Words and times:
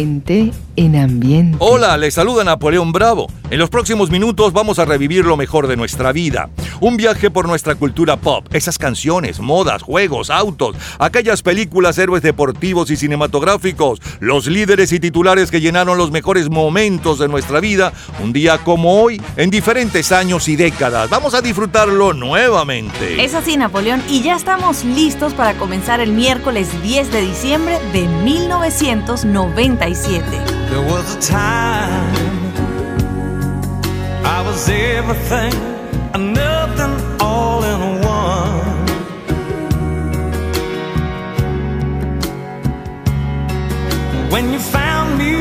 En 0.00 0.96
ambiente. 0.96 1.58
Hola, 1.58 1.98
les 1.98 2.14
saluda 2.14 2.42
Napoleón 2.42 2.90
Bravo. 2.90 3.26
En 3.50 3.58
los 3.58 3.68
próximos 3.68 4.10
minutos 4.10 4.54
vamos 4.54 4.78
a 4.78 4.86
revivir 4.86 5.26
lo 5.26 5.36
mejor 5.36 5.66
de 5.66 5.76
nuestra 5.76 6.10
vida. 6.12 6.48
Un 6.80 6.96
viaje 6.96 7.30
por 7.30 7.46
nuestra 7.46 7.74
cultura 7.74 8.16
pop, 8.16 8.46
esas 8.52 8.78
canciones, 8.78 9.38
modas, 9.38 9.82
juegos, 9.82 10.30
autos, 10.30 10.74
aquellas 10.98 11.42
películas, 11.42 11.98
héroes 11.98 12.22
deportivos 12.22 12.90
y 12.90 12.96
cinematográficos, 12.96 14.00
los 14.20 14.46
líderes 14.46 14.90
y 14.92 15.00
titulares 15.00 15.50
que 15.50 15.60
llenaron 15.60 15.98
los 15.98 16.10
mejores 16.10 16.48
momentos 16.48 17.18
de 17.18 17.28
nuestra 17.28 17.60
vida, 17.60 17.92
un 18.22 18.32
día 18.32 18.56
como 18.58 19.02
hoy, 19.02 19.20
en 19.36 19.50
diferentes 19.50 20.10
años 20.10 20.48
y 20.48 20.56
décadas. 20.56 21.10
Vamos 21.10 21.34
a 21.34 21.42
disfrutarlo 21.42 22.14
nuevamente. 22.14 23.22
Es 23.22 23.34
así, 23.34 23.58
Napoleón, 23.58 24.02
y 24.08 24.22
ya 24.22 24.36
estamos 24.36 24.84
listos 24.84 25.34
para 25.34 25.52
comenzar 25.54 26.00
el 26.00 26.12
miércoles 26.12 26.68
10 26.82 27.12
de 27.12 27.20
diciembre 27.20 27.78
de 27.92 28.08
1997. 28.24 30.24
There 30.70 30.80
was 30.90 31.16
a 31.16 31.20
time 31.20 32.40
I 34.24 34.40
was 34.42 34.68
everything 34.68 35.54
and 35.54 35.79
nothing 36.18 37.20
all 37.20 37.62
in 37.64 38.00
one. 38.02 38.86
When 44.30 44.52
you 44.52 44.58
found 44.58 45.18
me, 45.18 45.34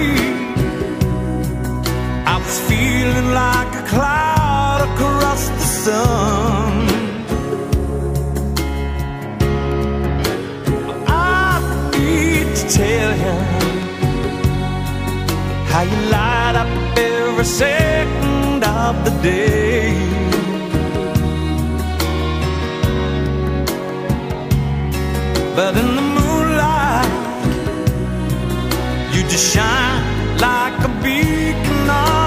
I 2.26 2.38
was 2.38 2.60
feeling 2.70 3.32
like 3.34 3.74
a 3.76 3.86
cloud 3.88 4.82
across 4.90 5.48
the 5.50 5.68
sun. 5.86 6.88
I 11.08 11.62
need 11.98 12.56
to 12.56 12.70
tell 12.70 13.12
you 13.26 13.36
how 15.72 15.82
you 15.82 16.00
light 16.12 16.56
up 16.56 16.98
every 16.98 17.46
second 17.46 18.64
of 18.64 19.04
the 19.06 19.12
day. 19.22 20.19
But 25.62 25.76
in 25.76 25.94
the 25.94 26.02
moonlight, 26.02 27.12
you 29.14 29.24
just 29.24 29.54
shine 29.54 30.38
like 30.38 30.80
a 30.86 30.92
beacon 31.04 31.90
on 31.90 32.19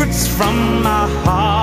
secrets 0.00 0.26
from 0.26 0.82
my 0.82 1.06
heart. 1.24 1.59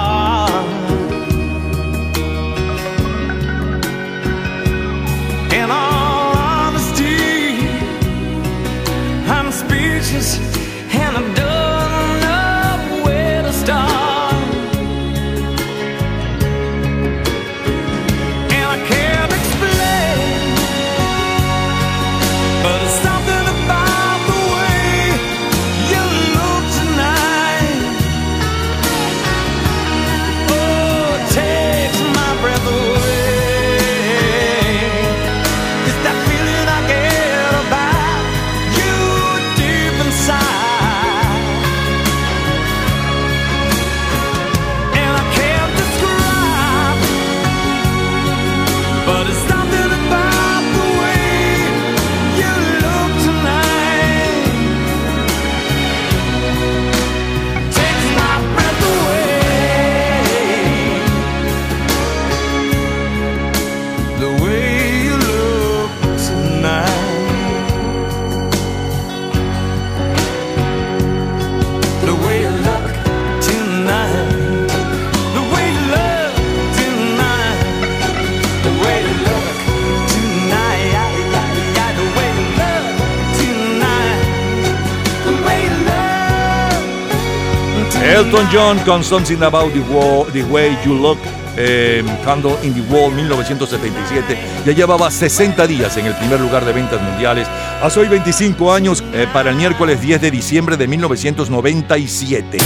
Elton 88.17 88.47
John 88.51 88.79
con 88.79 89.03
Something 89.03 89.43
About 89.43 89.71
the, 89.73 89.79
Wa- 89.81 90.25
the 90.33 90.43
Way 90.45 90.75
You 90.83 90.95
Look, 90.95 91.19
eh, 91.55 92.03
Candle 92.25 92.55
in 92.63 92.73
the 92.73 92.81
Wall 92.91 93.13
1977. 93.13 94.35
Ya 94.65 94.71
llevaba 94.73 95.11
60 95.11 95.67
días 95.67 95.95
en 95.97 96.07
el 96.07 96.15
primer 96.15 96.39
lugar 96.39 96.65
de 96.65 96.73
ventas 96.73 96.99
mundiales. 96.99 97.47
Hace 97.79 97.99
hoy 97.99 98.07
25 98.07 98.73
años 98.73 99.03
eh, 99.13 99.27
para 99.31 99.51
el 99.51 99.55
miércoles 99.55 100.01
10 100.01 100.19
de 100.19 100.31
diciembre 100.31 100.77
de 100.77 100.87
1997. 100.87 102.57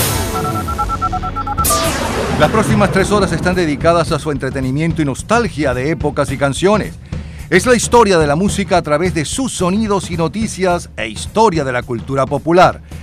Las 2.39 2.49
próximas 2.49 2.89
tres 2.93 3.11
horas 3.11 3.33
están 3.33 3.53
dedicadas 3.53 4.13
a 4.13 4.19
su 4.19 4.31
entretenimiento 4.31 5.01
y 5.01 5.05
nostalgia 5.05 5.73
de 5.73 5.91
épocas 5.91 6.31
y 6.31 6.37
canciones. 6.37 6.93
Es 7.49 7.65
la 7.65 7.75
historia 7.75 8.17
de 8.17 8.25
la 8.27 8.37
música 8.37 8.77
a 8.77 8.81
través 8.81 9.13
de 9.13 9.25
sus 9.25 9.51
sonidos 9.51 10.11
y 10.11 10.15
noticias 10.15 10.89
e 10.95 11.09
historia 11.09 11.65
de 11.65 11.73
la 11.73 11.83
cultura 11.83 12.25
popular. 12.25 12.79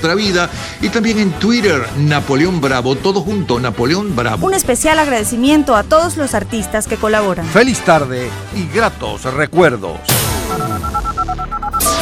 nuestra 0.00 0.14
vida. 0.14 0.48
Y 0.80 0.88
también 0.88 1.18
en 1.18 1.30
Twitter, 1.32 1.84
Napoleón 1.98 2.60
Bravo, 2.60 2.96
todo 2.96 3.20
junto, 3.20 3.60
Napoleón 3.60 4.16
Bravo. 4.16 4.46
Un 4.46 4.54
especial 4.54 4.98
agradecimiento 4.98 5.76
a 5.76 5.82
todos 5.82 6.16
los 6.16 6.34
artistas 6.34 6.86
que 6.86 6.96
colaboran. 6.96 7.46
Feliz 7.46 7.80
tarde 7.80 8.30
y 8.56 8.66
gratos 8.74 9.24
recuerdos. 9.24 9.98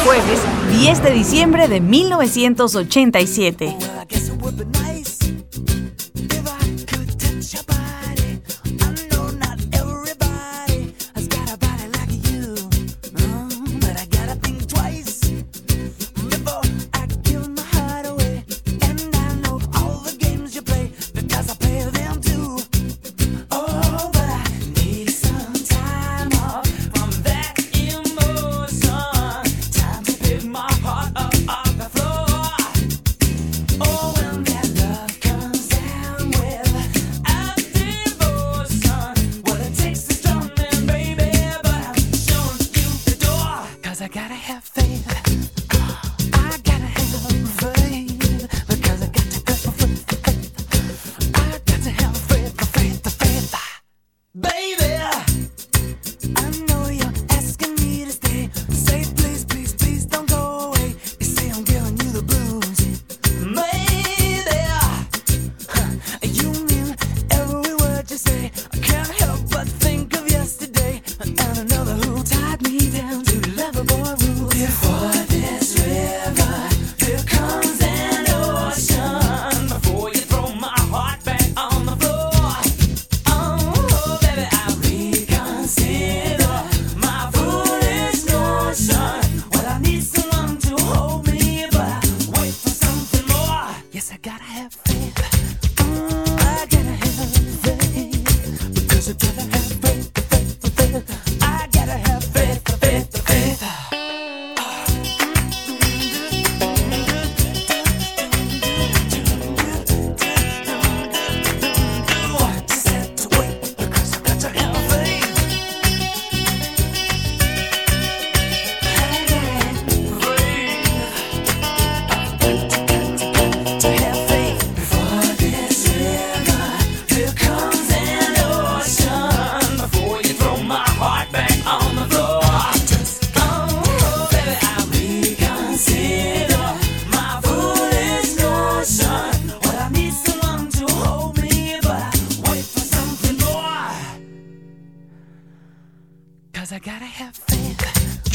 Jueves 0.05 0.39
10 0.71 1.03
de 1.03 1.11
diciembre 1.11 1.67
de 1.67 1.81
1987. 1.81 3.75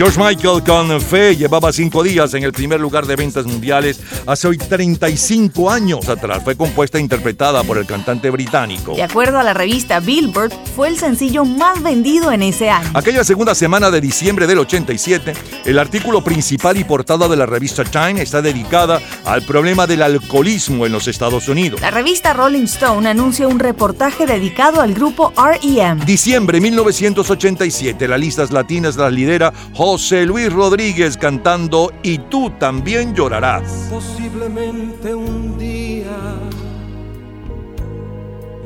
George 0.04 0.20
Michael 0.20 0.62
con 0.62 1.00
Fe 1.00 1.34
llevaba 1.34 1.72
cinco 1.72 2.02
días 2.02 2.34
en 2.34 2.42
el 2.42 2.52
primer 2.52 2.78
lugar 2.78 3.06
de 3.06 3.16
ventas 3.16 3.46
mundiales 3.46 3.98
hace 4.26 4.46
hoy 4.46 4.58
35 4.58 5.70
años 5.70 6.10
atrás. 6.10 6.44
Fue 6.44 6.54
compuesta 6.58 6.98
e 6.98 7.00
interpretada 7.00 7.62
por 7.62 7.78
el 7.78 7.86
cantante 7.86 8.28
británico. 8.28 8.94
De 8.94 9.02
acuerdo 9.02 9.38
a 9.38 9.42
la 9.42 9.54
revista 9.54 10.00
Billboard, 10.00 10.52
fue 10.76 10.88
el 10.88 10.98
sencillo 10.98 11.46
más 11.46 11.82
vendido 11.82 12.32
en 12.32 12.42
ese 12.42 12.68
año. 12.68 12.90
Aquella 12.92 13.24
segunda 13.24 13.54
semana 13.54 13.90
de 13.90 14.02
diciembre 14.02 14.46
del 14.46 14.58
87, 14.58 15.32
el 15.64 15.78
artículo 15.78 16.22
principal 16.22 16.76
y 16.76 16.84
portada 16.84 17.26
de 17.26 17.36
la 17.36 17.46
revista 17.46 17.84
Time 17.84 18.20
está 18.20 18.42
dedicada 18.42 19.00
al 19.24 19.42
problema 19.42 19.86
del 19.86 20.02
alcoholismo 20.02 20.84
en 20.84 20.92
los 20.92 21.08
Estados 21.08 21.48
Unidos. 21.48 21.80
La 21.80 21.90
revista 21.90 22.32
Rolling 22.34 22.64
Stone 22.64 23.08
anuncia 23.08 23.48
un 23.48 23.58
reportaje 23.58 24.26
dedicado 24.26 24.80
al 24.80 24.92
grupo 24.92 25.32
REM. 25.36 26.00
Diciembre 26.04 26.60
1987, 26.60 28.08
las 28.08 28.20
listas 28.20 28.50
latinas 28.50 28.96
las 28.96 29.12
lidera 29.12 29.52
José 29.74 30.26
Luis 30.26 30.52
Rodríguez 30.52 31.16
cantando 31.16 31.92
Y 32.02 32.18
tú 32.18 32.50
también 32.58 33.14
llorarás. 33.14 33.88
Posiblemente 33.90 35.14
un 35.14 35.56
día, 35.56 36.36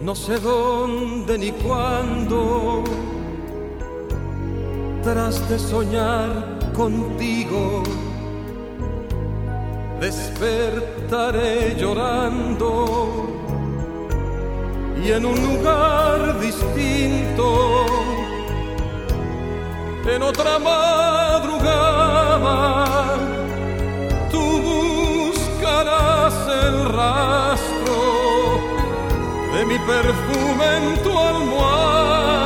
no 0.02 0.14
sé 0.16 0.38
dónde 0.40 1.38
ni 1.38 1.52
cuándo, 1.52 2.82
tras 5.04 5.48
de 5.48 5.58
soñar 5.58 6.57
contigo, 6.78 7.82
despertaré 10.00 11.74
llorando 11.76 12.70
y 15.04 15.10
en 15.10 15.26
un 15.26 15.34
lugar 15.48 16.38
distinto, 16.40 17.84
en 20.06 20.22
otra 20.22 20.60
madrugada 20.60 21.66
tú 24.30 24.44
buscarás 24.70 26.34
el 26.64 26.76
rastro 27.00 27.96
de 29.54 29.60
mi 29.66 29.78
perfume 29.80 30.66
en 30.78 30.84
tu 31.02 31.12
almohada 31.18 32.37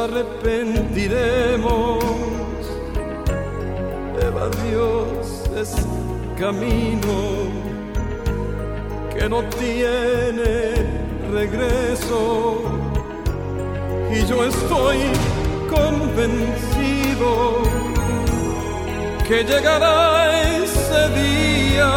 arrepentiremos. 0.00 2.04
Eva 4.20 4.50
Dios 4.64 5.44
es 5.56 5.74
camino 6.38 7.64
que 9.14 9.28
no 9.28 9.42
tiene 9.44 10.74
regreso. 11.32 12.62
Y 14.10 14.26
yo 14.26 14.44
estoy 14.44 14.98
convencido 15.68 17.62
que 19.26 19.42
llegará 19.44 20.58
ese 20.58 21.08
día, 21.20 21.90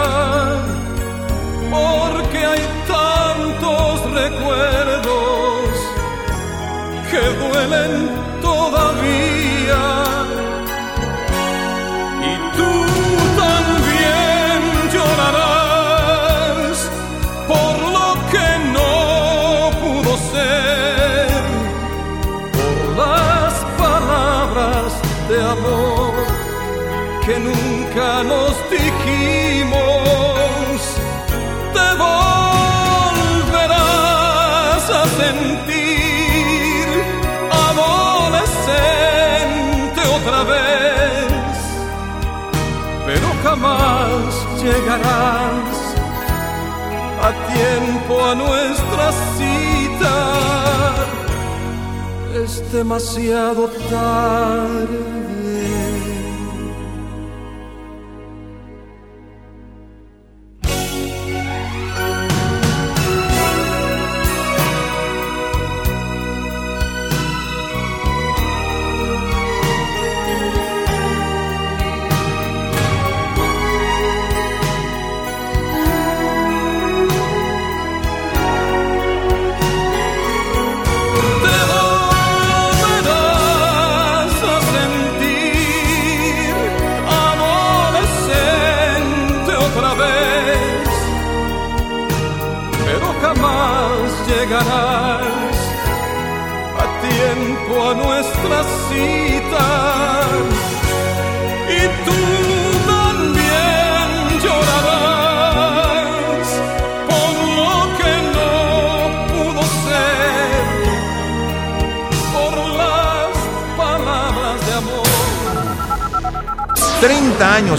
porque 1.70 2.38
hay 2.38 2.62
tantos 2.88 4.10
recuerdos 4.14 5.37
que 7.18 7.28
duelen 7.42 7.94
todavía. 8.42 9.84
Y 12.30 12.34
tú 12.58 12.74
también 13.44 14.58
llorarás 14.94 16.78
por 17.52 17.74
lo 17.96 18.08
que 18.32 18.48
no 18.78 18.92
pudo 19.82 20.12
ser, 20.34 21.30
por 22.58 22.78
las 23.04 23.54
palabras 23.84 24.90
de 25.30 25.38
amor 25.56 26.14
que 27.26 27.36
nunca 27.40 28.08
nos 28.32 28.54
llegarás 44.78 45.78
a 47.24 47.30
tiempo 47.54 48.26
a 48.26 48.36
nuestra 48.36 49.12
cita. 49.38 50.16
Es 52.44 52.72
demasiado 52.72 53.70
tarde. 53.90 55.07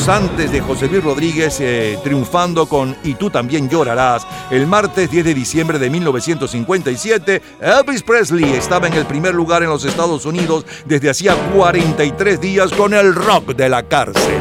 30 0.08 0.16
años 0.16 0.28
antes 0.28 0.50
de 0.50 0.60
José 0.60 0.88
Luis 0.88 1.04
Rodríguez 1.04 1.58
eh, 1.60 1.98
triunfando 2.02 2.66
con 2.66 2.96
Y 3.04 3.14
tú 3.14 3.30
también 3.30 3.68
llorarás, 3.68 4.26
el 4.50 4.66
martes 4.66 5.10
10 5.10 5.24
de 5.24 5.34
diciembre 5.34 5.78
de 5.78 5.90
1957, 5.90 7.42
Elvis 7.60 8.02
Presley 8.02 8.44
estaba 8.54 8.86
en 8.86 8.94
el 8.94 9.06
primer 9.06 9.34
lugar 9.34 9.62
en 9.62 9.68
los 9.68 9.84
Estados 9.84 10.24
Unidos 10.24 10.64
desde 10.86 11.10
hacía 11.10 11.34
43 11.54 12.40
días 12.40 12.72
con 12.72 12.94
el 12.94 13.14
rock 13.14 13.54
de 13.54 13.68
la 13.68 13.82
cárcel. 13.82 14.38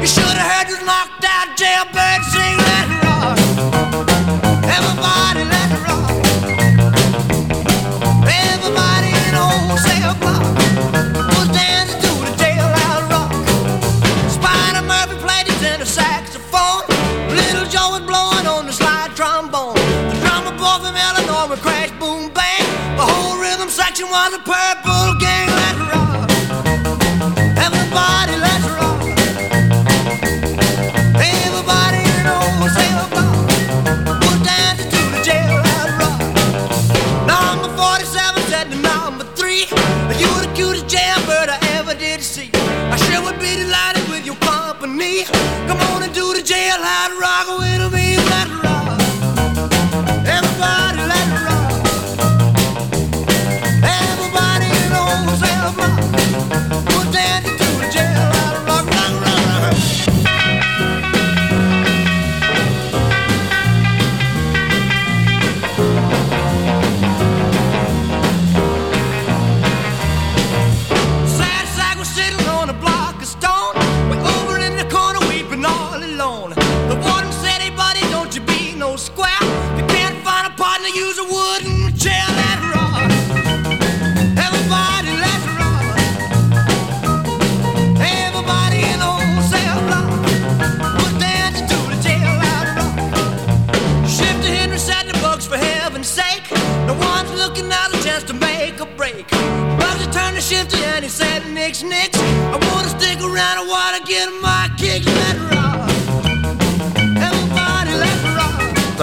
You 0.00 0.10
should 0.10 0.36
have 0.36 0.50
heard 0.52 0.68
this 0.68 0.84
knocked 0.84 1.24
out 1.24 1.56
jailbird 1.56 2.22
sing 2.30 2.58
let 2.58 3.03
rhythm 24.04 24.32
section 24.32 24.44
was 24.50 24.73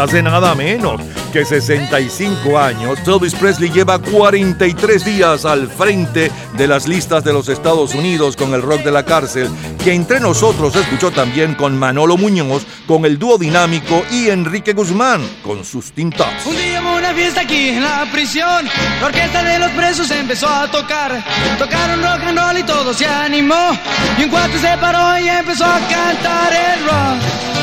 Hace 0.02 0.24
nada 0.24 0.56
menos 0.56 1.00
que 1.32 1.46
65 1.46 2.58
años, 2.58 2.98
Elvis 3.06 3.36
Presley 3.36 3.70
lleva 3.70 4.00
43 4.00 5.06
días 5.06 5.46
al 5.46 5.68
frente 5.68 6.32
de 6.58 6.68
las 6.68 6.88
listas 6.88 7.24
de 7.24 7.32
los 7.32 7.48
Estados 7.50 7.94
Unidos 7.94 8.36
con 8.36 8.56
el 8.56 8.64
rock 8.64 8.82
de 8.82 8.90
la 8.90 9.06
cárcel, 9.06 9.48
que 9.84 9.94
entre 9.94 10.20
nosotros 10.20 10.76
escuchó 10.76 11.12
también 11.12 11.54
con 11.54 11.78
Manolo 11.78 12.18
Muñoz, 12.18 12.66
con 12.88 13.06
el 13.06 13.20
dúo 13.20 13.38
dinámico 13.38 14.04
y 14.10 14.30
Enrique 14.30 14.74
Guzmán 14.74 15.22
con 15.44 15.64
sus 15.64 15.92
tintas. 15.92 16.48
Un 16.48 16.56
día 16.56 16.82
hubo 16.82 16.98
una 16.98 17.14
fiesta 17.14 17.42
aquí 17.42 17.70
en 17.70 17.84
la 17.84 18.08
prisión. 18.12 18.68
La 19.02 19.06
orquesta 19.06 19.44
de 19.44 19.60
los 19.60 19.70
presos 19.74 20.10
empezó 20.10 20.48
a 20.50 20.72
tocar. 20.72 21.24
Tocaron 21.60 22.02
rock 22.02 22.24
and 22.24 22.40
roll 22.40 22.58
y 22.58 22.64
todo 22.64 22.92
se 22.92 23.06
animó. 23.06 23.78
Y 24.18 24.24
un 24.24 24.32
cuate 24.32 24.58
se 24.58 24.76
paró 24.80 25.24
y 25.24 25.30
empezó 25.30 25.66
a 25.66 25.80
cantar 25.88 26.54
el 26.54 26.86
rock. 26.88 27.61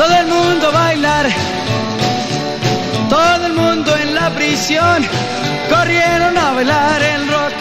Todo 0.00 0.16
el 0.16 0.28
mundo 0.28 0.72
bailar. 0.72 1.26
Todo 3.10 3.46
el 3.48 3.52
mundo 3.52 3.94
en 3.98 4.14
la 4.14 4.30
prisión 4.30 5.06
corrieron 5.68 6.38
a 6.38 6.52
bailar 6.52 7.02
el 7.02 7.28
rock. 7.28 7.52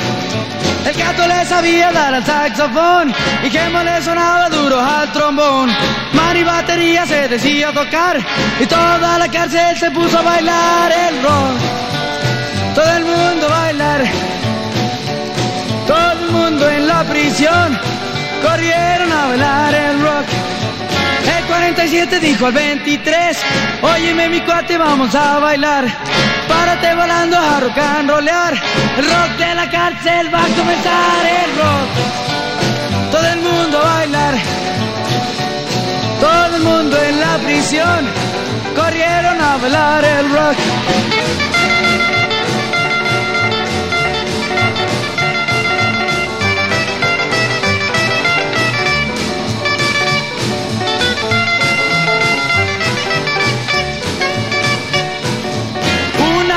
El 0.85 0.95
Cato 0.95 1.27
le 1.27 1.45
sabía 1.45 1.91
dar 1.91 2.13
al 2.13 2.25
saxofón 2.25 3.13
y 3.43 3.49
Gemma 3.49 3.83
le 3.83 4.01
sonaba 4.01 4.47
duro 4.47 4.79
al 4.79 5.11
trombón. 5.11 5.69
Mari 6.13 6.45
batería 6.45 7.05
se 7.05 7.27
decía 7.27 7.73
tocar 7.73 8.25
y 8.61 8.65
toda 8.65 9.17
la 9.17 9.27
cárcel 9.27 9.77
se 9.77 9.91
puso 9.91 10.17
a 10.17 10.21
bailar 10.21 10.93
el 10.93 11.21
rock. 11.21 11.55
Todo 12.73 12.89
el 12.99 13.03
mundo 13.03 13.49
bailar, 13.49 14.03
todo 15.85 16.11
el 16.23 16.31
mundo 16.31 16.69
en 16.69 16.87
la 16.87 17.03
prisión 17.03 17.77
corrieron 18.41 19.11
a 19.11 19.27
bailar 19.27 19.73
el 19.73 20.01
rock. 20.01 20.25
El 21.59 21.75
47 21.75 22.19
dijo 22.21 22.45
al 22.45 22.53
23, 22.53 23.37
óyeme 23.81 24.29
mi 24.29 24.39
cuate, 24.41 24.77
vamos 24.77 25.13
a 25.13 25.39
bailar. 25.39 25.85
Párate 26.47 26.95
volando 26.95 27.37
a 27.37 27.59
rock 27.59 27.77
and 27.77 28.09
rollear. 28.09 28.53
El 28.97 29.05
rock 29.05 29.37
de 29.37 29.55
la 29.55 29.69
cárcel 29.69 30.33
va 30.33 30.39
a 30.39 30.47
comenzar 30.47 31.25
el 31.43 31.55
rock. 31.57 33.11
Todo 33.11 33.27
el 33.27 33.41
mundo 33.41 33.77
a 33.77 33.83
bailar. 33.83 34.35
Todo 36.21 36.55
el 36.55 36.63
mundo 36.63 36.97
en 37.03 37.19
la 37.19 37.37
prisión 37.39 38.07
corrieron 38.73 39.41
a 39.41 39.57
bailar 39.57 40.05
el 40.05 40.31
rock. 40.31 41.48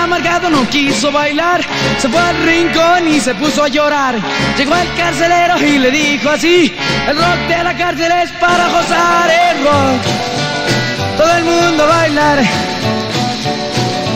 Amargado 0.02 0.50
no 0.50 0.68
quiso 0.68 1.10
bailar, 1.12 1.60
se 1.98 2.08
fue 2.08 2.20
al 2.20 2.42
rincón 2.44 3.08
y 3.08 3.20
se 3.20 3.34
puso 3.34 3.64
a 3.64 3.68
llorar. 3.68 4.16
Llegó 4.56 4.74
el 4.74 4.94
carcelero 4.94 5.58
y 5.58 5.78
le 5.78 5.90
dijo 5.90 6.28
así, 6.30 6.74
el 7.08 7.16
rock 7.16 7.48
de 7.48 7.64
la 7.64 7.76
cárcel 7.76 8.12
es 8.22 8.30
para 8.32 8.68
gozar 8.68 9.30
el 9.30 9.64
rock. 9.64 10.02
Todo 11.16 11.36
el 11.36 11.44
mundo 11.44 11.86
bailar, 11.86 12.42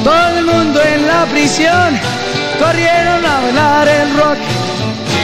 todo 0.04 0.38
el 0.38 0.44
mundo 0.44 0.80
en 0.82 1.06
la 1.06 1.26
prisión, 1.26 2.00
corrieron 2.58 3.24
a 3.24 3.40
bailar 3.40 3.88
el 3.88 4.16
rock. 4.16 4.65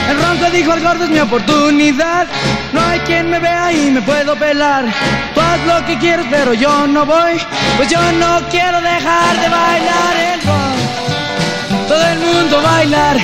El 0.09 0.21
ronco 0.21 0.49
dijo 0.51 0.71
al 0.71 0.81
gordo 0.81 1.03
es 1.05 1.09
mi 1.09 1.19
oportunidad. 1.19 2.27
No 2.73 2.81
hay 2.81 2.99
quien 3.01 3.29
me 3.29 3.39
vea 3.39 3.71
y 3.71 3.91
me 3.91 4.01
puedo 4.01 4.35
pelar. 4.35 4.85
Tú 5.33 5.41
haz 5.41 5.59
lo 5.65 5.85
que 5.85 5.97
quieras, 5.97 6.25
pero 6.29 6.53
yo 6.53 6.87
no 6.87 7.05
voy. 7.05 7.39
Pues 7.77 7.89
yo 7.89 7.99
no 8.13 8.41
quiero 8.49 8.81
dejar 8.81 9.39
de 9.41 9.49
bailar 9.49 10.17
el 10.33 10.41
rock. 10.41 11.87
Todo 11.87 12.07
el 12.07 12.19
mundo 12.19 12.61
bailar. 12.61 13.17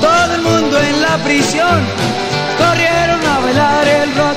Todo 0.00 0.34
el 0.34 0.42
mundo 0.42 0.80
en 0.80 1.02
la 1.02 1.16
prisión. 1.18 1.84
Corrieron 2.58 3.24
a 3.26 3.38
bailar 3.40 3.88
el 3.88 4.14
rock. 4.14 4.36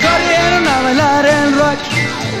Corrieron 0.00 0.66
a 0.66 0.82
bailar 0.82 1.26
el 1.26 1.54
rock. 1.54 1.78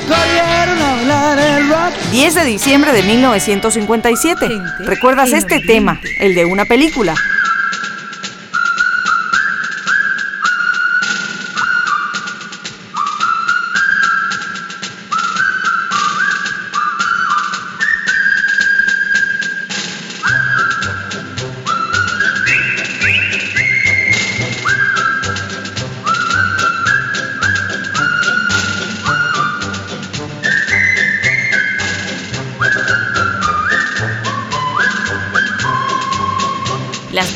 Corrieron 0.08 0.82
a 0.82 0.94
bailar 0.96 1.38
el 1.38 1.68
rock. 1.68 1.92
10 2.10 2.34
de 2.34 2.44
diciembre 2.44 2.92
de 2.92 3.02
1957. 3.02 4.48
¿Recuerdas 4.80 5.32
este 5.32 5.60
tema? 5.60 6.00
El 6.18 6.34
de 6.34 6.44
una 6.44 6.64
película. 6.64 7.14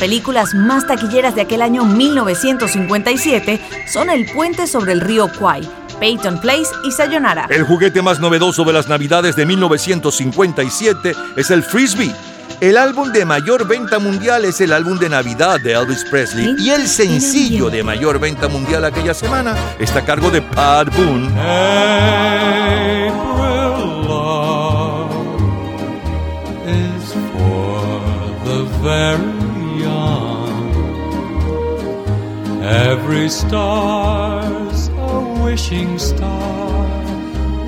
Películas 0.07 0.53
más 0.53 0.87
taquilleras 0.87 1.35
de 1.35 1.41
aquel 1.41 1.61
año 1.61 1.83
1957 1.83 3.59
son 3.91 4.09
El 4.09 4.25
puente 4.31 4.65
sobre 4.65 4.93
el 4.93 5.01
río 5.01 5.29
Kwai, 5.37 5.69
Peyton 5.99 6.39
Place 6.39 6.69
y 6.85 6.93
Sayonara. 6.93 7.47
El 7.49 7.65
juguete 7.65 8.01
más 8.01 8.21
novedoso 8.21 8.63
de 8.63 8.71
las 8.71 8.87
Navidades 8.87 9.35
de 9.35 9.45
1957 9.45 11.13
es 11.35 11.51
el 11.51 11.61
Frisbee. 11.61 12.15
El 12.61 12.77
álbum 12.77 13.11
de 13.11 13.25
mayor 13.25 13.67
venta 13.67 13.99
mundial 13.99 14.45
es 14.45 14.61
el 14.61 14.71
álbum 14.71 14.97
de 14.97 15.09
Navidad 15.09 15.59
de 15.59 15.73
Elvis 15.73 16.05
Presley 16.09 16.55
y 16.57 16.69
el 16.69 16.87
sencillo 16.87 17.69
de 17.69 17.83
mayor 17.83 18.17
venta 18.17 18.47
mundial 18.47 18.85
aquella 18.85 19.13
semana 19.13 19.57
está 19.77 19.99
a 19.99 20.05
cargo 20.05 20.31
de 20.31 20.41
Pat 20.41 20.87
Boone. 20.95 21.27
April 21.37 23.11
love 24.07 25.11
is 26.65 27.11
for 27.33 28.01
the 28.45 28.63
very 28.81 29.36
Every 32.67 33.29
star's 33.29 34.89
a 34.89 35.41
wishing 35.41 35.97
star 35.97 36.83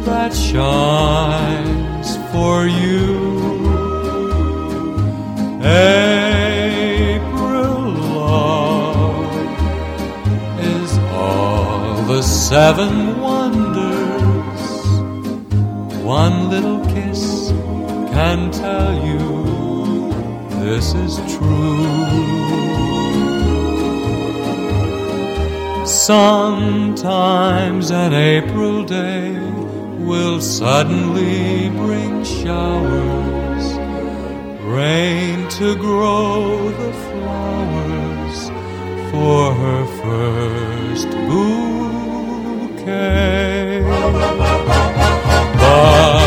that 0.03 0.33
shines 0.33 2.17
for 2.33 2.67
you. 2.67 3.29
April 5.63 7.31
love 8.19 9.23
is 10.59 10.97
all 11.13 12.03
the 12.03 12.21
seven 12.21 13.21
wonders. 13.21 14.61
One 16.03 16.49
little 16.49 16.83
kiss 16.87 17.51
can 18.11 18.51
tell 18.51 18.93
you 19.07 20.11
this 20.59 20.93
is 20.93 21.15
true. 21.37 22.48
Sometimes 25.89 27.89
an 27.89 28.13
April 28.13 28.83
day 28.83 29.31
will 30.05 30.39
suddenly 30.39 31.69
bring 31.69 32.23
showers, 32.23 33.73
rain 34.65 35.49
to 35.49 35.75
grow 35.75 36.69
the 36.69 36.93
flowers 36.93 38.51
for 39.09 39.51
her 39.51 39.85
first 40.03 41.09
bouquet. 41.27 42.21
But 45.55 46.18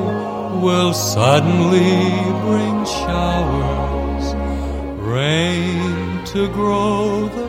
will 0.61 0.93
suddenly 0.93 2.30
to 6.31 6.47
grow 6.47 7.40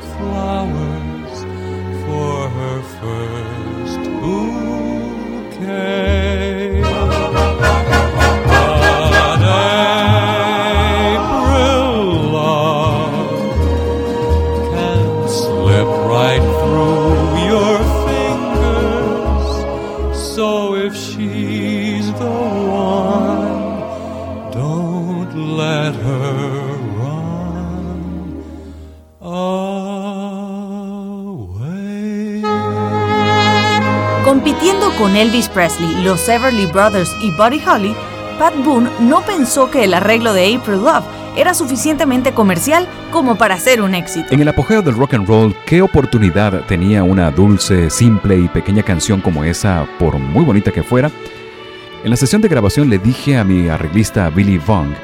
Compitiendo 34.62 34.96
con 34.96 35.16
Elvis 35.16 35.48
Presley, 35.48 36.04
los 36.04 36.28
Everly 36.28 36.66
Brothers 36.66 37.16
y 37.20 37.32
Buddy 37.32 37.60
Holly, 37.66 37.96
Pat 38.38 38.54
Boone 38.62 38.88
no 39.00 39.20
pensó 39.22 39.68
que 39.68 39.82
el 39.82 39.92
arreglo 39.92 40.32
de 40.32 40.54
April 40.54 40.84
Love 40.84 41.04
era 41.36 41.52
suficientemente 41.52 42.30
comercial 42.30 42.86
como 43.10 43.34
para 43.34 43.58
ser 43.58 43.82
un 43.82 43.92
éxito. 43.96 44.28
En 44.30 44.40
el 44.40 44.46
apogeo 44.46 44.80
del 44.80 44.94
rock 44.94 45.14
and 45.14 45.26
roll, 45.26 45.52
¿qué 45.66 45.82
oportunidad 45.82 46.64
tenía 46.66 47.02
una 47.02 47.32
dulce, 47.32 47.90
simple 47.90 48.38
y 48.38 48.46
pequeña 48.46 48.84
canción 48.84 49.20
como 49.20 49.42
esa, 49.42 49.84
por 49.98 50.20
muy 50.20 50.44
bonita 50.44 50.70
que 50.70 50.84
fuera? 50.84 51.10
En 52.04 52.10
la 52.10 52.16
sesión 52.16 52.40
de 52.40 52.46
grabación 52.46 52.88
le 52.88 53.00
dije 53.00 53.38
a 53.38 53.42
mi 53.42 53.68
arreglista 53.68 54.30
Billy 54.30 54.58
Vaughn 54.58 54.94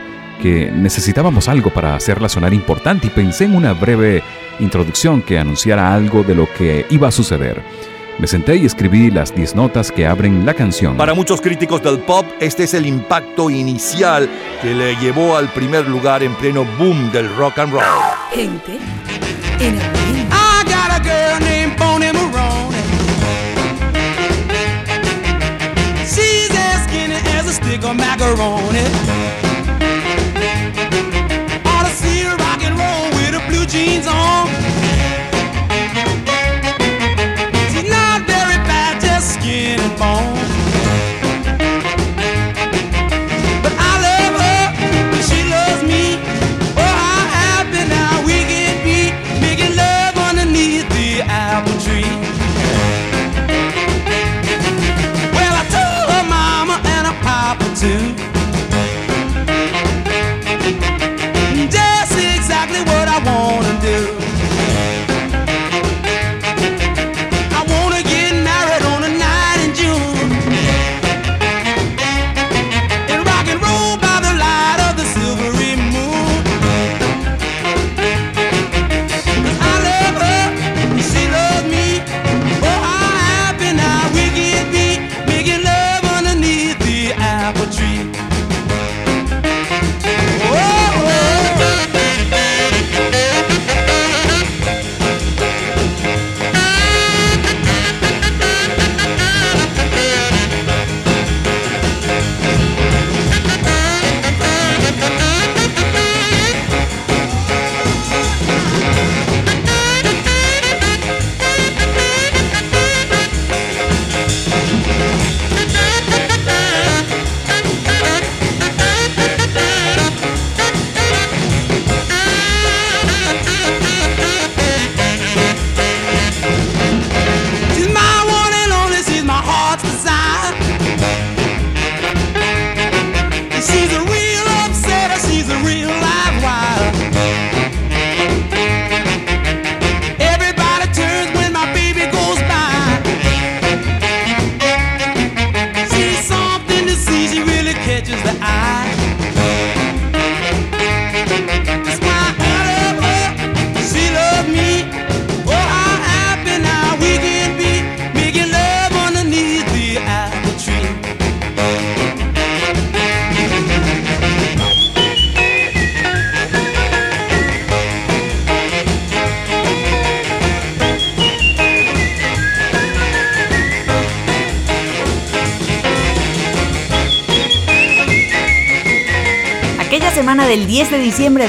que 0.40 0.70
necesitábamos 0.70 1.48
algo 1.48 1.70
para 1.70 1.96
hacerla 1.96 2.28
sonar 2.28 2.54
importante 2.54 3.08
y 3.08 3.10
pensé 3.10 3.46
en 3.46 3.56
una 3.56 3.72
breve 3.72 4.22
introducción 4.60 5.20
que 5.20 5.36
anunciara 5.36 5.92
algo 5.92 6.22
de 6.22 6.36
lo 6.36 6.46
que 6.56 6.86
iba 6.90 7.08
a 7.08 7.12
suceder. 7.12 7.60
Me 8.18 8.26
senté 8.26 8.56
y 8.56 8.66
escribí 8.66 9.12
las 9.12 9.32
10 9.32 9.54
notas 9.54 9.92
que 9.92 10.04
abren 10.04 10.44
la 10.44 10.52
canción. 10.52 10.96
Para 10.96 11.14
muchos 11.14 11.40
críticos 11.40 11.80
del 11.84 12.00
pop, 12.00 12.26
este 12.40 12.64
es 12.64 12.74
el 12.74 12.84
impacto 12.84 13.48
inicial 13.48 14.28
que 14.60 14.74
le 14.74 14.96
llevó 14.96 15.36
al 15.36 15.48
primer 15.52 15.86
lugar 15.88 16.24
en 16.24 16.34
pleno 16.34 16.64
boom 16.78 17.12
del 17.12 17.32
rock 17.36 17.60
and 17.60 17.72
roll. 17.72 17.82
Gente 18.34 18.78
en 19.60 19.80
ambiente. 19.80 20.32
I 20.32 20.64
got 20.64 20.98
a 20.98 21.00
girl 21.00 21.38
named 21.48 21.78
Bonnie 21.78 22.12
Maroney. 22.12 22.82
She's 26.04 26.50
as 26.50 26.82
skinny 26.88 27.14
as 27.38 27.46
a 27.46 27.52
stick 27.52 27.84
of 27.84 27.94
macaroni. 27.94 28.82
Ought 31.64 31.86
to 31.86 31.92
see 31.94 32.22
her 32.24 32.36
rock 32.36 32.64
and 32.64 32.76
roll 32.76 33.10
with 33.14 33.32
her 33.32 33.48
blue 33.48 33.64
jeans 33.64 34.08
on. 34.08 34.48
Skin 39.98 40.16
and 40.16 40.37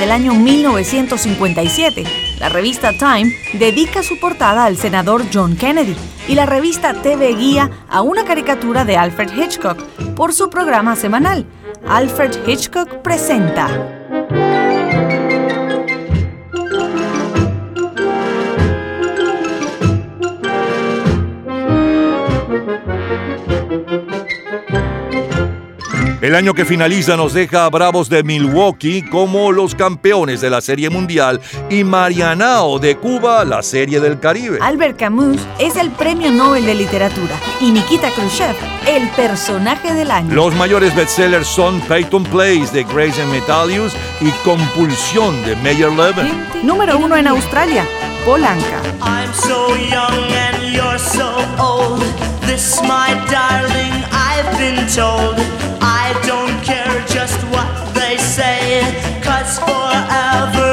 del 0.10 0.16
año 0.24 0.34
1957, 0.34 2.04
la 2.40 2.50
revista 2.50 2.94
Time 2.94 3.32
dedica 3.54 4.02
su 4.02 4.20
portada 4.20 4.66
al 4.66 4.76
senador 4.76 5.26
John 5.32 5.56
Kennedy 5.56 5.96
y 6.28 6.34
la 6.34 6.48
revista 6.48 6.96
TV 6.96 7.36
Guía 7.36 7.70
a 7.88 8.02
una 8.02 8.26
caricatura 8.26 8.86
de 8.86 8.98
Alfred 8.98 9.30
Hitchcock 9.38 9.80
por 10.16 10.34
su 10.34 10.50
programa 10.50 10.96
semanal. 10.96 11.46
Alfred 11.88 12.32
Hitchcock 12.48 13.04
presenta. 13.04 13.99
El 26.30 26.36
año 26.36 26.54
que 26.54 26.64
finaliza 26.64 27.18
nos 27.18 27.34
deja 27.34 27.66
a 27.66 27.70
Bravos 27.72 28.08
de 28.08 28.22
Milwaukee 28.22 29.02
como 29.02 29.52
los 29.52 29.74
campeones 29.74 30.42
de 30.42 30.52
la 30.52 30.62
Serie 30.62 30.92
Mundial 30.92 31.42
y 31.72 31.84
Marianao 31.84 32.78
de 32.78 32.98
Cuba 32.98 33.44
la 33.44 33.64
Serie 33.64 34.00
del 34.00 34.20
Caribe. 34.20 34.60
Albert 34.62 35.00
Camus 35.00 35.42
es 35.58 35.76
el 35.76 35.90
premio 35.90 36.30
Nobel 36.30 36.68
de 36.68 36.76
Literatura 36.76 37.36
y 37.60 37.72
Nikita 37.72 38.12
Khrushchev 38.12 38.56
el 38.88 39.10
personaje 39.16 39.92
del 39.92 40.12
año. 40.12 40.32
Los 40.36 40.54
mayores 40.54 40.96
bestsellers 40.96 41.48
son 41.48 41.82
Peyton 41.82 42.24
Place 42.26 42.68
de 42.74 42.84
Grace 42.84 43.20
and 43.20 43.32
Metalius 43.32 43.96
y 44.22 44.30
Compulsión 44.44 45.44
de 45.48 45.56
Meyer 45.56 45.92
Levin. 45.92 46.32
Número 46.62 47.00
uno 47.00 47.18
en 47.18 47.26
Australia, 47.26 47.88
Polanca. 48.24 48.84
I'm 49.02 49.34
so 49.34 49.76
young 49.76 50.32
and 50.32 50.76
you're 50.76 51.00
so 51.00 51.44
old. 51.58 52.04
This, 52.46 52.80
my 52.84 53.16
darling, 53.32 54.04
I've 54.12 54.56
been 54.60 54.86
told. 54.96 55.69
I 56.10 56.14
don't 56.26 56.64
care 56.64 57.06
just 57.06 57.40
what 57.52 57.94
they 57.94 58.18
say, 58.18 58.82
cause 59.22 59.60
forever 59.60 60.69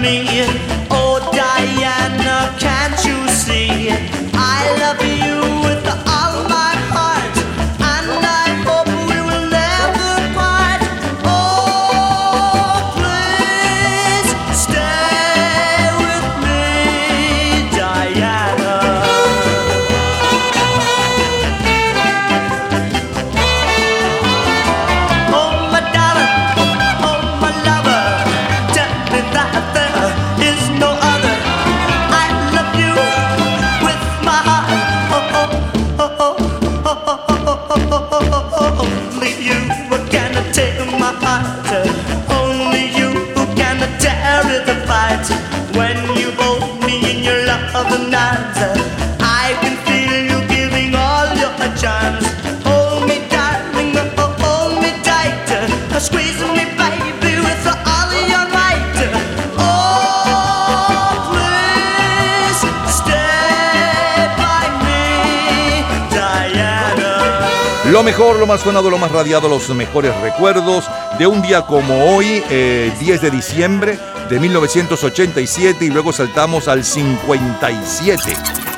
me? 0.00 0.79
Lo 68.00 68.04
mejor, 68.04 68.38
lo 68.38 68.46
más 68.46 68.62
sonado, 68.62 68.88
lo 68.88 68.96
más 68.96 69.12
radiado, 69.12 69.46
los 69.46 69.68
mejores 69.74 70.18
recuerdos 70.22 70.88
de 71.18 71.26
un 71.26 71.42
día 71.42 71.66
como 71.66 72.06
hoy, 72.06 72.42
eh, 72.48 72.90
10 72.98 73.20
de 73.20 73.30
diciembre 73.30 73.98
de 74.30 74.40
1987 74.40 75.84
y 75.84 75.90
luego 75.90 76.10
saltamos 76.10 76.66
al 76.66 76.82
57. 76.82 78.34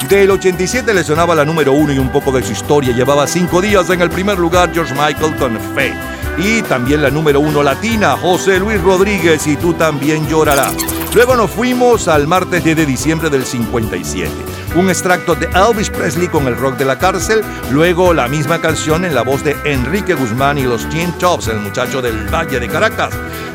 Del 0.09 0.29
87 0.29 0.93
le 0.93 1.05
sonaba 1.05 1.37
la 1.37 1.45
número 1.45 1.73
uno 1.73 1.93
y 1.93 2.01
un 2.01 2.11
poco 2.11 2.33
de 2.33 2.43
su 2.43 2.51
historia. 2.51 2.93
Llevaba 2.97 3.29
cinco 3.29 3.61
días 3.61 3.89
en 3.91 4.01
el 4.01 4.11
primer 4.11 4.41
lugar 4.41 4.73
George 4.75 4.93
Michael 4.93 5.37
con 5.37 5.57
Fe. 5.73 5.95
Y 6.39 6.63
también 6.63 7.01
la 7.01 7.11
número 7.11 7.39
uno 7.39 7.63
latina, 7.63 8.17
José 8.17 8.59
Luis 8.59 8.83
Rodríguez 8.83 9.47
y 9.47 9.55
tú 9.55 9.73
también 9.75 10.27
llorarás. 10.27 10.75
Luego 11.15 11.37
nos 11.37 11.53
fuimos 11.53 12.09
al 12.09 12.27
martes 12.27 12.65
10 12.65 12.77
de 12.77 12.87
diciembre 12.87 13.31
del 13.31 13.45
57. 13.45 14.52
Un 14.75 14.89
extracto 14.89 15.35
de 15.35 15.51
Elvis 15.55 15.91
Presley 15.91 16.29
con 16.29 16.47
el 16.47 16.57
rock 16.57 16.79
de 16.79 16.87
la 16.87 16.99
cárcel. 16.99 17.43
Luego 17.71 18.15
la 18.15 18.27
misma 18.27 18.59
canción 18.59 19.05
en 19.05 19.15
la 19.15 19.21
voz 19.23 19.45
de 19.45 19.55
Enrique 19.65 20.15
Guzmán 20.15 20.57
y 20.57 20.63
los 20.63 20.89
Teen 20.89 21.13
Tops, 21.19 21.49
el 21.49 21.59
muchacho 21.61 22.01
del 22.01 22.17
Valle 22.33 22.59
de 22.59 22.69
Caracas. 22.69 23.11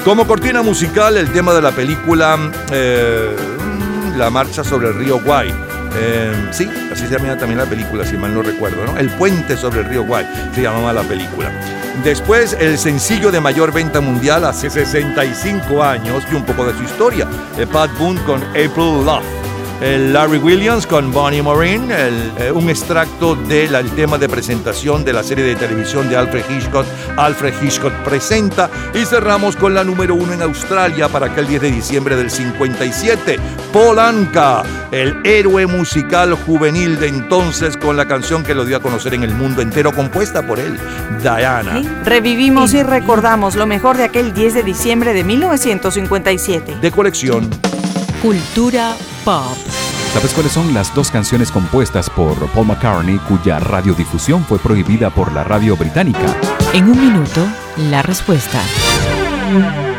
Como 0.06 0.28
cortina 0.28 0.62
musical, 0.62 1.18
el 1.18 1.32
tema 1.32 1.54
de 1.56 1.62
la 1.62 1.72
película 1.72 2.38
eh, 2.72 3.36
La 4.16 4.30
marcha 4.30 4.64
sobre 4.64 4.90
el 4.90 4.96
río 4.96 5.20
Guay. 5.20 5.52
Eh, 6.00 6.50
sí, 6.52 6.70
así 6.92 7.08
se 7.08 7.18
llama 7.18 7.36
también 7.36 7.58
la 7.58 7.66
película, 7.66 8.06
si 8.06 8.16
mal 8.16 8.36
no 8.36 8.44
recuerdo, 8.44 8.86
¿no? 8.86 9.00
El 9.00 9.10
puente 9.10 9.58
sobre 9.58 9.80
el 9.80 9.86
río 9.86 10.04
Guay 10.04 10.28
se 10.54 10.62
llamaba 10.62 10.94
la 10.94 11.02
película. 11.02 11.50
Después, 12.04 12.56
el 12.60 12.78
sencillo 12.78 13.32
de 13.32 13.42
mayor 13.42 13.74
venta 13.74 14.02
mundial 14.02 14.46
hace 14.46 14.70
65 14.70 15.82
años 15.84 16.24
y 16.32 16.36
un 16.36 16.46
poco 16.46 16.64
de 16.66 16.78
su 16.78 16.84
historia. 16.84 17.28
eh, 17.58 17.66
Pat 17.66 17.90
Boone 17.98 18.22
con 18.22 18.44
April 18.50 19.04
Love. 19.04 19.24
El 19.80 20.12
Larry 20.12 20.40
Williams 20.40 20.88
con 20.88 21.12
Bonnie 21.12 21.44
Morin, 21.44 21.92
el, 21.92 22.32
eh, 22.40 22.52
un 22.52 22.68
extracto 22.68 23.36
del 23.36 23.76
el 23.76 23.92
tema 23.92 24.18
de 24.18 24.28
presentación 24.28 25.06
de 25.06 25.14
la 25.14 25.22
serie 25.22 25.46
de 25.46 25.56
televisión 25.56 26.10
de 26.10 26.16
Alfred 26.16 26.44
Hitchcock, 26.50 26.86
Alfred 27.16 27.54
Hitchcock 27.62 27.94
presenta, 28.04 28.72
y 28.96 29.06
cerramos 29.06 29.56
con 29.56 29.76
la 29.76 29.84
número 29.84 30.16
uno 30.16 30.34
en 30.34 30.42
Australia 30.42 31.08
para 31.10 31.28
aquel 31.28 31.48
10 31.48 31.62
de 31.62 31.72
diciembre 31.72 32.16
del 32.16 32.32
57, 32.32 33.38
Paul 33.72 34.00
Anka, 34.00 34.64
el 34.92 35.16
héroe 35.24 35.68
musical 35.68 36.34
juvenil 36.34 37.00
de 37.00 37.10
entonces 37.10 37.78
con 37.78 37.96
la 37.98 38.08
canción 38.08 38.44
que 38.44 38.56
lo 38.56 38.66
dio 38.66 38.78
a 38.78 38.80
conocer 38.82 39.14
en 39.14 39.22
el 39.22 39.36
mundo 39.36 39.62
entero, 39.62 39.94
compuesta 39.94 40.42
por 40.42 40.60
él, 40.60 40.80
Diana. 41.22 41.84
Revivimos 42.04 42.74
y 42.74 42.82
recordamos 42.82 43.56
lo 43.56 43.68
mejor 43.68 43.96
de 43.98 44.06
aquel 44.06 44.34
10 44.34 44.56
de 44.56 44.64
diciembre 44.64 45.14
de 45.14 45.24
1957. 45.24 46.78
De 46.82 46.92
colección. 46.92 47.48
Cultura 48.24 48.96
pop. 49.28 49.58
¿Sabes 50.14 50.34
cuáles 50.34 50.54
son 50.54 50.74
las 50.74 50.96
dos 50.96 51.12
canciones 51.12 51.52
compuestas 51.52 52.10
por 52.10 52.48
Paul 52.52 52.68
McCartney 52.68 53.18
cuya 53.28 53.60
radiodifusión 53.60 54.46
fue 54.46 54.58
prohibida 54.58 55.10
por 55.10 55.34
la 55.34 55.44
radio 55.44 55.76
británica? 55.76 56.34
En 56.74 56.86
un 56.86 56.98
minuto, 56.98 57.46
la 57.76 58.02
respuesta. 58.04 58.62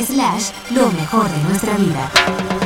Slash, 0.00 0.52
lo 0.74 0.90
mejor 0.92 1.30
de 1.30 1.42
nuestra 1.44 1.76
vida. 1.76 2.10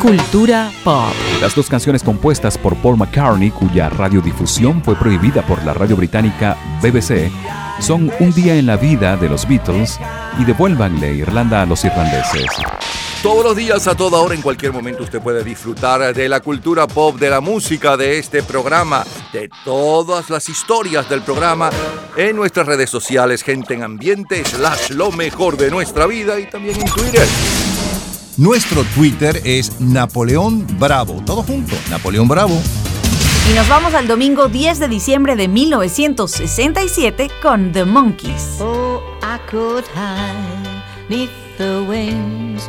Cultura 0.00 0.70
pop. 0.84 1.12
Las 1.40 1.56
dos 1.56 1.68
canciones 1.68 2.04
compuestas 2.04 2.56
por 2.56 2.76
Paul 2.76 2.96
McCartney, 2.98 3.50
cuya 3.50 3.88
radiodifusión 3.88 4.80
fue 4.84 4.94
prohibida 4.94 5.42
por 5.42 5.64
la 5.64 5.74
radio 5.74 5.96
británica 5.96 6.56
BBC, 6.80 7.32
son 7.80 8.12
Un 8.20 8.32
día 8.32 8.54
en 8.54 8.66
la 8.66 8.76
vida 8.76 9.16
de 9.16 9.28
los 9.28 9.46
Beatles 9.48 9.98
y 10.38 10.44
Devuélvanle 10.44 11.14
Irlanda 11.14 11.62
a 11.62 11.66
los 11.66 11.84
irlandeses. 11.84 12.46
Todos 13.26 13.44
los 13.44 13.56
días, 13.56 13.88
a 13.88 13.96
toda 13.96 14.20
hora, 14.20 14.36
en 14.36 14.40
cualquier 14.40 14.72
momento, 14.72 15.02
usted 15.02 15.20
puede 15.20 15.42
disfrutar 15.42 16.14
de 16.14 16.28
la 16.28 16.38
cultura 16.38 16.86
pop, 16.86 17.18
de 17.18 17.28
la 17.28 17.40
música, 17.40 17.96
de 17.96 18.20
este 18.20 18.40
programa, 18.44 19.04
de 19.32 19.50
todas 19.64 20.30
las 20.30 20.48
historias 20.48 21.08
del 21.08 21.22
programa 21.22 21.70
en 22.16 22.36
nuestras 22.36 22.68
redes 22.68 22.88
sociales, 22.88 23.42
gente 23.42 23.74
en 23.74 23.82
ambiente, 23.82 24.44
slash 24.44 24.90
lo 24.90 25.10
mejor 25.10 25.56
de 25.56 25.72
nuestra 25.72 26.06
vida 26.06 26.38
y 26.38 26.48
también 26.48 26.80
en 26.80 26.86
Twitter. 26.88 27.26
Nuestro 28.36 28.84
Twitter 28.94 29.42
es 29.44 29.80
Napoleón 29.80 30.64
Bravo. 30.78 31.20
Todo 31.26 31.42
junto, 31.42 31.74
Napoleón 31.90 32.28
Bravo. 32.28 32.62
Y 33.50 33.54
nos 33.56 33.68
vamos 33.68 33.92
al 33.94 34.06
domingo 34.06 34.46
10 34.46 34.78
de 34.78 34.86
diciembre 34.86 35.34
de 35.34 35.48
1967 35.48 37.28
con 37.42 37.72
The 37.72 37.86
Monkeys. 37.86 38.60
Oh, 38.60 39.02
I 39.20 39.40
could 39.50 39.84
hide 39.96 41.28
the 41.58 41.80
wings 41.88 42.68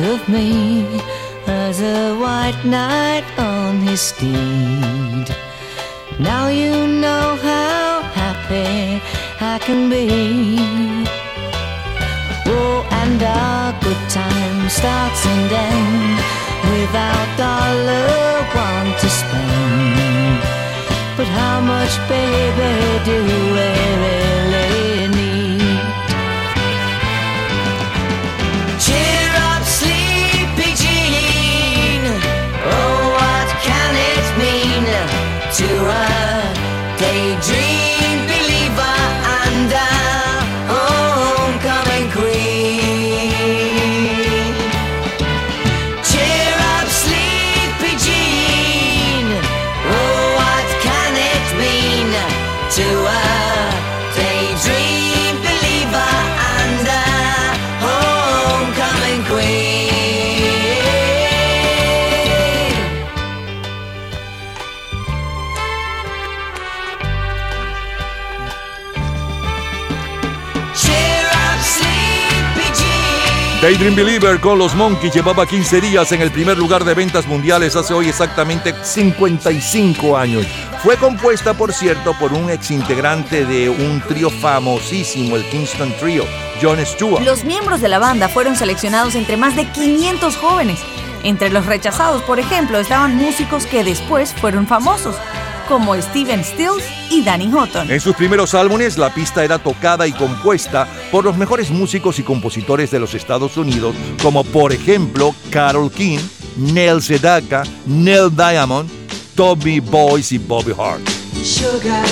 of 0.00 0.28
me 0.28 0.84
as 1.46 1.80
a 1.80 2.16
white 2.18 2.60
knight 2.64 3.24
on 3.38 3.80
his 3.80 4.00
steed. 4.00 5.28
Now 6.18 6.48
you 6.48 6.86
know 6.86 7.36
how 7.36 8.02
happy 8.02 9.00
I 9.40 9.58
can 9.58 9.88
be. 9.90 11.23
Oh, 12.56 12.86
and 13.02 13.20
our 13.22 13.72
good 13.82 14.02
time 14.08 14.68
starts 14.68 15.26
and 15.26 15.50
ends 15.68 16.22
without 16.72 17.28
dollar 17.36 18.24
one 18.54 18.90
to 19.00 19.08
spend. 19.20 20.40
But 21.16 21.28
how 21.38 21.60
much, 21.60 21.94
baby, 22.08 22.72
do 23.04 23.14
we 23.24 24.23
Daydream 73.64 73.96
Believer 73.96 74.40
con 74.40 74.58
los 74.58 74.74
Monkeys 74.74 75.14
llevaba 75.14 75.46
15 75.46 75.80
días 75.80 76.12
en 76.12 76.20
el 76.20 76.30
primer 76.30 76.58
lugar 76.58 76.84
de 76.84 76.92
ventas 76.92 77.26
mundiales 77.26 77.74
hace 77.74 77.94
hoy 77.94 78.10
exactamente 78.10 78.74
55 78.82 80.18
años. 80.18 80.46
Fue 80.82 80.98
compuesta, 80.98 81.54
por 81.54 81.72
cierto, 81.72 82.12
por 82.18 82.34
un 82.34 82.50
exintegrante 82.50 83.46
de 83.46 83.70
un 83.70 84.02
trío 84.02 84.28
famosísimo, 84.28 85.36
el 85.36 85.44
Kingston 85.44 85.94
Trio, 85.98 86.26
John 86.60 86.78
Stewart. 86.84 87.24
Los 87.24 87.46
miembros 87.46 87.80
de 87.80 87.88
la 87.88 87.98
banda 87.98 88.28
fueron 88.28 88.54
seleccionados 88.54 89.14
entre 89.14 89.38
más 89.38 89.56
de 89.56 89.64
500 89.64 90.36
jóvenes. 90.36 90.80
Entre 91.22 91.48
los 91.48 91.64
rechazados, 91.64 92.20
por 92.20 92.38
ejemplo, 92.38 92.78
estaban 92.78 93.16
músicos 93.16 93.64
que 93.64 93.82
después 93.82 94.34
fueron 94.34 94.66
famosos, 94.66 95.16
como 95.68 95.94
Steven 96.00 96.44
Stills 96.44 96.84
y 97.10 97.22
Danny 97.22 97.50
Houghton. 97.50 97.90
En 97.90 98.00
sus 98.00 98.14
primeros 98.14 98.54
álbumes, 98.54 98.98
la 98.98 99.12
pista 99.12 99.44
era 99.44 99.58
tocada 99.58 100.06
y 100.06 100.12
compuesta 100.12 100.88
por 101.10 101.24
los 101.24 101.36
mejores 101.36 101.70
músicos 101.70 102.18
y 102.18 102.22
compositores 102.22 102.90
de 102.90 103.00
los 103.00 103.14
Estados 103.14 103.56
Unidos, 103.56 103.94
como 104.22 104.44
por 104.44 104.72
ejemplo 104.72 105.34
Carol 105.50 105.90
King, 105.90 106.18
Neil 106.56 107.02
Sedaka, 107.02 107.64
Neil 107.86 108.34
Diamond, 108.34 108.88
Toby 109.34 109.80
Boyce 109.80 110.36
y 110.36 110.38
Bobby 110.38 110.72
Hart. 110.72 111.02
Sugar. 111.42 112.04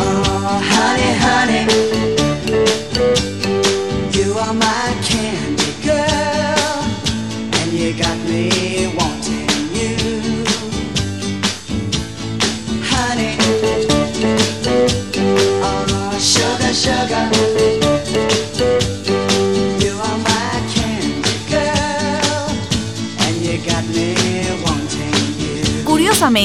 Oh, 0.00 0.60
honey, 0.70 1.14
honey. 1.20 1.66
You 4.12 4.38
are 4.38 4.52
my 4.52 4.85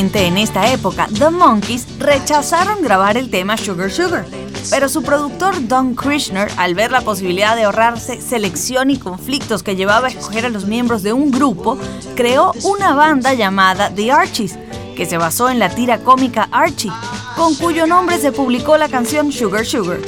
En 0.02 0.40
esta 0.40 0.74
época, 0.74 1.08
The 1.16 1.30
Monkees 1.30 1.86
rechazaron 2.00 2.82
grabar 2.82 3.18
el 3.18 3.30
tema 3.30 3.56
Sugar 3.56 3.92
Sugar. 3.92 4.26
Pero 4.72 4.90
su 4.90 5.04
productor 5.04 5.68
Don 5.68 5.94
Krishner, 5.94 6.50
al 6.58 6.74
ver 6.74 6.92
la 6.92 7.02
posibilidad 7.02 7.56
de 7.56 7.66
ahorrarse 7.66 8.20
selección 8.20 8.90
y 8.90 8.98
conflictos 8.98 9.62
que 9.62 9.76
llevaba 9.76 10.08
a 10.08 10.10
escoger 10.10 10.48
a 10.48 10.50
los 10.50 10.66
miembros 10.66 11.04
de 11.04 11.14
un 11.14 11.30
grupo, 11.30 11.78
creó 12.16 12.52
una 12.64 12.96
banda 12.96 13.36
llamada 13.36 13.94
The 13.94 14.12
Archies, 14.12 14.58
que 14.96 15.06
se 15.06 15.20
basó 15.20 15.52
en 15.52 15.60
la 15.60 15.70
tira 15.70 16.00
cómica 16.00 16.50
Archie, 16.52 16.92
con 17.36 17.54
cuyo 17.54 17.86
nombre 17.86 18.18
se 18.18 18.32
publicó 18.32 18.78
la 18.78 18.90
canción 18.90 19.32
Sugar 19.32 19.68
Sugar. 19.68 20.00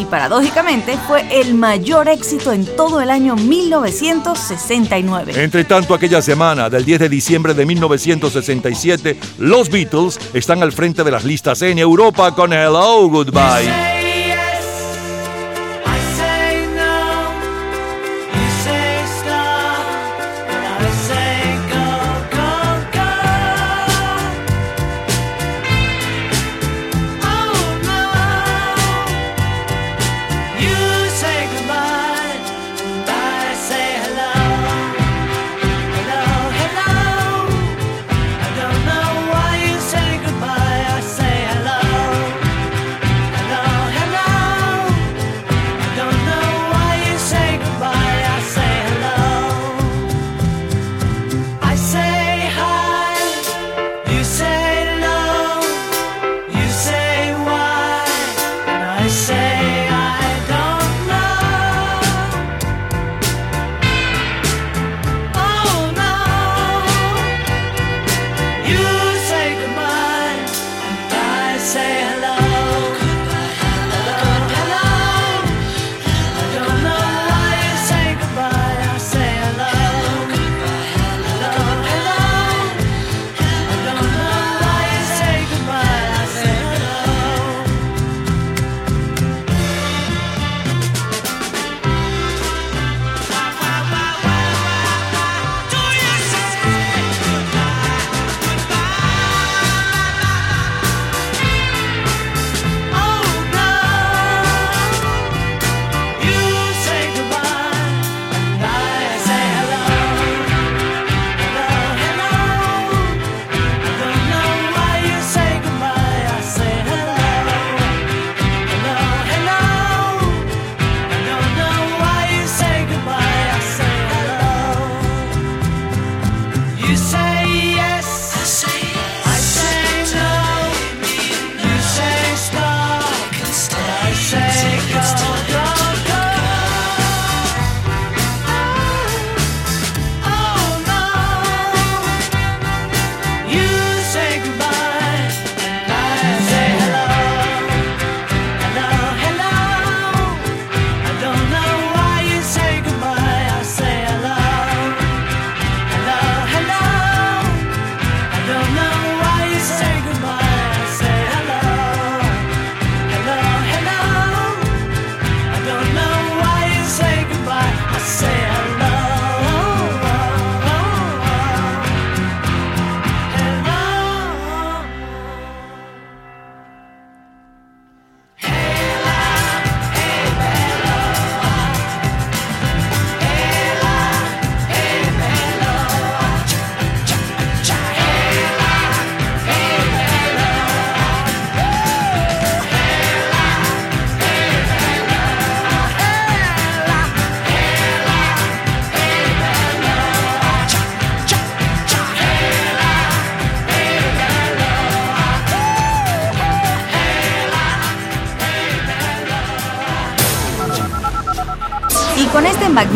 Y 0.00 0.06
paradójicamente 0.06 0.96
fue 1.06 1.26
el 1.30 1.54
mayor 1.54 2.08
éxito 2.08 2.52
en 2.52 2.64
todo 2.64 3.02
el 3.02 3.10
año 3.10 3.36
1969. 3.36 5.34
Entre 5.36 5.64
tanto, 5.64 5.92
aquella 5.92 6.22
semana 6.22 6.70
del 6.70 6.86
10 6.86 7.00
de 7.00 7.10
diciembre 7.10 7.52
de 7.52 7.66
1967, 7.66 9.20
los 9.38 9.68
Beatles 9.68 10.18
están 10.32 10.62
al 10.62 10.72
frente 10.72 11.04
de 11.04 11.10
las 11.10 11.24
listas 11.24 11.60
en 11.60 11.78
Europa 11.78 12.34
con 12.34 12.54
Hello 12.54 13.08
Goodbye. 13.08 13.99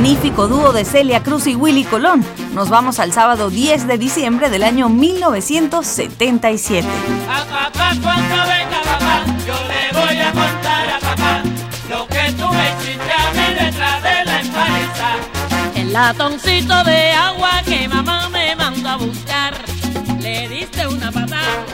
Magnífico 0.04 0.48
dúo 0.48 0.74
de 0.74 0.84
Celia 0.84 1.22
Cruz 1.22 1.46
y 1.46 1.54
Willy 1.54 1.84
Colón, 1.84 2.22
nos 2.52 2.68
vamos 2.68 2.98
al 2.98 3.14
sábado 3.14 3.48
10 3.48 3.86
de 3.86 3.96
diciembre 3.96 4.50
del 4.50 4.62
año 4.62 4.90
1977. 4.90 6.86
A 7.26 7.42
papá 7.46 7.94
cuando 8.02 8.36
venga 8.44 8.82
papá, 8.84 9.24
yo 9.46 9.54
le 9.66 9.90
voy 9.98 10.18
a 10.18 10.30
contar 10.30 10.90
a 10.90 10.98
papá 11.00 11.42
lo 11.88 12.06
que 12.06 12.32
tú 12.32 12.46
me 12.50 12.68
hiciste 12.68 13.12
a 13.16 13.32
mí 13.32 13.54
detrás 13.64 14.02
de 14.02 14.24
la 14.26 14.40
empresa. 14.40 15.16
El 15.74 15.94
latoncito 15.94 16.84
de 16.84 17.12
agua 17.12 17.62
que 17.64 17.88
mamá 17.88 18.28
me 18.28 18.54
mandó 18.56 18.90
a 18.90 18.96
buscar, 18.96 19.54
le 20.20 20.48
diste 20.50 20.86
una 20.86 21.10
patada 21.10 21.64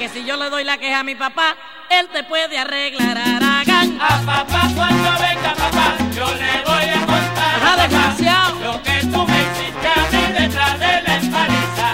que 0.00 0.08
si 0.08 0.24
yo 0.24 0.38
le 0.38 0.48
doy 0.48 0.64
la 0.64 0.78
queja 0.78 1.00
a 1.00 1.04
mi 1.04 1.14
papá, 1.14 1.54
él 1.90 2.08
te 2.08 2.24
puede 2.24 2.56
arreglar 2.56 3.18
Aragán. 3.18 3.98
A 4.00 4.22
papá 4.24 4.62
cuando 4.74 5.10
venga 5.20 5.54
papá, 5.54 5.94
yo 6.16 6.24
le 6.36 6.52
voy 6.64 6.84
a 6.88 7.00
contar 7.04 7.60
a 7.62 7.76
papá 7.76 8.54
lo 8.62 8.82
que 8.82 8.98
tú 9.12 9.26
me 9.26 9.38
hiciste 9.42 9.88
a 9.88 10.02
mí 10.10 10.32
detrás 10.38 10.80
de 10.80 11.02
la 11.02 11.16
empaliza. 11.16 11.88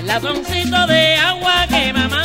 El 0.00 0.06
latoncito 0.06 0.86
de 0.86 1.16
agua 1.16 1.66
que 1.66 1.94
mamá 1.94 2.23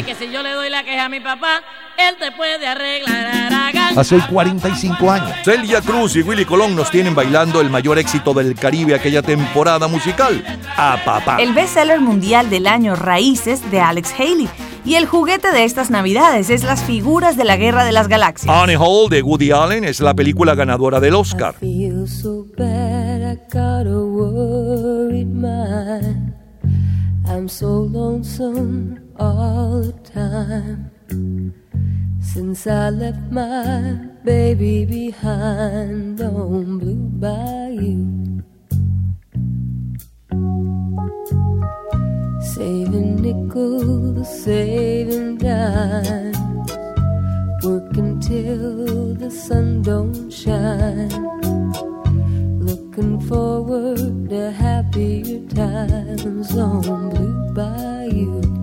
Sabes 0.00 0.16
que 0.16 0.24
si 0.24 0.32
yo 0.32 0.42
le 0.42 0.52
doy 0.52 0.70
la 0.70 0.82
queja 0.82 1.04
a 1.04 1.08
mi 1.10 1.20
papá, 1.20 1.62
él 1.98 2.16
te 2.18 2.32
puede 2.32 2.66
arreglar. 2.66 3.52
Hace 3.96 4.18
45 4.30 5.10
años. 5.10 5.32
Celia 5.44 5.82
Cruz 5.82 6.16
y 6.16 6.22
Willy 6.22 6.46
Colón 6.46 6.74
nos 6.74 6.90
tienen 6.90 7.14
bailando 7.14 7.60
el 7.60 7.68
mayor 7.68 7.98
éxito 7.98 8.32
del 8.32 8.54
Caribe 8.54 8.94
aquella 8.94 9.20
temporada 9.20 9.88
musical, 9.88 10.42
A 10.76 10.96
Papá. 11.04 11.36
El 11.38 11.52
bestseller 11.52 12.00
mundial 12.00 12.48
del 12.48 12.66
año 12.66 12.96
Raíces 12.96 13.70
de 13.70 13.80
Alex 13.80 14.14
Haley. 14.18 14.48
Y 14.86 14.94
el 14.94 15.06
juguete 15.06 15.52
de 15.52 15.64
estas 15.64 15.90
navidades 15.90 16.48
es 16.48 16.64
las 16.64 16.82
figuras 16.82 17.36
de 17.36 17.44
la 17.44 17.56
Guerra 17.58 17.84
de 17.84 17.92
las 17.92 18.08
Galaxias. 18.08 18.54
Annie 18.54 18.76
Hall 18.76 19.10
de 19.10 19.20
Woody 19.20 19.50
Allen 19.50 19.84
es 19.84 20.00
la 20.00 20.14
película 20.14 20.54
ganadora 20.54 21.00
del 21.00 21.14
Oscar. 21.14 21.56
I'm 27.30 27.48
so 27.48 27.82
lonesome 27.84 28.99
all 29.20 29.82
the 29.82 29.92
time. 30.02 30.90
Since 32.20 32.66
I 32.66 32.88
left 32.90 33.30
my 33.30 34.08
baby 34.24 34.84
behind 34.86 36.20
on 36.22 36.78
Blue 36.78 37.08
Bayou. 37.20 38.42
Saving 42.40 43.16
nickels, 43.20 44.42
saving 44.44 45.36
dimes. 45.36 46.38
Working 47.62 48.20
till 48.20 49.14
the 49.14 49.30
sun 49.30 49.82
don't 49.82 50.30
shine. 50.30 51.10
Looking 52.58 53.20
forward 53.20 54.30
to 54.30 54.50
happier 54.50 55.46
times 55.48 56.56
on 56.56 57.10
Blue 57.10 57.52
Bayou. 57.52 58.59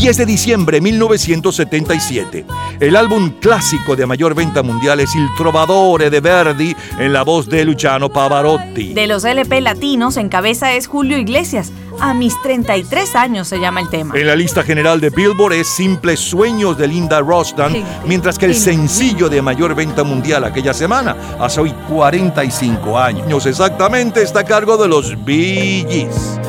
10 0.00 0.16
de 0.16 0.24
diciembre 0.24 0.80
1977. 0.80 2.46
El 2.80 2.96
álbum 2.96 3.32
clásico 3.38 3.96
de 3.96 4.06
mayor 4.06 4.34
venta 4.34 4.62
mundial 4.62 4.98
es 4.98 5.14
Il 5.14 5.28
Trovadore 5.36 6.08
de 6.08 6.20
Verdi 6.20 6.74
en 6.98 7.12
la 7.12 7.22
voz 7.22 7.46
de 7.50 7.66
Luciano 7.66 8.08
Pavarotti. 8.08 8.94
De 8.94 9.06
los 9.06 9.26
LP 9.26 9.60
latinos, 9.60 10.16
en 10.16 10.30
cabeza 10.30 10.72
es 10.72 10.86
Julio 10.86 11.18
Iglesias. 11.18 11.70
A 12.00 12.14
mis 12.14 12.32
33 12.40 13.14
años 13.14 13.46
se 13.46 13.60
llama 13.60 13.82
el 13.82 13.90
tema. 13.90 14.18
En 14.18 14.26
la 14.26 14.36
lista 14.36 14.62
general 14.62 15.02
de 15.02 15.10
Billboard 15.10 15.52
es 15.52 15.68
Simples 15.68 16.18
Sueños 16.18 16.78
de 16.78 16.88
Linda 16.88 17.20
Rostan, 17.20 17.74
mientras 18.06 18.38
que 18.38 18.46
el 18.46 18.54
sencillo 18.54 19.28
de 19.28 19.42
mayor 19.42 19.74
venta 19.74 20.02
mundial 20.02 20.44
aquella 20.44 20.72
semana, 20.72 21.14
hace 21.38 21.60
hoy 21.60 21.74
45 21.90 22.98
años 22.98 23.44
exactamente, 23.44 24.22
está 24.22 24.40
a 24.40 24.44
cargo 24.44 24.78
de 24.78 24.88
los 24.88 25.22
Bee 25.26 25.84
Gees. 25.90 26.40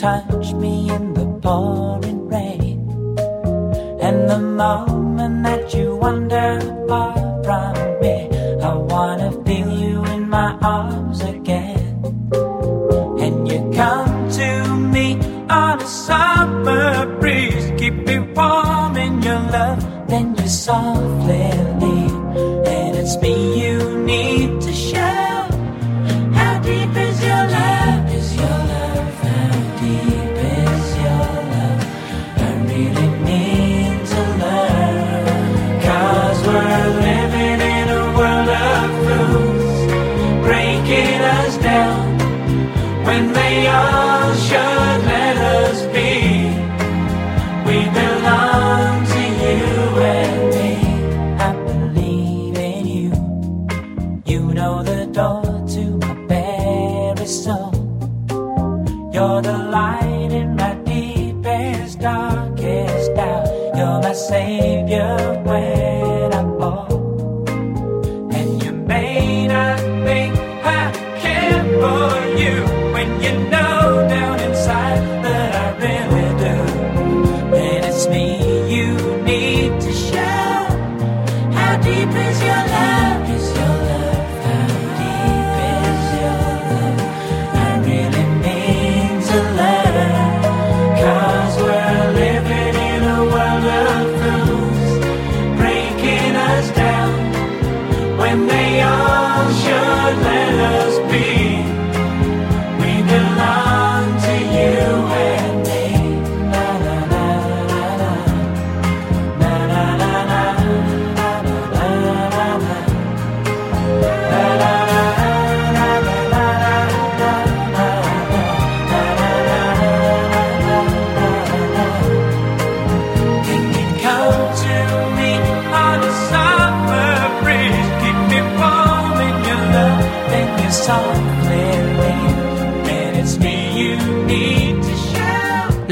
Touch 0.00 0.54
me 0.54 0.90
in 0.90 1.12
the 1.12 1.26
pouring 1.42 2.26
rain. 2.26 2.80
And 4.00 4.30
the 4.30 4.38
moment 4.38 5.44
that 5.44 5.74
you 5.74 5.96
wander 5.96 6.58
far 6.88 7.14
from 7.44 7.74
me, 8.00 8.16
I 8.62 8.72
wanna 8.92 9.30
feel 9.44 9.68
you 9.68 10.02
in 10.06 10.26
my 10.30 10.56
arms 10.62 11.20
again. 11.20 12.00
And 13.24 13.46
you 13.46 13.58
come 13.74 14.30
to 14.40 14.50
me 14.94 15.06
on 15.50 15.82
a 15.82 15.86
summer 15.86 17.04
breeze, 17.20 17.70
keep 17.76 17.96
me 18.08 18.20
warm 18.20 18.96
in 18.96 19.20
your 19.22 19.42
love. 19.56 19.80
Then 20.08 20.34
you 20.34 20.48
softly 20.48 21.79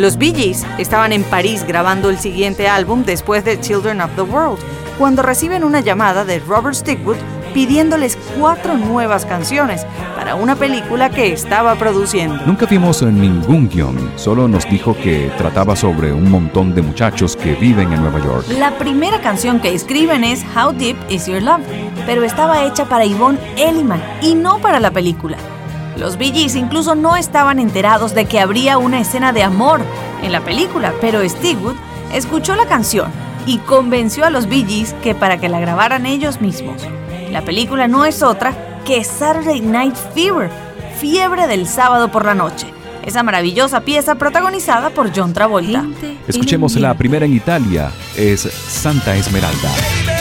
Los 0.08 0.16
Bee 0.16 0.32
Gees 0.34 0.64
estaban 0.78 1.12
en 1.12 1.22
París 1.22 1.66
grabando 1.68 2.08
el 2.08 2.18
siguiente 2.18 2.66
álbum 2.66 3.04
después 3.04 3.44
de 3.44 3.60
Children 3.60 4.00
of 4.00 4.10
the 4.16 4.22
World, 4.22 4.58
cuando 4.96 5.20
reciben 5.20 5.64
una 5.64 5.80
llamada 5.80 6.24
de 6.24 6.38
Robert 6.38 6.76
Stigwood 6.76 7.18
pidiéndoles 7.52 8.16
cuatro 8.38 8.78
nuevas 8.78 9.26
canciones 9.26 9.84
para 10.16 10.34
una 10.34 10.56
película 10.56 11.10
que 11.10 11.30
estaba 11.30 11.74
produciendo. 11.74 12.40
Nunca 12.46 12.64
vimos 12.64 13.02
ningún 13.02 13.68
guion, 13.68 14.12
solo 14.16 14.48
nos 14.48 14.66
dijo 14.70 14.96
que 14.96 15.30
trataba 15.36 15.76
sobre 15.76 16.10
un 16.10 16.30
montón 16.30 16.74
de 16.74 16.80
muchachos 16.80 17.36
que 17.36 17.54
viven 17.56 17.92
en 17.92 18.00
Nueva 18.00 18.24
York. 18.24 18.46
La 18.58 18.78
primera 18.78 19.20
canción 19.20 19.60
que 19.60 19.74
escriben 19.74 20.24
es 20.24 20.42
How 20.56 20.72
Deep 20.72 20.96
Is 21.10 21.26
Your 21.26 21.42
Love, 21.42 21.60
pero 22.06 22.24
estaba 22.24 22.64
hecha 22.64 22.86
para 22.86 23.04
Yvonne 23.04 23.38
Elliman 23.58 24.02
y 24.22 24.34
no 24.34 24.56
para 24.56 24.80
la 24.80 24.90
película. 24.90 25.36
Los 25.98 26.16
Gees 26.16 26.54
incluso 26.54 26.94
no 26.94 27.16
estaban 27.16 27.58
enterados 27.58 28.14
de 28.14 28.26
que 28.26 28.38
habría 28.38 28.78
una 28.78 29.00
escena 29.00 29.32
de 29.32 29.42
amor 29.42 29.80
en 30.22 30.30
la 30.30 30.40
película, 30.40 30.94
pero 31.00 31.28
Stigwood 31.28 31.74
escuchó 32.12 32.54
la 32.54 32.66
canción 32.66 33.10
y 33.46 33.58
convenció 33.58 34.24
a 34.24 34.30
los 34.30 34.46
Gees 34.46 34.94
que 35.02 35.16
para 35.16 35.38
que 35.38 35.48
la 35.48 35.58
grabaran 35.58 36.06
ellos 36.06 36.40
mismos. 36.40 36.86
La 37.32 37.42
película 37.42 37.88
no 37.88 38.04
es 38.04 38.22
otra 38.22 38.54
que 38.84 39.02
Saturday 39.02 39.60
Night 39.60 39.96
Fever, 40.14 40.50
fiebre 41.00 41.48
del 41.48 41.66
sábado 41.66 42.12
por 42.12 42.24
la 42.24 42.34
noche. 42.34 42.68
Esa 43.04 43.24
maravillosa 43.24 43.80
pieza 43.80 44.14
protagonizada 44.14 44.90
por 44.90 45.10
John 45.14 45.32
Travolta. 45.32 45.84
Escuchemos 46.28 46.76
la 46.76 46.94
primera 46.94 47.26
en 47.26 47.34
Italia, 47.34 47.90
es 48.16 48.40
Santa 48.40 49.16
Esmeralda. 49.16 50.17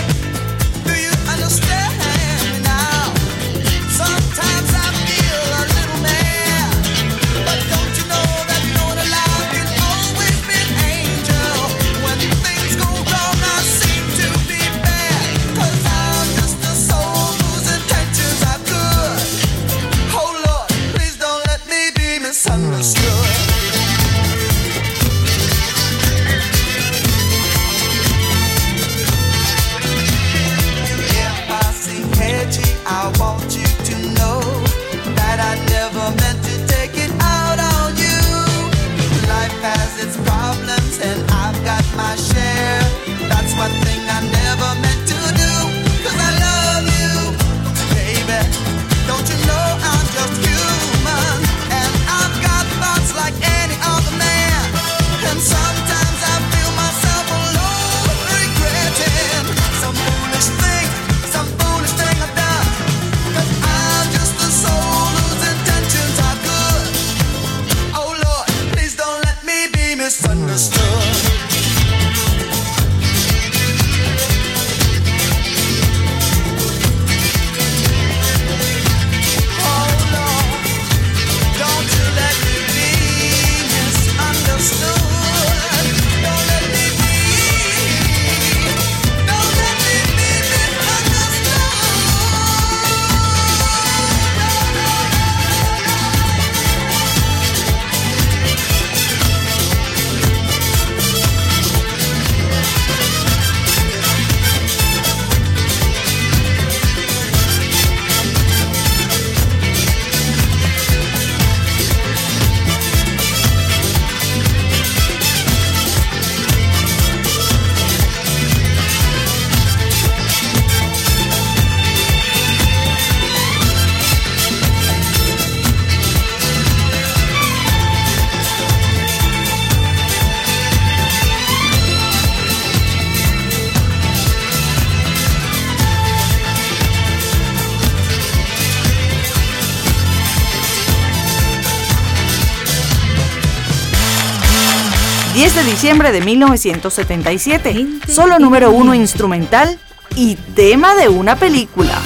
Diciembre 145.67 146.13
de 146.13 146.21
1977, 146.21 147.87
solo 148.07 148.39
número 148.39 148.71
uno 148.71 148.93
instrumental 148.93 149.77
y 150.15 150.35
tema 150.35 150.95
de 150.95 151.09
una 151.09 151.35
película. 151.35 152.01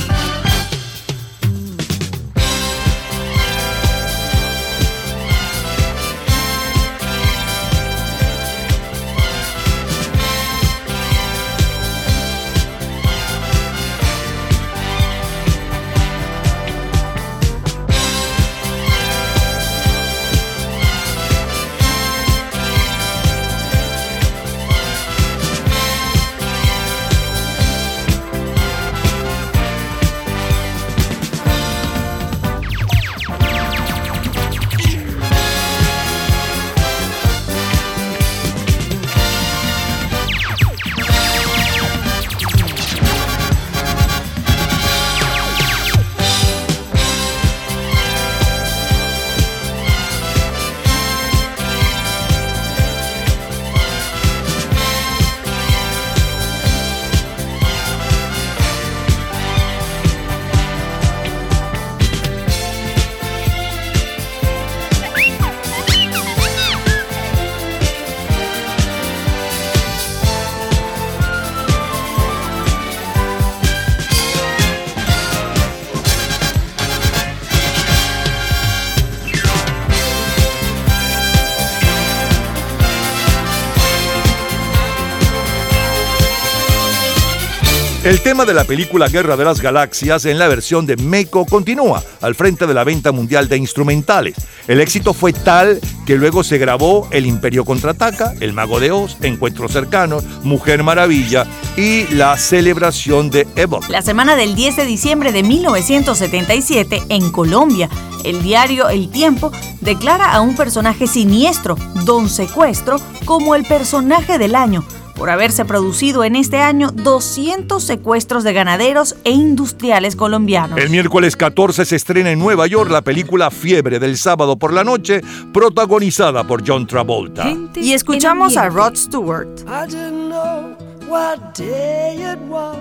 El 88.22 88.26
tema 88.26 88.46
de 88.46 88.54
la 88.54 88.66
película 88.66 89.08
Guerra 89.08 89.36
de 89.36 89.44
las 89.44 89.62
Galaxias 89.62 90.26
en 90.26 90.38
la 90.38 90.48
versión 90.48 90.86
de 90.86 90.96
Meiko 90.96 91.44
continúa 91.44 92.04
al 92.22 92.36
frente 92.36 92.68
de 92.68 92.74
la 92.76 92.84
venta 92.84 93.12
mundial 93.12 93.50
de 93.50 93.58
instrumentales. 93.58 94.36
El 94.68 94.80
éxito 94.80 95.16
fue 95.16 95.34
tal 95.34 95.82
que 96.06 96.18
luego 96.18 96.44
se 96.44 96.60
grabó 96.60 97.08
El 97.10 97.26
Imperio 97.26 97.66
Contraataca, 97.66 98.36
El 98.40 98.54
Mago 98.54 98.80
de 98.80 98.92
Oz, 98.92 99.18
Encuentros 99.24 99.72
Cercanos, 99.72 100.24
Mujer 100.44 100.84
Maravilla 100.84 101.48
y 101.76 102.06
la 102.14 102.38
celebración 102.38 103.32
de 103.32 103.48
Evo. 103.56 103.80
La 103.90 104.04
semana 104.04 104.36
del 104.36 104.54
10 104.54 104.76
de 104.76 104.86
diciembre 104.86 105.32
de 105.32 105.42
1977, 105.42 107.02
en 107.10 107.32
Colombia, 107.32 107.90
el 108.24 108.44
diario 108.44 108.88
El 108.90 109.10
Tiempo 109.10 109.52
declara 109.82 110.32
a 110.32 110.42
un 110.42 110.56
personaje 110.56 111.08
siniestro, 111.08 111.76
Don 112.06 112.30
Secuestro, 112.30 112.98
como 113.26 113.56
el 113.56 113.66
personaje 113.66 114.38
del 114.38 114.54
año 114.54 114.86
por 115.22 115.30
haberse 115.30 115.66
producido 115.66 116.24
en 116.24 116.36
este 116.36 116.58
año 116.58 116.90
200 116.90 117.84
secuestros 117.84 118.44
de 118.44 118.54
ganaderos 118.54 119.16
e 119.24 119.30
industriales 119.30 120.16
colombianos. 120.16 120.80
El 120.80 120.90
miércoles 120.90 121.36
14 121.36 121.86
se 121.86 121.96
estrena 121.96 122.32
en 122.32 122.40
Nueva 122.40 122.66
York 122.66 122.90
la 122.90 123.04
película 123.04 123.52
Fiebre 123.52 124.00
del 124.00 124.18
sábado 124.18 124.58
por 124.58 124.74
la 124.74 124.84
noche, 124.84 125.22
protagonizada 125.54 126.44
por 126.44 126.68
John 126.68 126.88
Travolta. 126.88 127.54
Y 127.76 127.94
escuchamos 127.94 128.58
a 128.58 128.70
Rod 128.70 128.96
Stewart. 128.96 129.60
I 129.68 129.86
didn't 129.86 130.30
know 130.30 130.76
what 131.08 131.54
day 131.54 132.16
it 132.16 132.40
was 132.50 132.80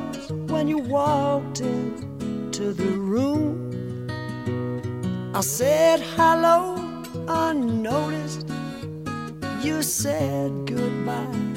when 0.48 0.66
you 0.66 0.78
walked 0.78 1.60
into 1.60 2.72
the 2.72 2.90
room. 2.96 4.08
I 5.34 5.42
said 5.42 6.00
hello 6.16 6.74
unnoticed. 7.28 8.48
You 9.62 9.82
said 9.82 10.50
goodbye 10.64 11.49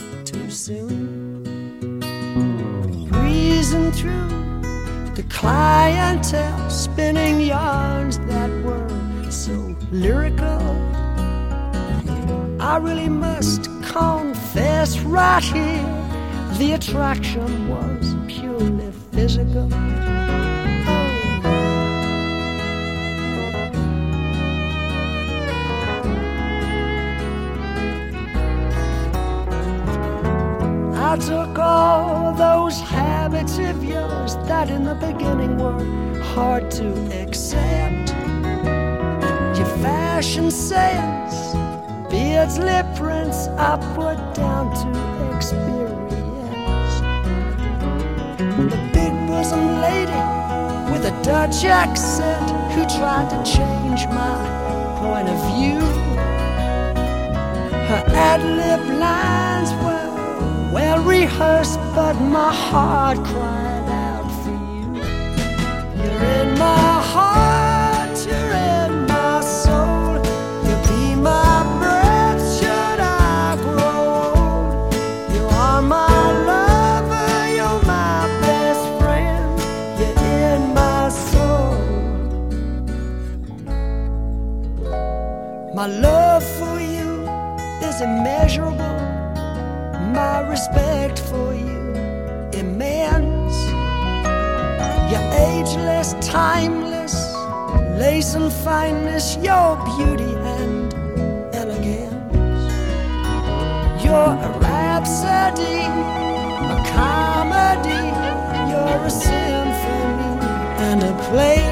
soon. 0.54 1.44
Breezing 3.10 3.92
through 3.92 4.62
the 5.16 5.26
clientele, 5.30 6.70
spinning 6.70 7.42
yarns 7.42 8.20
that 8.20 8.50
were 8.64 8.88
so 9.32 9.76
lyrical. 9.92 10.62
I 12.60 12.78
really 12.78 13.10
must 13.10 13.66
confess 13.82 15.00
right 15.00 15.44
here 15.44 16.04
the 16.58 16.74
attraction 16.74 17.70
was 17.70 18.16
purely 18.28 18.92
physical. 19.12 19.70
I 31.14 31.18
took 31.18 31.60
all 31.60 32.34
those 32.34 32.82
habits 32.82 33.60
of 33.60 33.84
yours 33.84 34.36
that 34.48 34.72
in 34.72 34.84
the 34.84 34.96
beginning 34.96 35.60
were 35.60 35.78
hard 36.34 36.72
to 36.72 36.88
accept. 37.22 38.10
Your 39.56 39.68
fashion 39.86 40.50
sense, 40.50 41.54
beards, 42.10 42.58
lip 42.58 42.88
prints, 42.96 43.48
I 43.60 43.78
put 43.94 44.18
down 44.34 44.74
to 44.82 45.36
experience. 45.38 46.96
The 48.74 48.90
big 48.92 49.14
bosom 49.28 49.82
lady 49.82 50.22
with 50.92 51.06
a 51.06 51.14
Dutch 51.22 51.64
accent 51.64 52.50
who 52.74 52.86
tried 52.98 53.30
to 53.30 53.38
change 53.46 54.08
my 54.08 54.34
point 54.98 55.30
of 55.30 55.38
view. 55.54 55.80
Her 57.86 58.04
ad 58.08 58.42
lib 58.42 59.00
lines 59.00 59.72
were 59.84 59.93
well 60.74 61.04
rehearsed, 61.04 61.80
but 61.94 62.16
my 62.16 62.52
heart 62.52 63.18
cried 63.24 63.88
out 64.06 64.28
for 64.42 64.50
you. 64.50 64.86
You're 66.02 66.24
in 66.40 66.58
my 66.58 66.94
heart, 67.14 67.63
respect 90.54 91.18
for 91.18 91.52
you 91.52 91.82
immense. 92.62 93.58
You're 95.10 95.30
ageless, 95.56 96.14
timeless, 96.22 97.16
lace 97.98 98.36
and 98.36 98.54
fineness, 98.68 99.36
your 99.38 99.70
beauty 99.90 100.34
and 100.58 100.94
elegance. 101.56 102.64
You're 104.04 104.34
a 104.48 104.52
rhapsody, 104.68 105.80
a 106.76 106.78
comedy, 106.98 108.04
you're 108.70 109.00
a 109.10 109.14
symphony 109.28 110.34
and 110.88 111.00
a 111.02 111.14
play. 111.30 111.64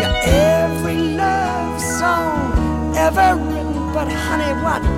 You're 0.00 0.18
every 0.64 0.98
love 1.22 1.80
song 1.80 2.96
ever 2.96 3.36
written, 3.36 3.92
but 3.94 4.08
honey, 4.10 4.52
what 4.64 4.97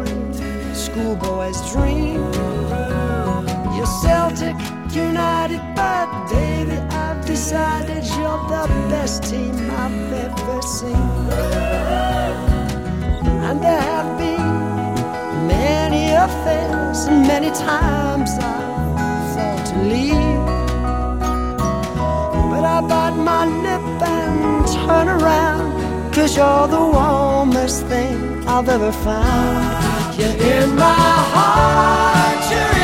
the 8.51 8.67
best 8.89 9.23
team 9.23 9.55
I've 9.71 10.13
ever 10.25 10.61
seen. 10.61 11.11
And 13.47 13.57
there 13.63 13.81
have 13.93 14.09
been 14.19 15.47
many 15.47 16.03
affairs, 16.25 16.99
and 17.07 17.25
many 17.33 17.51
times 17.51 18.31
I've 18.31 19.25
thought 19.33 19.63
to 19.71 19.77
leave. 19.93 20.45
But 22.51 22.63
I 22.75 22.77
bite 22.91 23.17
my 23.31 23.43
lip 23.65 23.87
and 24.15 24.67
turn 24.75 25.07
around, 25.17 26.13
cause 26.13 26.35
you're 26.35 26.67
the 26.67 26.85
warmest 26.97 27.85
thing 27.87 28.17
I've 28.47 28.67
ever 28.67 28.91
found. 28.91 30.19
You're 30.19 30.37
in 30.55 30.75
my 30.75 31.13
heart, 31.33 32.80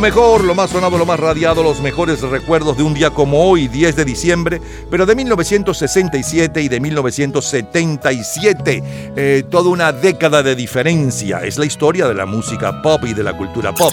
Mejor, 0.00 0.44
lo 0.44 0.54
más 0.54 0.70
sonado, 0.70 0.96
lo 0.96 1.04
más 1.04 1.18
radiado, 1.18 1.64
los 1.64 1.80
mejores 1.80 2.20
recuerdos 2.20 2.76
de 2.76 2.84
un 2.84 2.94
día 2.94 3.10
como 3.10 3.44
hoy, 3.44 3.66
10 3.66 3.96
de 3.96 4.04
diciembre, 4.04 4.62
pero 4.90 5.06
de 5.06 5.16
1967 5.16 6.62
y 6.62 6.68
de 6.68 6.78
1977. 6.78 8.82
Eh, 9.16 9.42
toda 9.50 9.70
una 9.70 9.90
década 9.92 10.44
de 10.44 10.54
diferencia. 10.54 11.40
Es 11.40 11.58
la 11.58 11.66
historia 11.66 12.06
de 12.06 12.14
la 12.14 12.26
música 12.26 12.80
pop 12.80 13.02
y 13.06 13.14
de 13.14 13.24
la 13.24 13.36
cultura 13.36 13.74
pop. 13.74 13.92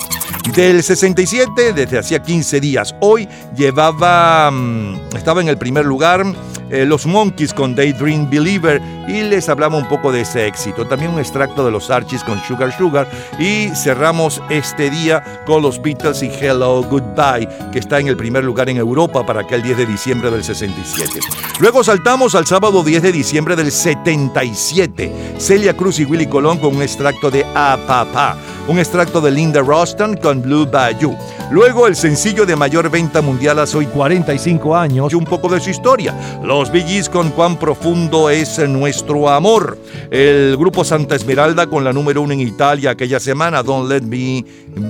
Del 0.56 0.84
67, 0.84 1.74
desde 1.74 1.98
hacía 1.98 2.22
15 2.22 2.60
días, 2.60 2.94
hoy 3.02 3.28
llevaba, 3.58 4.52
mm, 4.52 5.16
estaba 5.18 5.42
en 5.42 5.48
el 5.48 5.58
primer 5.58 5.86
lugar 5.86 6.24
eh, 6.70 6.84
los 6.84 7.06
Monkeys 7.06 7.54
con 7.54 7.76
Daydream 7.76 8.28
Believer 8.30 8.82
y 9.08 9.22
les 9.22 9.50
hablamos 9.50 9.84
un 9.84 9.88
poco 9.88 10.12
de 10.12 10.22
ese 10.22 10.48
éxito. 10.48 10.88
También 10.88 11.12
un 11.12 11.20
extracto 11.20 11.64
de 11.64 11.72
los 11.72 11.92
Archies 11.92 12.24
con 12.24 12.42
Sugar 12.42 12.76
Sugar 12.76 13.08
y 13.38 13.70
cerramos 13.76 14.42
este 14.50 14.90
día 14.90 15.44
con 15.46 15.62
los 15.62 15.80
Beatles 15.80 15.95
y 16.22 16.28
Hello 16.28 16.84
Goodbye, 16.84 17.48
que 17.72 17.80
está 17.80 18.00
en 18.00 18.08
el 18.08 18.18
primer 18.18 18.44
lugar 18.44 18.70
en 18.70 18.78
Europa 18.78 19.26
para 19.26 19.42
aquel 19.42 19.64
10 19.64 19.78
de 19.78 19.86
diciembre 19.86 20.30
del 20.30 20.44
67. 20.44 21.20
Luego 21.60 21.84
saltamos 21.84 22.36
al 22.36 22.46
sábado 22.46 22.84
10 22.84 23.02
de 23.02 23.12
diciembre 23.12 23.56
del 23.56 23.72
77. 23.72 25.12
Celia 25.38 25.76
Cruz 25.76 26.00
y 26.00 26.06
Willy 26.06 26.28
Colón 26.28 26.58
con 26.58 26.76
un 26.76 26.82
extracto 26.82 27.32
de 27.32 27.46
A 27.56 27.78
Papá, 27.88 28.38
un 28.68 28.78
extracto 28.78 29.22
de 29.22 29.32
Linda 29.32 29.62
Roston 29.62 30.18
con 30.18 30.42
Blue 30.42 30.68
Bayou. 30.70 31.18
Luego 31.50 31.88
el 31.88 31.96
sencillo 31.96 32.46
de 32.46 32.56
mayor 32.56 32.90
venta 32.90 33.22
mundial 33.22 33.60
hace 33.60 33.78
hoy 33.78 33.86
45 33.86 34.76
años 34.76 35.14
y 35.14 35.16
un 35.16 35.26
poco 35.26 35.48
de 35.48 35.60
su 35.60 35.70
historia. 35.70 36.14
Los 36.44 36.72
Gees 36.72 37.10
con 37.10 37.30
Cuán 37.32 37.58
profundo 37.58 38.30
es 38.30 38.60
nuestro 38.68 39.30
amor. 39.30 39.78
El 40.12 40.58
grupo 40.58 40.84
Santa 40.84 41.16
Esmeralda 41.16 41.68
con 41.68 41.84
la 41.84 41.94
número 41.94 42.22
uno 42.22 42.34
en 42.34 42.42
Italia 42.42 42.92
aquella 42.92 43.20
semana, 43.20 43.64
Don't 43.64 43.90
Let 43.90 44.02
Me 44.02 44.44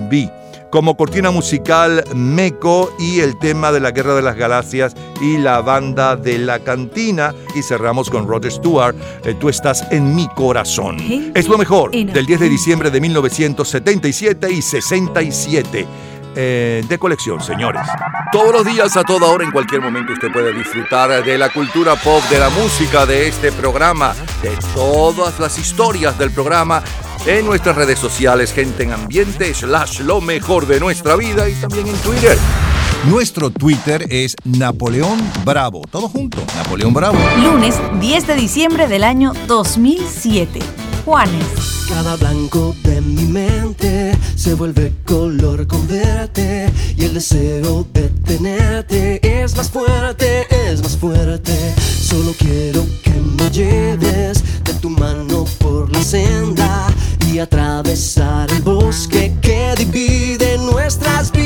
Be 0.10 0.45
como 0.76 0.98
cortina 0.98 1.32
musical 1.32 2.04
Meco 2.14 2.94
y 3.00 3.22
el 3.22 3.40
tema 3.40 3.72
de 3.72 3.80
la 3.80 3.92
Guerra 3.92 4.14
de 4.14 4.22
las 4.22 4.36
Galaxias 4.36 4.94
y 5.22 5.38
la 5.38 5.62
banda 5.62 6.18
de 6.18 6.38
la 6.38 6.60
cantina. 6.60 7.34
Y 7.56 7.62
cerramos 7.62 8.10
con 8.10 8.28
Rod 8.28 8.46
Stewart, 8.50 8.94
eh, 9.24 9.36
Tú 9.40 9.48
estás 9.48 9.90
en 9.92 10.14
mi 10.14 10.28
corazón. 10.36 10.98
Es 11.34 11.48
lo 11.48 11.58
mejor 11.58 11.92
del 11.92 12.26
10 12.26 12.42
de 12.42 12.50
diciembre 12.50 12.92
de 12.92 13.00
1977 13.00 14.52
y 14.52 14.62
67. 14.62 15.88
eh, 16.36 16.84
de 16.86 17.00
colección, 17.00 17.42
señores. 17.42 17.84
Todos 18.34 18.52
los 18.52 18.66
días, 18.66 18.98
a 18.98 19.04
toda 19.04 19.28
hora, 19.28 19.46
en 19.46 19.52
cualquier 19.52 19.80
momento, 19.80 20.12
usted 20.12 20.30
puede 20.34 20.52
disfrutar 20.52 21.24
de 21.24 21.38
la 21.38 21.48
cultura 21.54 21.96
pop, 21.96 22.22
de 22.30 22.38
la 22.38 22.50
música, 22.50 23.06
de 23.06 23.30
este 23.30 23.54
programa, 23.54 24.14
de 24.44 24.52
todas 24.74 25.40
las 25.40 25.58
historias 25.58 26.20
del 26.20 26.32
programa 26.32 26.84
en 27.28 27.46
nuestras 27.46 27.76
redes 27.76 27.98
sociales, 27.98 28.54
gente 28.54 28.84
en 28.84 28.92
ambiente, 28.92 29.54
slash 29.54 30.02
lo 30.02 30.22
mejor 30.22 30.68
de 30.68 30.80
nuestra 30.80 31.16
vida 31.16 31.50
y 31.50 31.54
también 31.56 31.88
en 31.88 31.96
Twitter. 31.98 32.38
Nuestro 33.10 33.50
Twitter 33.50 34.06
es 34.10 34.36
Napoleón 34.44 35.20
Bravo. 35.44 35.82
Todo 35.90 36.08
junto, 36.08 36.38
Napoleón 36.56 36.94
Bravo. 36.94 37.18
Lunes 37.44 37.76
10 38.00 38.28
de 38.28 38.36
diciembre 38.36 38.88
del 38.88 39.04
año 39.04 39.34
2007. 39.48 40.60
Juanes. 41.04 41.46
Cada 41.90 42.16
blanco 42.16 42.76
de 42.84 43.00
mi 43.02 43.26
mente 43.26 44.18
se 44.36 44.56
vuelve 44.56 44.92
color 45.06 45.68
con 45.68 45.88
verte 45.88 46.72
y 46.98 47.06
el 47.06 47.14
deseo 47.14 47.86
de 47.94 48.10
tenerte 48.26 49.44
es 49.44 49.56
más 49.56 49.70
fuerte, 49.70 50.48
es 50.50 50.82
más 50.82 50.98
fuerte. 50.98 51.76
Solo 51.78 52.34
quiero 52.38 52.86
que 53.04 53.12
me 53.12 53.50
lleves 53.52 54.64
de 54.64 54.74
tu 54.76 54.90
mano 54.90 55.46
por 55.60 55.92
la 55.92 56.04
senda 56.04 56.88
y 57.32 57.40
atravesar 57.40 58.52
el 58.52 58.62
bosque 58.62 59.34
que 59.42 59.74
divide 59.78 60.58
nuestras 60.58 61.32
vidas. 61.32 61.45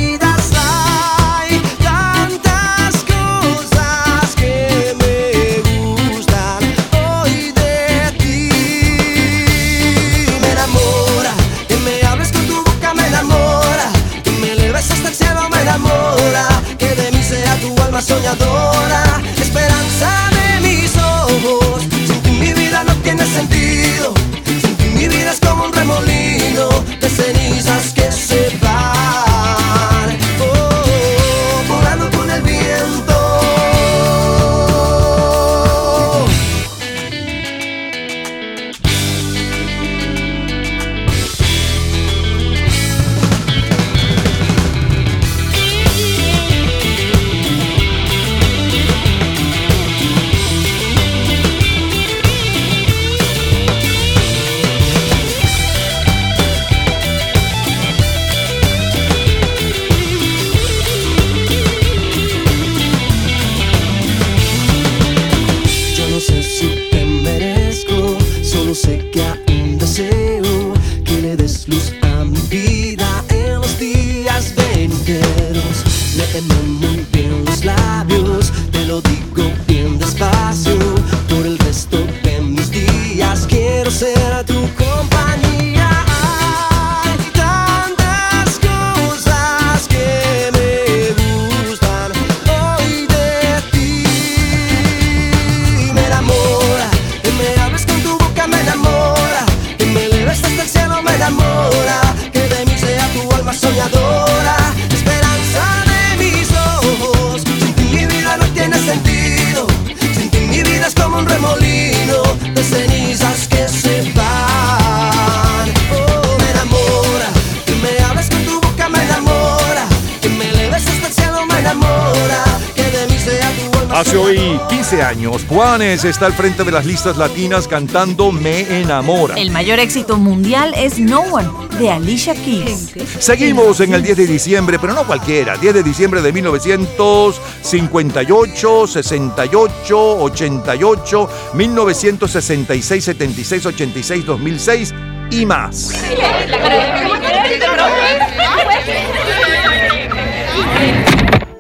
Está 125.90 126.28
al 126.28 126.34
frente 126.34 126.64
de 126.64 126.72
las 126.72 126.86
listas 126.86 127.18
latinas 127.18 127.68
cantando 127.68 128.32
Me 128.32 128.60
Enamora. 128.80 129.34
El 129.36 129.50
mayor 129.50 129.80
éxito 129.80 130.18
mundial 130.18 130.72
es 130.78 131.00
No 131.00 131.22
One 131.22 131.50
de 131.80 131.90
Alicia 131.90 132.36
Keys. 132.36 132.94
Seguimos 133.18 133.80
en 133.80 133.96
el 133.96 134.04
10 134.04 134.18
de 134.18 134.28
diciembre, 134.28 134.78
pero 134.80 134.94
no 134.94 135.08
cualquiera. 135.08 135.58
10 135.58 135.74
de 135.74 135.82
diciembre 135.82 136.22
de 136.22 136.32
1958, 136.32 138.88
68, 138.88 140.18
88, 140.22 141.30
1966, 141.56 143.04
76, 143.04 143.66
86, 143.66 144.26
2006 144.28 144.94
y 145.32 145.48
más. 145.48 145.92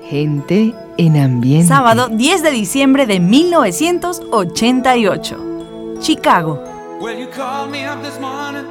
Gente 0.07 0.75
en 0.99 1.17
ambiente. 1.17 1.67
Sábado 1.67 2.09
10 2.09 2.43
de 2.43 2.51
diciembre 2.51 3.05
de 3.05 3.21
1988. 3.21 5.37
Chicago. 6.01 6.61
Well, 6.99 7.17
you 7.17 7.27
called 7.27 7.71
me 7.71 7.85
up 7.85 8.01
this 8.03 8.19
morning, 8.19 8.65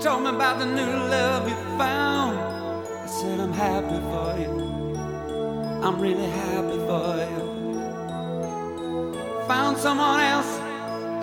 told 0.00 0.22
me 0.22 0.30
about 0.30 0.58
the 0.58 0.64
new 0.64 0.86
love 1.10 1.46
you 1.46 1.54
found. 1.76 2.38
I 3.04 3.06
said, 3.06 3.38
I'm 3.38 3.52
happy 3.52 4.00
for 4.10 4.38
you. 4.40 4.48
I'm 5.82 6.00
really 6.00 6.24
happy 6.24 6.78
for 6.86 7.18
you. 7.28 7.50
Found 9.46 9.76
someone 9.76 10.20
else, 10.20 10.58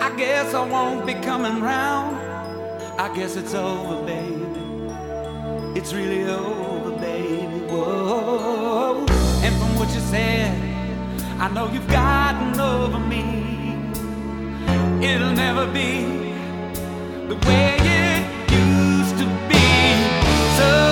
I 0.00 0.12
guess 0.16 0.54
I 0.54 0.64
won't 0.64 1.04
be 1.04 1.14
coming 1.14 1.60
round. 1.60 2.16
I 3.00 3.08
guess 3.12 3.34
it's 3.34 3.54
over, 3.54 4.06
baby. 4.06 4.46
It's 5.74 5.92
really 5.92 6.22
over, 6.30 6.92
baby. 7.00 7.66
Said, 10.00 10.52
I 11.38 11.48
know 11.48 11.70
you've 11.72 11.88
gotten 11.88 12.58
over 12.60 12.98
me. 12.98 13.24
It'll 15.06 15.32
never 15.32 15.66
be 15.66 16.04
the 17.28 17.36
way 17.46 17.76
it 17.80 18.50
used 18.50 19.16
to 19.18 19.26
be. 19.48 19.66
So 20.58 20.87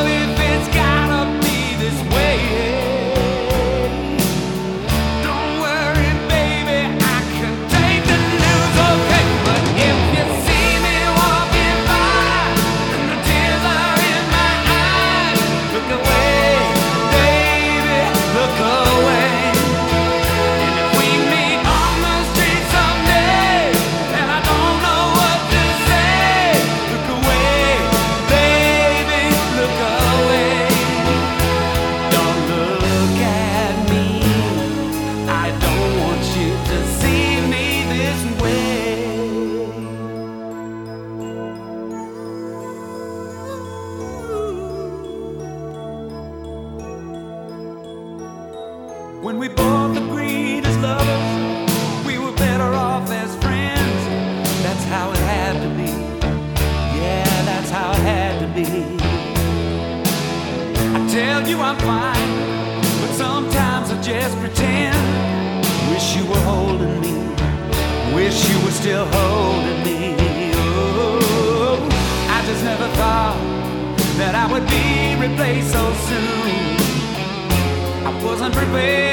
I 78.49 79.06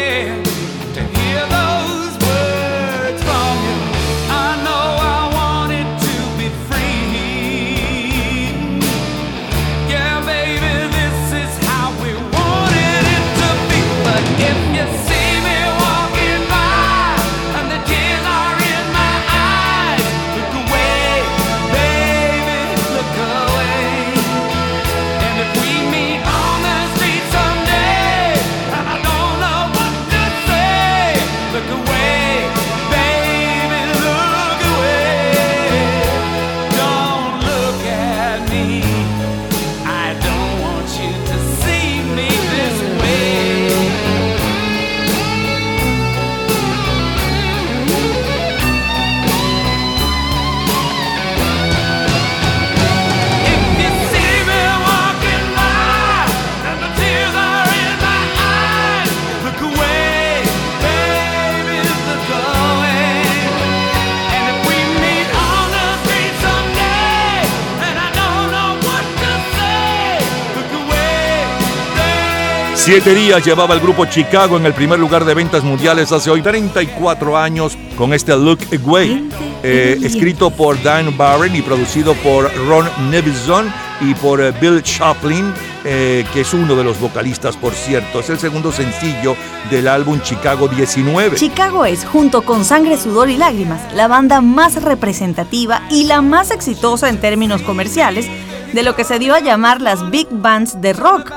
Siete 72.93 73.15
días 73.15 73.43
llevaba 73.43 73.73
el 73.73 73.79
grupo 73.79 74.05
Chicago 74.05 74.55
en 74.55 74.67
el 74.67 74.73
primer 74.75 74.99
lugar 74.99 75.25
de 75.25 75.33
ventas 75.33 75.63
mundiales 75.63 76.11
hace 76.11 76.29
hoy 76.29 76.43
34 76.43 77.35
años 77.35 77.75
con 77.97 78.13
este 78.13 78.37
Look 78.37 78.59
Away, 78.71 79.31
eh, 79.63 79.97
escrito 80.03 80.51
por 80.51 80.79
Dan 80.83 81.17
Barren 81.17 81.55
y 81.55 81.63
producido 81.63 82.13
por 82.13 82.53
Ron 82.67 82.87
Nevison 83.09 83.73
y 83.99 84.13
por 84.13 84.39
eh, 84.39 84.51
Bill 84.61 84.83
Chaplin, 84.83 85.51
eh, 85.83 86.23
que 86.31 86.41
es 86.41 86.53
uno 86.53 86.75
de 86.75 86.83
los 86.83 86.99
vocalistas, 86.99 87.57
por 87.57 87.73
cierto. 87.73 88.19
Es 88.19 88.29
el 88.29 88.37
segundo 88.37 88.71
sencillo 88.71 89.35
del 89.71 89.87
álbum 89.87 90.21
Chicago 90.21 90.67
19. 90.67 91.37
Chicago 91.37 91.85
es, 91.85 92.05
junto 92.05 92.43
con 92.43 92.63
Sangre, 92.63 92.99
Sudor 92.99 93.31
y 93.31 93.37
Lágrimas, 93.37 93.91
la 93.95 94.07
banda 94.07 94.39
más 94.39 94.83
representativa 94.83 95.81
y 95.89 96.03
la 96.03 96.21
más 96.21 96.51
exitosa 96.51 97.09
en 97.09 97.19
términos 97.19 97.63
comerciales 97.63 98.27
de 98.71 98.83
lo 98.83 98.95
que 98.95 99.03
se 99.03 99.17
dio 99.17 99.33
a 99.33 99.39
llamar 99.39 99.81
las 99.81 100.11
Big 100.11 100.27
Bands 100.29 100.79
de 100.79 100.93
rock. 100.93 101.31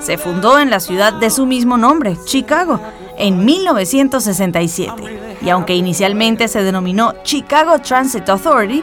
Se 0.00 0.16
fundó 0.16 0.58
en 0.58 0.70
la 0.70 0.80
ciudad 0.80 1.12
de 1.12 1.30
su 1.30 1.46
mismo 1.46 1.76
nombre, 1.76 2.16
Chicago, 2.24 2.80
en 3.18 3.44
1967. 3.44 5.38
Y 5.42 5.48
aunque 5.50 5.74
inicialmente 5.74 6.48
se 6.48 6.62
denominó 6.62 7.14
Chicago 7.22 7.78
Transit 7.78 8.28
Authority, 8.28 8.82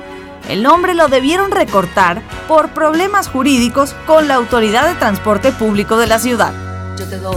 el 0.49 0.63
nombre 0.63 0.93
lo 0.93 1.07
debieron 1.07 1.51
recortar 1.51 2.22
por 2.47 2.70
problemas 2.70 3.28
jurídicos 3.28 3.93
con 4.05 4.28
la 4.28 4.36
Autoridad 4.36 4.88
de 4.88 4.95
Transporte 4.95 5.51
Público 5.51 5.97
de 5.97 6.07
la 6.07 6.20
ciudad. 6.20 6.53
Yo 6.97 7.07
te 7.09 7.18
doy 7.18 7.36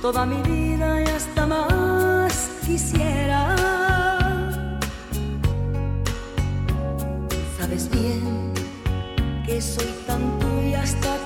toda 0.00 0.24
mi 0.24 0.40
vida 0.42 1.02
y 1.02 1.04
hasta 1.06 1.46
más 1.46 2.50
quisiera. 2.64 3.56
Sabes 7.58 7.90
bien 7.90 8.52
que 9.44 9.60
soy 9.60 9.92
tan 10.06 10.38
tuya 10.38 10.82
hasta 10.82 11.19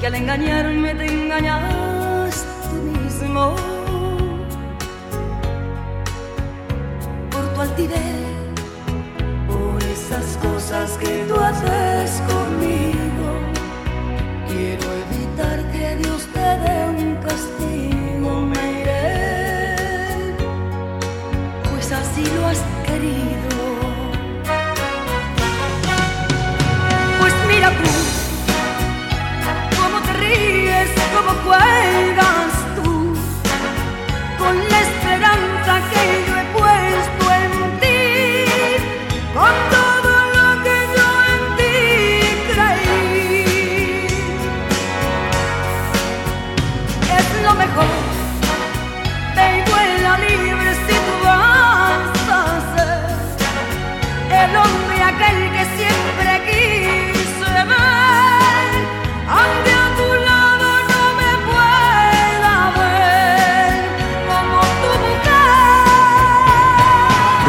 Que 0.00 0.06
al 0.08 0.14
engañarme 0.16 0.96
te 0.96 1.06
engañas 1.06 2.44
tú 2.64 2.74
mismo. 2.74 3.54
Por 7.30 7.54
tu 7.54 7.60
altivez 7.60 8.38
por 9.46 9.82
esas 9.84 10.36
cosas 10.38 10.98
que 10.98 11.24
tú 11.28 11.36
haces 11.36 12.20
conmigo. 12.22 13.28
Quiero 14.48 14.86
evitar 15.04 15.62
que 15.70 15.96
Dios 16.02 16.22
cómo 31.48 32.07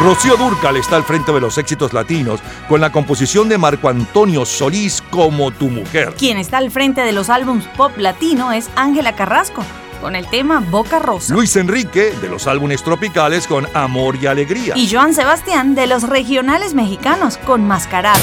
Rocío 0.02 0.38
Durcal 0.38 0.78
está 0.78 0.96
al 0.96 1.04
frente 1.04 1.30
de 1.30 1.42
los 1.42 1.58
éxitos 1.58 1.92
latinos 1.92 2.40
con 2.70 2.80
la 2.80 2.90
composición 2.90 3.50
de 3.50 3.58
Marco 3.58 3.90
Antonio 3.90 4.46
Solís 4.46 5.02
como 5.10 5.50
Tu 5.50 5.68
Mujer. 5.68 6.14
Quien 6.16 6.38
está 6.38 6.56
al 6.56 6.70
frente 6.70 7.02
de 7.02 7.12
los 7.12 7.28
álbums 7.28 7.66
pop 7.76 7.92
latino 7.98 8.50
es 8.50 8.70
Ángela 8.76 9.14
Carrasco, 9.14 9.62
con 10.00 10.16
el 10.16 10.26
tema 10.28 10.64
Boca 10.70 11.00
Rosa. 11.00 11.34
Luis 11.34 11.54
Enrique 11.56 12.14
de 12.18 12.30
los 12.30 12.46
álbumes 12.46 12.82
tropicales 12.82 13.46
con 13.46 13.66
Amor 13.76 14.16
y 14.16 14.26
Alegría. 14.26 14.72
Y 14.74 14.90
Joan 14.90 15.12
Sebastián 15.12 15.74
de 15.74 15.86
los 15.86 16.04
regionales 16.04 16.72
mexicanos 16.72 17.36
con 17.36 17.68
Mascarada. 17.68 18.18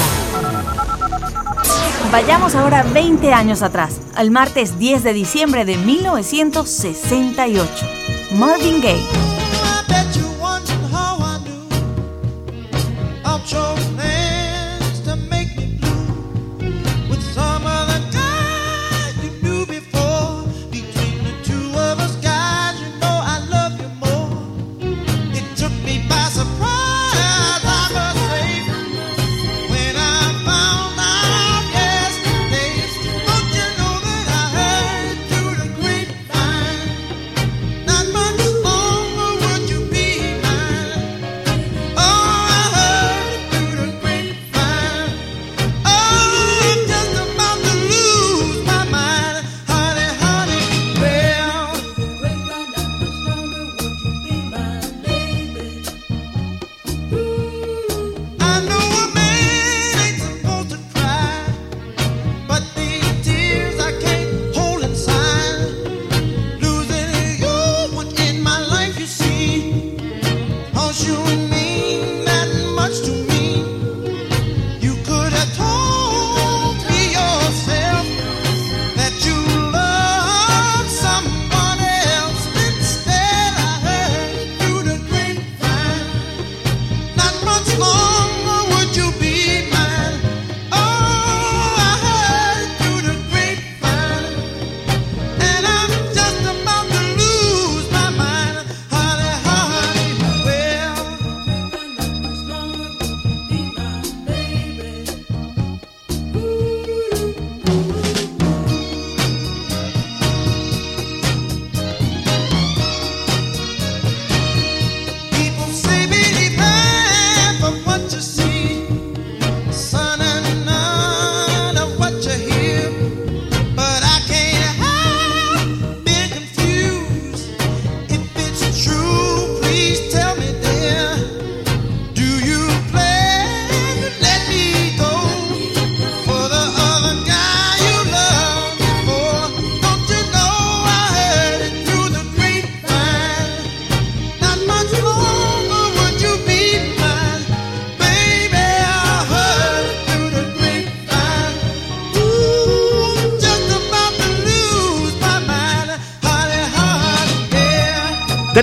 Vayamos 2.10 2.56
ahora 2.56 2.82
20 2.82 3.32
años 3.32 3.62
atrás, 3.62 4.00
al 4.16 4.32
martes 4.32 4.80
10 4.80 5.04
de 5.04 5.12
diciembre 5.12 5.64
de 5.64 5.76
1968. 5.76 7.86
Marvin 8.32 8.80
Gaye. 8.80 9.37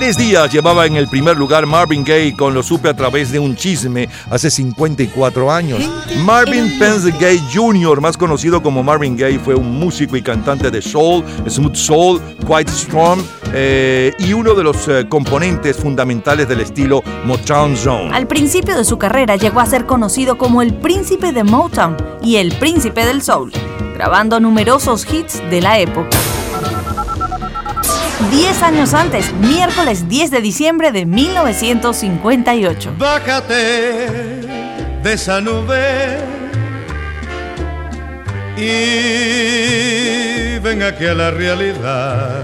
Tres 0.06 0.18
días 0.18 0.54
llevaba 0.54 0.86
en 0.86 0.98
el 0.98 1.08
primer 1.08 1.36
lugar 1.36 1.66
Marvin 1.66 2.04
Gaye 2.04 2.36
con 2.38 2.54
Lo 2.54 2.62
supe 2.62 2.88
a 2.88 2.94
través 2.96 3.32
de 3.32 3.40
un 3.40 3.56
chisme 3.56 4.08
hace 4.30 4.52
54 4.52 5.52
años. 5.52 5.80
Marvin 6.24 6.78
Pence 6.78 7.10
Gaye 7.20 7.42
Jr., 7.52 8.00
más 8.02 8.16
conocido 8.16 8.62
como 8.62 8.84
Marvin 8.84 9.18
Gaye, 9.18 9.40
fue 9.40 9.56
un 9.56 9.80
músico 9.80 10.16
y 10.16 10.22
cantante 10.22 10.70
de 10.70 10.80
soul, 10.80 11.24
smooth 11.50 11.74
soul, 11.74 12.22
quite 12.48 12.72
strong 12.72 13.20
eh, 13.52 14.14
y 14.20 14.34
uno 14.34 14.54
de 14.54 14.64
los 14.64 14.88
eh, 14.90 15.08
componentes 15.10 15.78
fundamentales 15.78 16.48
del 16.48 16.62
estilo 16.62 17.02
Motown 17.24 17.76
Zone. 17.76 18.12
Al 18.14 18.28
principio 18.28 18.78
de 18.78 18.86
su 18.86 19.00
carrera 19.00 19.38
llegó 19.38 19.60
a 19.60 19.66
ser 19.66 19.88
conocido 19.88 20.38
como 20.38 20.62
el 20.62 20.76
príncipe 20.76 21.32
de 21.32 21.44
Motown 21.44 21.98
y 22.22 22.36
el 22.36 22.54
príncipe 22.60 23.08
del 23.08 23.24
soul, 23.24 23.52
grabando 23.96 24.40
numerosos 24.40 25.12
hits 25.12 25.42
de 25.50 25.62
la 25.62 25.80
época. 25.80 26.16
Diez 28.32 28.64
años 28.64 28.94
antes, 28.94 29.34
miércoles 29.34 30.08
10 30.08 30.32
de 30.32 30.40
diciembre 30.40 30.94
de 30.94 31.06
1958. 31.06 32.94
Bájate 32.98 34.08
de 35.04 35.14
esa 35.14 35.42
nube 35.42 36.18
y 38.56 40.58
ven 40.60 40.84
aquí 40.84 41.06
a 41.06 41.14
la 41.14 41.32
realidad. 41.32 42.42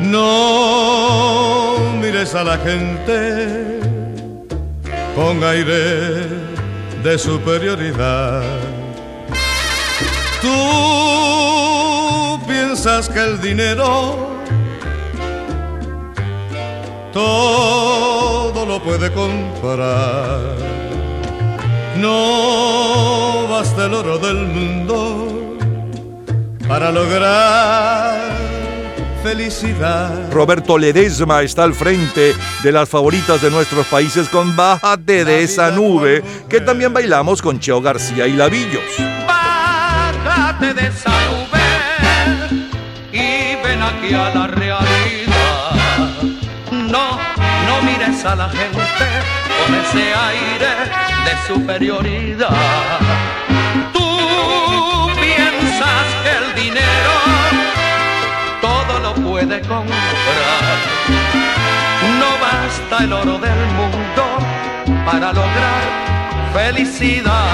No 0.00 1.76
mires 2.00 2.34
a 2.34 2.42
la 2.42 2.58
gente 2.58 3.78
con 5.14 5.44
aire 5.44 6.26
de 7.04 7.18
superioridad. 7.18 8.42
Tú 10.40 11.51
piensas 12.72 13.06
que 13.10 13.18
el 13.18 13.38
dinero 13.38 14.30
todo 17.12 18.64
lo 18.64 18.82
puede 18.82 19.12
comprar. 19.12 20.40
No 21.98 23.46
basta 23.50 23.84
el 23.84 23.92
oro 23.92 24.16
del 24.16 24.46
mundo 24.46 25.58
para 26.66 26.90
lograr 26.90 28.38
felicidad. 29.22 30.32
Roberto 30.32 30.78
Ledesma 30.78 31.42
está 31.42 31.64
al 31.64 31.74
frente 31.74 32.34
de 32.62 32.72
las 32.72 32.88
favoritas 32.88 33.42
de 33.42 33.50
nuestros 33.50 33.86
países 33.88 34.30
con 34.30 34.56
Bájate 34.56 35.26
de 35.26 35.42
esa 35.42 35.70
nube, 35.72 36.22
que 36.48 36.62
también 36.62 36.94
bailamos 36.94 37.42
con 37.42 37.60
Cheo 37.60 37.82
García 37.82 38.26
y 38.26 38.32
Lavillos. 38.32 38.82
Bájate 39.26 40.72
de 40.72 40.86
esa 40.86 41.10
nube 41.10 41.41
a 44.10 44.30
la 44.34 44.46
realidad. 44.48 45.70
No, 46.70 47.18
no 47.66 47.82
mires 47.82 48.24
a 48.24 48.34
la 48.34 48.48
gente 48.48 49.06
con 49.58 49.74
ese 49.76 50.12
aire 50.12 50.72
de 51.24 51.32
superioridad. 51.46 52.48
Tú 53.92 55.08
piensas 55.14 56.06
que 56.22 56.30
el 56.42 56.64
dinero 56.64 57.14
todo 58.60 58.98
lo 58.98 59.14
puede 59.14 59.60
comprar. 59.60 60.78
No 62.18 62.30
basta 62.40 63.04
el 63.04 63.12
oro 63.12 63.38
del 63.38 63.66
mundo 63.78 64.24
para 65.06 65.32
lograr 65.32 65.84
felicidad. 66.52 67.46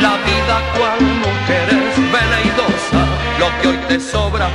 La 0.00 0.16
vida 0.26 0.62
cual 0.76 1.00
mujer 1.00 1.83
lo 3.44 3.60
que 3.60 3.68
hoy 3.68 3.76
te 3.88 4.00
sobra, 4.00 4.48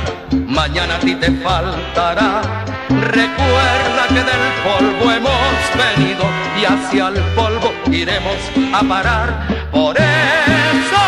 mañana 0.46 0.96
a 0.96 0.98
ti 0.98 1.14
te 1.14 1.30
faltará. 1.44 2.42
Recuerda 2.88 4.02
que 4.08 4.22
del 4.30 4.46
polvo 4.66 5.12
hemos 5.12 5.58
venido 5.82 6.24
y 6.60 6.64
hacia 6.64 7.08
el 7.08 7.20
polvo 7.36 7.72
iremos 7.92 8.40
a 8.72 8.82
parar. 8.82 9.28
Por 9.70 9.96
eso 9.96 11.02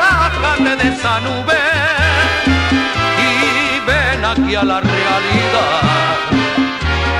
bájate 0.00 0.76
de 0.80 0.88
esa 0.94 1.20
nube 1.20 1.60
y 3.28 3.32
ven 3.88 4.24
aquí 4.24 4.54
a 4.54 4.64
la 4.64 4.80
realidad. 4.80 6.27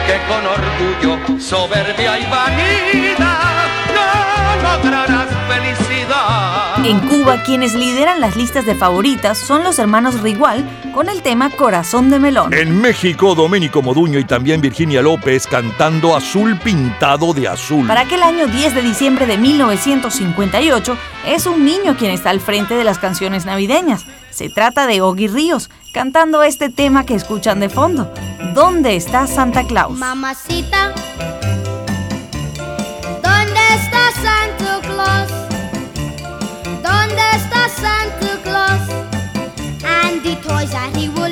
Que 0.08 0.18
con 0.26 0.42
orgullo, 0.46 1.38
soberbia 1.38 2.18
y 2.18 2.24
vanidad 2.30 3.66
no 3.94 4.78
lograrás 4.78 5.28
felicidad. 5.46 6.82
En 6.82 7.00
Cuba, 7.00 7.42
quienes 7.42 7.74
lideran 7.74 8.18
las 8.18 8.34
listas 8.34 8.64
de 8.64 8.74
favoritas 8.74 9.36
son 9.36 9.62
los 9.64 9.78
hermanos 9.78 10.22
Rigual 10.22 10.64
con 10.94 11.10
el 11.10 11.20
tema 11.20 11.50
Corazón 11.50 12.08
de 12.08 12.18
Melón. 12.18 12.54
En 12.54 12.80
México, 12.80 13.34
Domenico 13.34 13.82
Moduño 13.82 14.18
y 14.18 14.24
también 14.24 14.62
Virginia 14.62 15.02
López 15.02 15.46
cantando 15.46 16.16
Azul 16.16 16.58
pintado 16.58 17.34
de 17.34 17.48
azul. 17.48 17.86
Para 17.86 18.00
aquel 18.00 18.22
año 18.22 18.46
10 18.46 18.76
de 18.76 18.80
diciembre 18.80 19.26
de 19.26 19.36
1958, 19.36 20.96
es 21.26 21.44
un 21.44 21.66
niño 21.66 21.98
quien 21.98 22.12
está 22.12 22.30
al 22.30 22.40
frente 22.40 22.76
de 22.76 22.84
las 22.84 22.98
canciones 22.98 23.44
navideñas. 23.44 24.06
Se 24.30 24.48
trata 24.48 24.86
de 24.86 25.00
Oggy 25.00 25.28
Ríos, 25.28 25.70
cantando 25.92 26.42
este 26.42 26.68
tema 26.68 27.04
que 27.04 27.14
escuchan 27.14 27.60
de 27.60 27.68
fondo. 27.68 28.12
¿Dónde 28.54 28.96
está 28.96 29.26
Santa 29.26 29.64
Claus? 29.64 29.98
Mamacita, 29.98 30.92
¿dónde 33.22 33.60
está 33.74 34.10
Santa 34.22 34.80
Claus? 34.82 35.30
¿Dónde 36.82 37.22
está 37.34 37.68
Santa 37.68 38.38
Claus? 38.42 38.80
And 39.84 40.22
the 40.22 40.36
toys 40.36 40.70
that 40.70 40.94
he 40.96 41.08
will. 41.08 41.28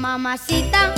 Mamacita, 0.00 0.94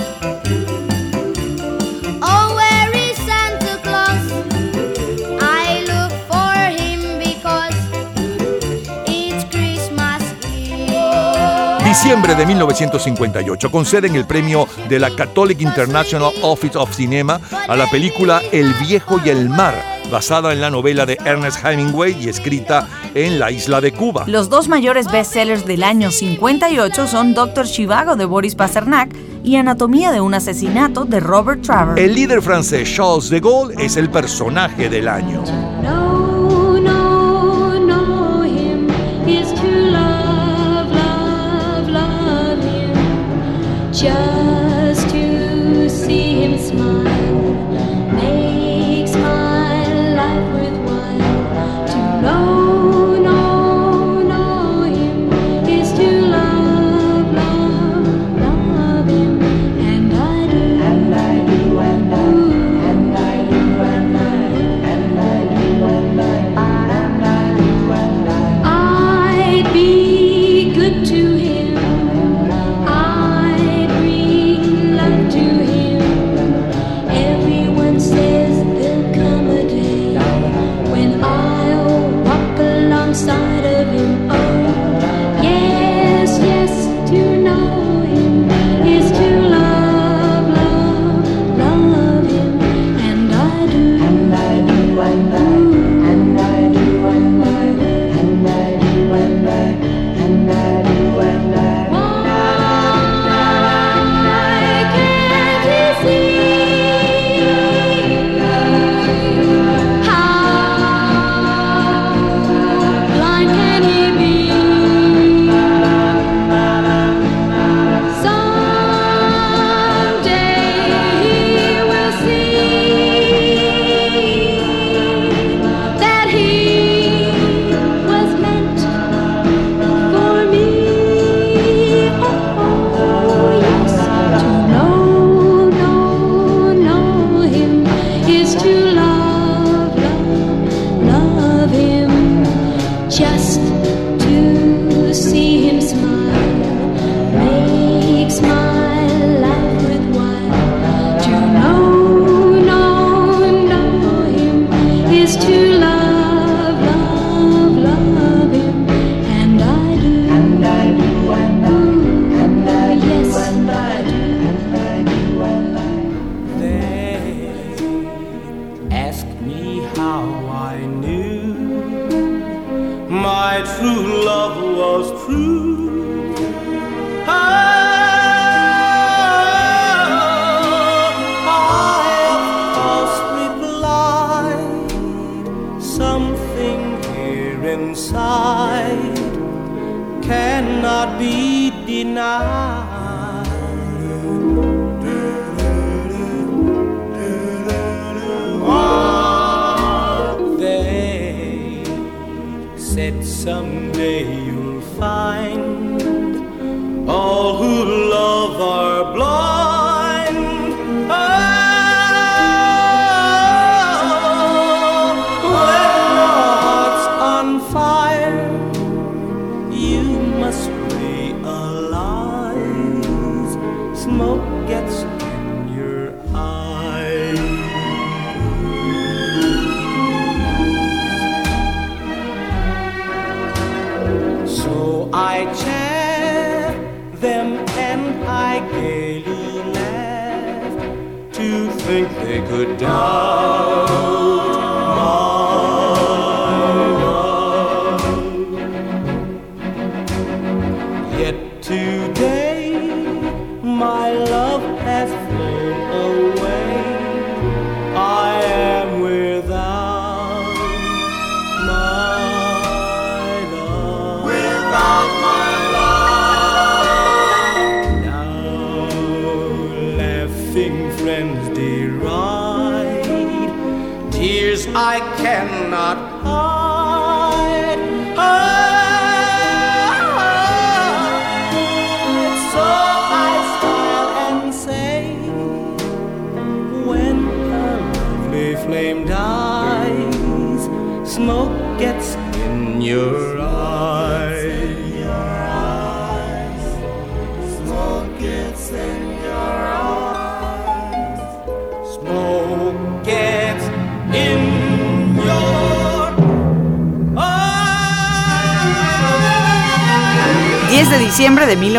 Diciembre 12.07 12.37
de 12.37 12.47
1958 12.47 13.69
conceden 13.69 14.15
el 14.15 14.27
premio 14.27 14.69
de 14.89 15.01
la 15.01 15.11
Catholic 15.11 15.61
International 15.61 16.31
Office 16.43 16.79
of 16.79 16.95
Cinema 16.95 17.41
a 17.67 17.75
la 17.75 17.91
película 17.91 18.41
El 18.53 18.75
viejo 18.75 19.21
y 19.25 19.31
el 19.31 19.49
mar, 19.49 19.75
basada 20.09 20.53
en 20.53 20.61
la 20.61 20.71
novela 20.71 21.05
de 21.05 21.19
Ernest 21.25 21.65
Hemingway 21.65 22.17
y 22.25 22.29
escrita 22.29 22.87
en 23.13 23.41
la 23.41 23.51
isla 23.51 23.81
de 23.81 23.93
Cuba. 23.93 24.23
Los 24.29 24.49
dos 24.49 24.69
mayores 24.69 25.11
bestsellers 25.11 25.67
del 25.67 25.83
año 25.83 26.13
58 26.13 27.09
son 27.09 27.35
Doctor 27.35 27.67
Chivago 27.67 28.15
de 28.15 28.25
Boris 28.25 28.55
Pasternak 28.55 29.13
y 29.43 29.57
Anatomía 29.57 30.13
de 30.13 30.21
un 30.21 30.33
asesinato 30.33 31.07
de 31.07 31.19
Robert 31.19 31.63
Travers. 31.63 32.01
El 32.01 32.15
líder 32.15 32.41
francés 32.41 32.89
Charles 32.95 33.31
de 33.31 33.41
Gaulle 33.41 33.85
es 33.85 33.97
el 33.97 34.11
personaje 34.11 34.89
del 34.89 35.09
año. 35.09 35.43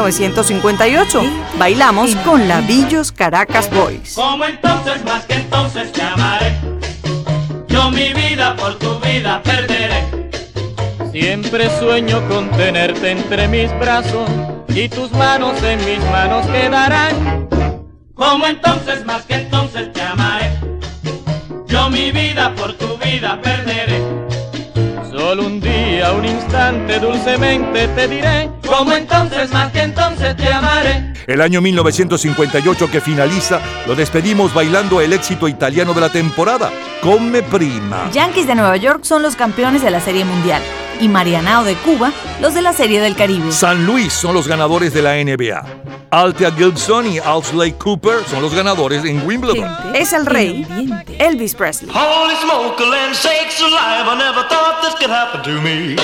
1958. 0.08 1.22
Bailamos 1.60 2.16
con 2.18 2.48
la 2.48 2.62
Villos 2.62 3.12
Caracas 3.12 3.70
Boys. 3.70 4.14
Como 4.16 4.46
entonces, 4.46 5.04
más 5.04 5.26
que 5.26 5.34
entonces 5.34 5.92
te 5.92 6.02
amaré. 6.02 6.58
Yo 7.68 7.92
mi 7.92 8.14
vida 8.14 8.56
por 8.56 8.80
tu 8.80 9.00
vida 9.02 9.42
perderé. 9.44 10.32
Siempre 11.12 11.70
sueño 11.78 12.26
con 12.30 12.50
tenerte 12.52 13.12
entre 13.12 13.50
mis 13.50 13.70
brazos 13.80 14.30
y 14.70 14.88
tus 14.88 15.12
manos 15.12 15.62
en 15.62 15.84
mis 15.84 16.00
manos 16.10 16.46
quedarán. 16.48 17.50
Como 18.14 18.48
entonces, 18.48 19.06
más 19.06 19.24
que 19.24 19.36
entonces 19.36 19.92
te 19.92 20.02
amaré. 20.02 20.52
Yo 21.68 21.90
mi 21.90 22.12
vida 22.12 22.56
por 22.56 22.74
tu 22.76 22.98
vida 22.98 23.42
perderé. 23.42 24.02
Solo 25.12 25.48
un 25.48 25.60
día, 25.60 26.14
un 26.14 26.24
instante, 26.24 26.98
dulcemente 26.98 27.90
te 27.90 28.08
diré. 28.08 28.57
Como 28.78 28.94
entonces, 28.94 29.50
más 29.52 29.72
que 29.72 29.82
entonces 29.82 30.36
te 30.36 30.54
amaré. 30.54 31.12
El 31.26 31.42
año 31.42 31.62
1958 31.62 32.92
que 32.92 33.02
finaliza, 33.02 33.60
lo 33.88 33.96
despedimos 33.96 34.54
bailando 34.54 35.02
el 35.02 35.14
éxito 35.14 35.48
italiano 35.48 35.96
de 35.96 36.02
la 36.02 36.10
temporada, 36.10 36.72
Come 37.02 37.42
Prima. 37.42 38.12
Yankees 38.12 38.46
de 38.46 38.54
Nueva 38.54 38.78
York 38.78 39.00
son 39.02 39.24
los 39.24 39.36
campeones 39.36 39.82
de 39.82 39.90
la 39.90 40.00
Serie 40.00 40.26
Mundial 40.26 40.62
y 41.02 41.08
Marianao 41.08 41.64
de 41.64 41.74
Cuba 41.76 42.12
los 42.40 42.54
de 42.54 42.62
la 42.62 42.72
Serie 42.72 43.02
del 43.02 43.16
Caribe. 43.16 43.52
San 43.52 43.86
Luis 43.88 44.14
son 44.14 44.36
los 44.36 44.48
ganadores 44.48 44.94
de 44.94 45.02
la 45.02 45.16
NBA. 45.16 45.77
Althea 46.10 46.52
Gibson 46.52 47.06
y 47.12 47.20
Alsley 47.20 47.74
Cooper 47.74 48.24
son 48.30 48.42
los 48.42 48.54
ganadores 48.54 49.04
en 49.04 49.26
Wimbledon. 49.28 49.70
Es 49.94 50.14
el 50.14 50.26
rey 50.26 50.66
Elvis 51.20 51.54
Presley. 51.54 51.92
Holy 51.94 52.36
smoke, 52.38 52.80
land 52.80 53.14
sakes 53.14 53.60
alive. 53.60 54.08
I 54.08 54.16
never 54.18 54.48
thought 54.48 54.82
this 54.82 54.96
could 54.96 55.10
happen 55.10 55.44
to 55.44 55.62
me. 55.62 55.96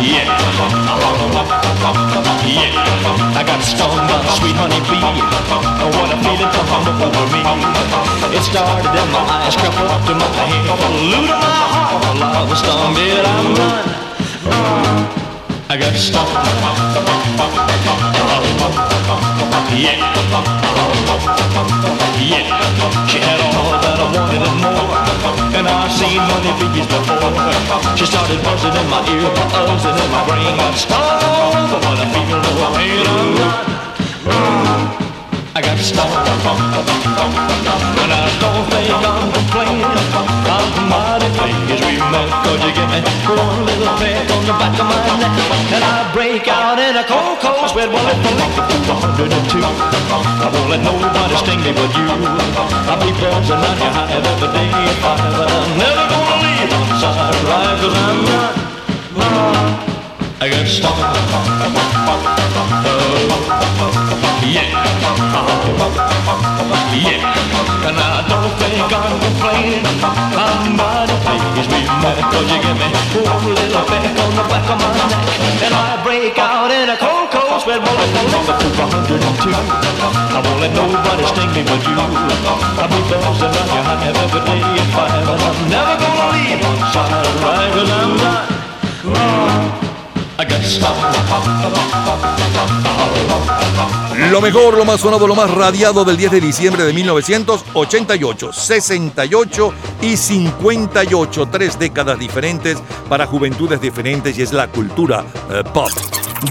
Yeah. 0.00 0.24
Yeah. 2.46 2.72
I 3.36 3.44
got 3.44 3.62
stung 3.62 3.96
by 4.08 4.20
a 4.20 4.32
sweet 4.36 4.56
honey 4.56 4.80
bee. 4.88 5.00
What 5.96 6.12
a 6.12 6.16
feeling 6.24 6.50
come 6.52 6.72
over 7.02 7.26
me. 7.32 7.40
It 8.36 8.42
started 8.42 8.88
in 8.88 9.08
my 9.12 9.20
eyes, 9.20 9.54
crept 9.56 9.76
up 9.76 10.04
to 10.06 10.14
my 10.14 10.26
head. 10.32 10.78
Flew 10.80 11.26
to 11.26 11.36
my 11.36 11.44
heart. 11.44 12.04
A 12.04 12.12
love 12.18 12.56
stung, 12.56 12.94
did 12.94 13.24
I 13.24 13.28
run? 13.58 14.11
I 15.72 15.76
got 15.78 15.96
stung. 15.96 16.28
Yeah. 19.72 19.96
Yeah. 22.20 22.44
She 23.08 23.16
had 23.16 23.40
all 23.56 23.80
that 23.80 23.96
I 23.96 24.06
wanted 24.12 24.44
and 24.44 24.60
more. 24.60 24.84
And 25.56 25.64
I've 25.64 25.88
seen 25.96 26.20
honey 26.28 26.52
bees 26.60 26.84
before. 26.84 27.96
She 27.96 28.04
started 28.04 28.44
buzzing 28.44 28.76
in 28.76 28.86
my 28.92 29.00
ear, 29.16 29.32
buzzing 29.48 29.96
in 29.96 30.10
my 30.12 30.20
brain. 30.28 30.56
Got 30.60 30.76
stung, 30.76 31.72
but 31.80 31.96
I 31.96 32.06
feel 32.12 32.36
no 32.36 32.52
pain 32.76 33.08
I'm 33.08 33.32
not. 33.40 34.81
Got 35.82 36.06
I 38.14 38.30
don't 38.38 38.70
I'm 39.02 39.34
complaining. 39.34 39.82
I'm 39.82 40.78
we 41.82 41.98
you 42.62 42.70
give 42.70 42.86
me 42.86 43.02
little 43.66 43.90
on 44.30 44.46
the 44.46 44.54
back 44.62 44.78
of 44.78 44.86
my 44.86 44.94
neck. 45.18 45.34
And 45.74 45.82
I 45.82 46.06
break 46.14 46.46
out 46.46 46.78
in 46.78 46.94
a 46.94 47.02
cold, 47.02 47.42
cold 47.42 47.66
sweat, 47.74 47.90
well, 47.90 48.06
I 48.06 48.14
like 48.38 48.54
the 48.54 48.78
102. 48.94 49.58
I 49.58 50.46
won't 50.54 50.70
let 50.70 50.86
nobody 50.86 51.34
sting 51.42 51.58
me 51.66 51.74
but 51.74 51.90
you. 51.98 52.06
I'll 52.86 53.02
be 53.02 53.10
but 55.34 55.50
I'm 55.50 55.70
never 55.82 56.04
gonna 56.06 56.46
leave 56.46 56.70
on 56.78 56.86
side 57.02 57.34
cause 57.82 57.96
I'm 57.98 58.22
not. 58.22 59.91
I 60.42 60.50
got. 60.50 60.66
Oh, 60.66 62.18
yeah. 64.42 64.74
Yeah. 66.98 67.86
And 67.86 67.94
I 67.94 68.26
don't 68.26 68.50
think 68.58 68.90
I'm 68.90 69.22
complaining. 69.22 69.86
I'm 70.02 70.74
mighty 70.74 71.14
pleased 71.22 71.70
we 71.70 71.86
met. 72.02 72.18
Cause 72.26 72.42
you 72.50 72.58
give 72.58 72.74
me 72.74 72.90
one 73.22 73.54
little 73.54 73.86
peck 73.86 74.02
on 74.02 74.34
the 74.34 74.42
back 74.50 74.66
of 74.66 74.82
my 74.82 74.90
neck. 74.98 75.14
And 75.62 75.70
I 75.78 76.02
break 76.02 76.34
out 76.42 76.74
in 76.74 76.90
a 76.90 76.98
cold, 76.98 77.30
cold 77.30 77.62
sweat. 77.62 77.78
If 77.78 77.86
I 77.86 78.26
live 78.26 78.50
up 78.50 78.58
to 78.58 78.70
102, 78.82 79.46
I 79.46 80.42
won't 80.42 80.58
let 80.58 80.74
nobody 80.74 81.22
sting 81.22 81.54
me 81.54 81.62
but 81.62 81.86
you. 81.86 81.94
I'll 81.94 82.90
be 82.90 82.98
buzzing 83.06 83.46
on 83.46 83.66
your 83.70 83.86
hive 83.86 84.10
every 84.10 84.42
day 84.42 84.58
at 84.58 84.90
five. 84.90 85.22
And 85.22 85.38
I'm 85.38 85.58
never 85.70 85.94
gonna 86.02 86.34
leave 86.34 86.58
one 86.66 86.82
side 86.90 87.30
right. 87.46 87.70
Cause 87.78 87.94
I'm 87.94 88.10
not. 88.18 88.52
Got 89.02 89.91
Lo 94.30 94.40
mejor, 94.40 94.76
lo 94.76 94.84
más 94.84 95.00
sonado, 95.00 95.26
lo 95.26 95.34
más 95.34 95.50
radiado 95.50 96.04
del 96.04 96.16
10 96.16 96.32
de 96.32 96.40
diciembre 96.40 96.84
de 96.84 96.92
1988, 96.92 98.52
68 98.52 99.74
y 100.00 100.16
58, 100.16 101.48
tres 101.50 101.78
décadas 101.78 102.18
diferentes 102.18 102.78
para 103.08 103.26
juventudes 103.26 103.80
diferentes 103.80 104.38
y 104.38 104.42
es 104.42 104.52
la 104.52 104.68
cultura 104.68 105.24
eh, 105.50 105.62
pop. 105.72 105.90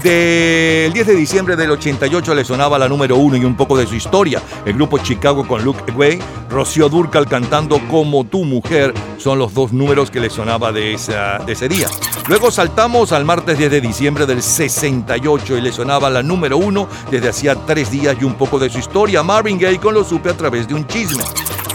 Del 0.00 0.90
10 0.90 1.06
de 1.06 1.14
diciembre 1.14 1.54
del 1.54 1.70
88 1.70 2.34
le 2.34 2.44
sonaba 2.44 2.78
la 2.78 2.88
número 2.88 3.16
uno 3.16 3.36
y 3.36 3.44
un 3.44 3.54
poco 3.54 3.76
de 3.76 3.86
su 3.86 3.94
historia. 3.94 4.40
El 4.64 4.72
grupo 4.74 4.96
Chicago 4.98 5.46
con 5.46 5.62
Luke 5.62 5.92
Way, 5.92 6.18
Rocío 6.48 6.88
Durcal 6.88 7.28
cantando 7.28 7.78
Como 7.90 8.24
tu 8.24 8.44
mujer 8.44 8.94
son 9.18 9.38
los 9.38 9.52
dos 9.52 9.72
números 9.72 10.10
que 10.10 10.18
le 10.18 10.30
sonaba 10.30 10.72
de, 10.72 10.94
ese 10.94 11.68
día. 11.68 11.88
Luego 12.26 12.50
saltamos 12.50 13.12
al 13.12 13.26
martes 13.26 13.58
10 13.58 13.70
de 13.70 13.80
diciembre 13.82 14.24
del 14.24 14.42
68 14.42 15.58
y 15.58 15.60
le 15.60 15.72
sonaba 15.72 16.08
la 16.08 16.22
número 16.22 16.56
uno 16.56 16.88
desde 17.10 17.28
hacía 17.28 17.54
tres 17.54 17.90
días 17.90 18.16
y 18.18 18.24
un 18.24 18.34
poco 18.34 18.58
de 18.58 18.70
su 18.70 18.78
historia. 18.78 19.22
Marvin 19.22 19.58
Gaye 19.58 19.78
con 19.78 19.92
Lo 19.92 20.04
supe 20.04 20.30
a 20.30 20.36
través 20.36 20.66
de 20.66 20.74
un 20.74 20.86
chisme. 20.86 21.22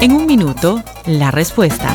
En 0.00 0.12
un 0.12 0.26
minuto, 0.26 0.82
la 1.06 1.30
respuesta. 1.30 1.94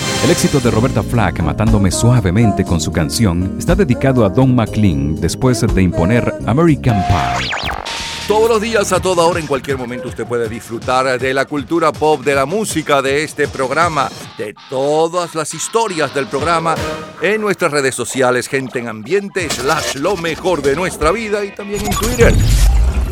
El 0.23 0.29
éxito 0.29 0.59
de 0.59 0.69
Roberta 0.69 1.01
Flack 1.01 1.41
matándome 1.41 1.89
suavemente 1.89 2.63
con 2.63 2.79
su 2.79 2.91
canción 2.91 3.55
está 3.57 3.73
dedicado 3.73 4.23
a 4.23 4.29
Don 4.29 4.53
McLean 4.53 5.15
después 5.15 5.61
de 5.61 5.81
imponer 5.81 6.31
American 6.45 7.03
Pie. 7.07 7.49
Todos 8.27 8.47
los 8.47 8.61
días, 8.61 8.93
a 8.93 8.99
toda 8.99 9.25
hora, 9.25 9.39
en 9.39 9.47
cualquier 9.47 9.79
momento, 9.79 10.09
usted 10.09 10.27
puede 10.27 10.47
disfrutar 10.47 11.19
de 11.19 11.33
la 11.33 11.45
cultura 11.45 11.91
pop, 11.91 12.23
de 12.23 12.35
la 12.35 12.45
música, 12.45 13.01
de 13.01 13.23
este 13.23 13.47
programa, 13.47 14.09
de 14.37 14.53
todas 14.69 15.33
las 15.33 15.55
historias 15.55 16.13
del 16.13 16.27
programa 16.27 16.75
en 17.19 17.41
nuestras 17.41 17.71
redes 17.71 17.95
sociales, 17.95 18.47
gente 18.47 18.77
en 18.77 18.89
ambiente, 18.89 19.49
slash 19.49 19.95
lo 19.95 20.15
mejor 20.15 20.61
de 20.61 20.75
nuestra 20.75 21.11
vida 21.11 21.43
y 21.43 21.53
también 21.55 21.83
en 21.83 21.93
Twitter. 21.93 22.33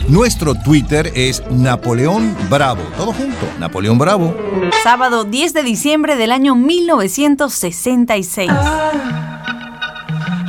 Nuestro 0.09 0.55
Twitter 0.55 1.11
es 1.13 1.43
Napoleón 1.51 2.35
Bravo. 2.49 2.81
Todo 2.97 3.13
junto, 3.13 3.45
Napoleón 3.59 3.99
Bravo. 3.99 4.35
Sábado 4.81 5.23
10 5.23 5.53
de 5.53 5.61
diciembre 5.61 6.15
del 6.15 6.31
año 6.31 6.55
1966. 6.55 8.49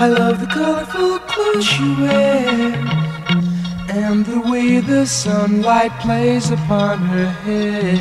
I 0.01 0.07
love 0.07 0.41
the 0.41 0.47
colorful 0.47 1.19
clothes 1.27 1.67
she 1.67 1.95
wears 2.01 2.75
and 3.91 4.25
the 4.25 4.41
way 4.51 4.81
the 4.81 5.05
sunlight 5.05 5.93
plays 6.01 6.51
upon 6.51 6.99
her 7.01 7.31
hair. 7.45 8.01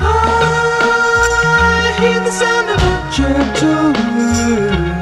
I 0.00 1.94
hear 1.98 2.20
the 2.20 2.30
sound 2.30 2.68
of 2.68 2.76
a 2.76 3.10
gentle 3.10 3.94
word 4.18 5.01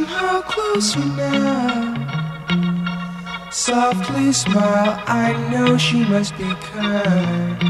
Somehow 0.00 0.40
closer 0.42 1.04
now. 1.16 1.94
Softly 3.50 4.32
smile, 4.32 5.02
I 5.06 5.32
know 5.50 5.76
she 5.76 6.04
must 6.04 6.36
be 6.38 6.50
kind. 6.72 7.62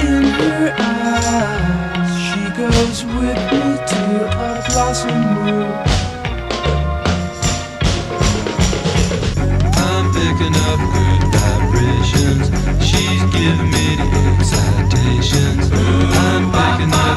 In 0.00 0.24
her 0.38 0.74
eyes, 0.78 2.10
she 2.26 2.42
goes 2.62 2.98
with 3.16 3.40
me 3.52 3.64
to 3.90 4.02
a 4.30 4.64
blossom. 4.68 5.20
I'm 9.88 10.06
picking 10.16 10.56
up 10.68 10.80
good 10.94 11.22
vibrations. 11.34 12.46
She's 12.88 13.22
giving 13.34 13.70
me. 13.70 13.75
I'm 16.36 16.50
picking 16.52 16.92
up 16.92 17.16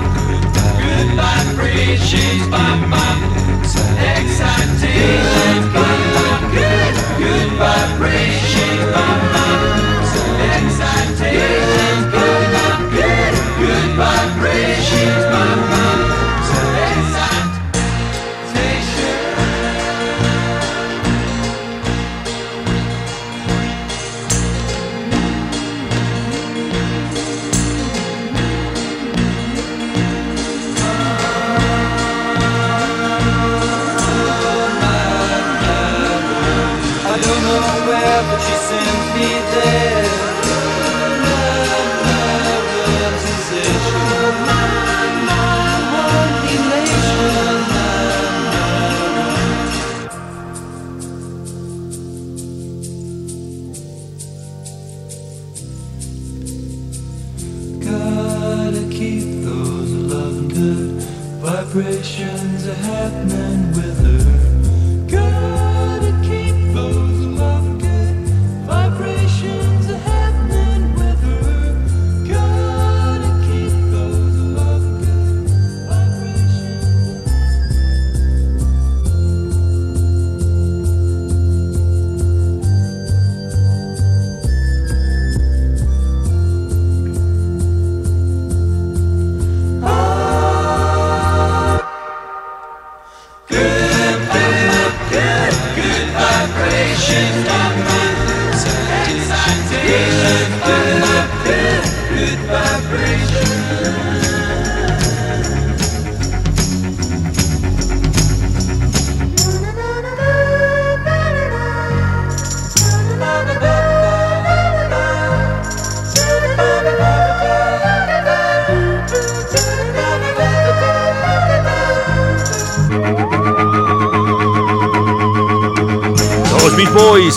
good 0.79 1.07
vibrations. 1.19 2.09
She's 2.09 2.47
giving 2.47 2.89
me 2.89 3.03
the 3.67 3.99
excitations. 4.15 4.79
Picking 5.75 6.15
up 6.23 6.41
good, 6.55 6.95
good 7.19 7.51
vibrations. 7.59 8.47
She's 8.47 9.38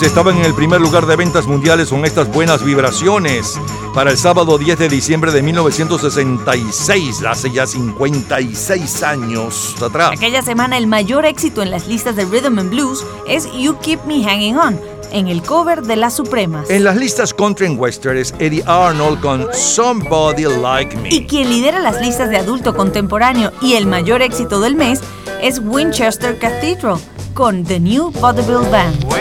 estaban 0.05 0.37
en 0.37 0.45
el 0.45 0.53
primer 0.53 0.81
lugar 0.81 1.05
de 1.05 1.15
ventas 1.15 1.47
mundiales 1.47 1.89
con 1.89 2.05
estas 2.05 2.27
buenas 2.31 2.63
vibraciones. 2.63 3.59
Para 3.93 4.11
el 4.11 4.17
sábado 4.17 4.57
10 4.57 4.79
de 4.79 4.89
diciembre 4.89 5.31
de 5.31 5.41
1966, 5.41 7.23
hace 7.23 7.51
ya 7.51 7.65
56 7.65 9.03
años 9.03 9.75
atrás. 9.81 10.11
Aquella 10.11 10.41
semana 10.41 10.77
el 10.77 10.87
mayor 10.87 11.25
éxito 11.25 11.61
en 11.61 11.71
las 11.71 11.87
listas 11.87 12.15
de 12.15 12.25
Rhythm 12.25 12.59
and 12.59 12.69
Blues 12.71 13.05
es 13.27 13.47
You 13.53 13.77
Keep 13.79 14.05
Me 14.05 14.23
Hanging 14.23 14.57
On, 14.57 14.79
en 15.11 15.27
el 15.27 15.41
cover 15.43 15.83
de 15.83 15.95
Las 15.95 16.15
Supremas. 16.15 16.69
En 16.69 16.83
las 16.83 16.97
listas 16.97 17.33
country 17.33 17.67
and 17.67 17.79
western 17.79 18.17
es 18.17 18.33
Eddie 18.39 18.63
Arnold 18.65 19.21
con 19.21 19.47
Somebody 19.53 20.43
Like 20.43 20.97
Me. 20.97 21.09
Y 21.09 21.25
quien 21.27 21.49
lidera 21.49 21.79
las 21.79 22.01
listas 22.01 22.29
de 22.29 22.37
adulto 22.37 22.75
contemporáneo 22.75 23.51
y 23.61 23.73
el 23.73 23.85
mayor 23.85 24.21
éxito 24.21 24.59
del 24.59 24.75
mes 24.75 25.01
es 25.41 25.59
Winchester 25.63 26.39
Cathedral 26.39 26.99
con 27.33 27.63
The 27.63 27.79
New 27.79 28.11
Vaudeville 28.11 28.69
Band. 28.69 29.12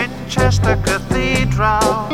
the 0.58 0.76
cathedral. 0.84 2.11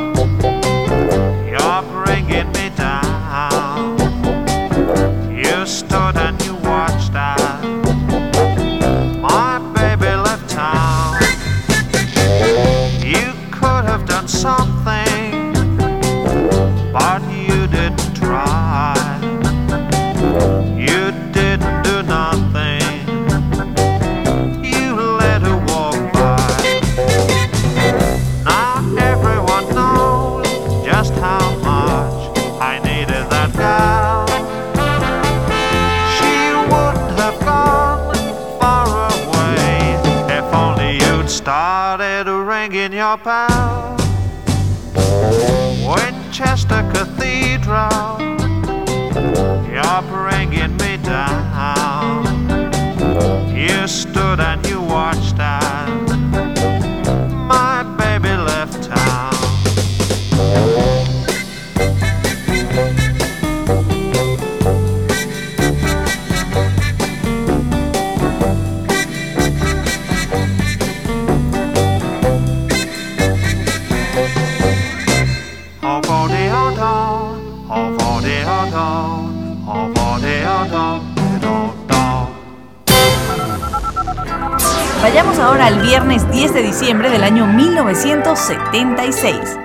septiembre 86.88 87.10
del 87.10 87.22
año 87.22 87.46
1976. 87.46 89.58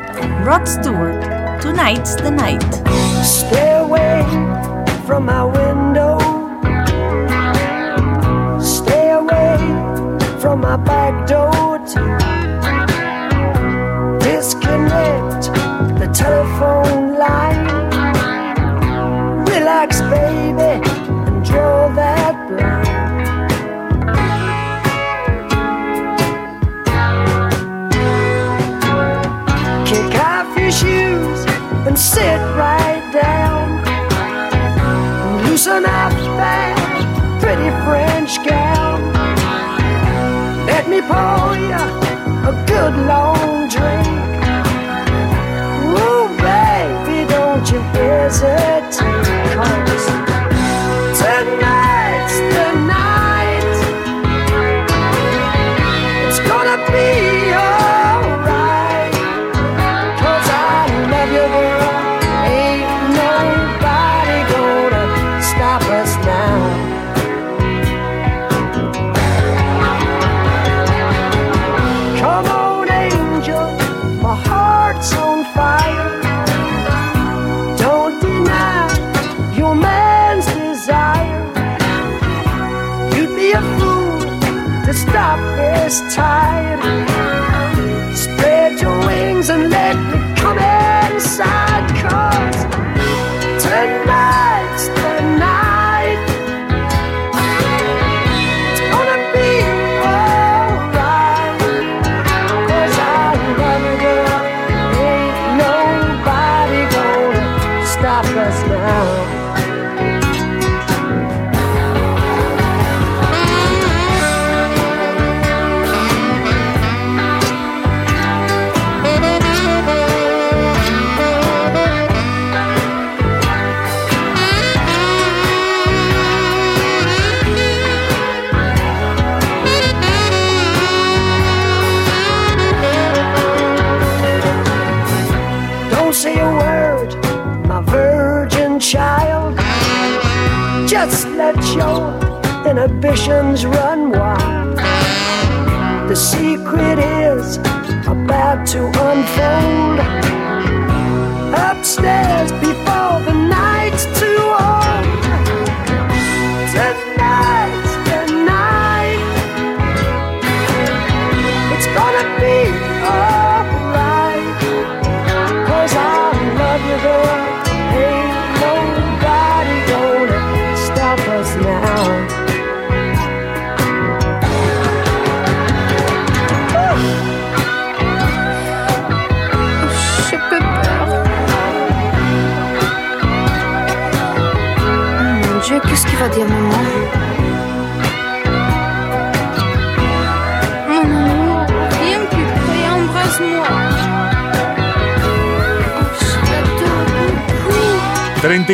Rod 0.44 0.68
Stewart, 0.68 1.24
Tonight's 1.62 2.18
the 2.18 2.30
Night. 2.30 2.62
Stay 3.24 3.78
away 3.78 4.26
from 5.08 5.28
my 5.28 5.46
window. 5.46 6.13
deserted 48.34 49.03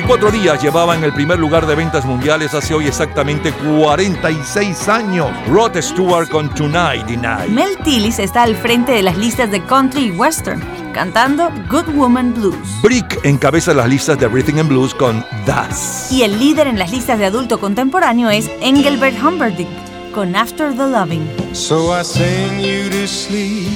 34 0.10 0.42
días 0.42 0.64
llevaba 0.64 0.96
en 0.96 1.04
el 1.04 1.14
primer 1.14 1.38
lugar 1.38 1.68
de 1.68 1.76
ventas 1.76 2.04
mundiales 2.04 2.56
hace 2.56 2.74
hoy 2.74 2.88
exactamente 2.88 3.54
46 3.54 4.90
años. 4.90 5.30
Rod 5.48 5.80
Stewart 5.80 6.28
con 6.30 6.52
Tonight 6.56 7.06
Tonight. 7.06 7.48
Mel 7.50 7.78
Tillis 7.84 8.18
está 8.18 8.42
al 8.42 8.56
frente 8.56 8.92
de 8.92 9.04
las 9.04 9.16
listas 9.20 9.52
de 9.52 9.64
country 9.64 10.06
y 10.06 10.12
western, 10.12 10.64
cantando 10.94 11.52
Good 11.70 11.94
Woman 11.94 12.34
Blues. 12.34 12.82
Brick 12.82 13.24
encabeza 13.24 13.72
las 13.76 13.88
listas 13.88 14.18
de 14.18 14.28
Rhythm 14.28 14.58
and 14.58 14.70
Blues 14.70 14.96
con 14.96 15.24
Das. 15.46 16.12
Y 16.12 16.24
el 16.24 16.40
líder 16.40 16.66
en 16.66 16.80
las 16.80 16.90
listas 16.90 17.20
de 17.20 17.26
adulto 17.26 17.60
contemporáneo 17.60 18.32
es 18.32 18.50
Engelbert 18.62 19.24
Humperdinck 19.24 19.70
con 20.12 20.36
After 20.36 20.76
the 20.76 20.88
Loving. 20.88 21.30
So 21.54 21.96
I 21.96 22.04
sing 22.04 22.60
you 22.60 22.90
to 22.90 23.06
sleep 23.06 23.68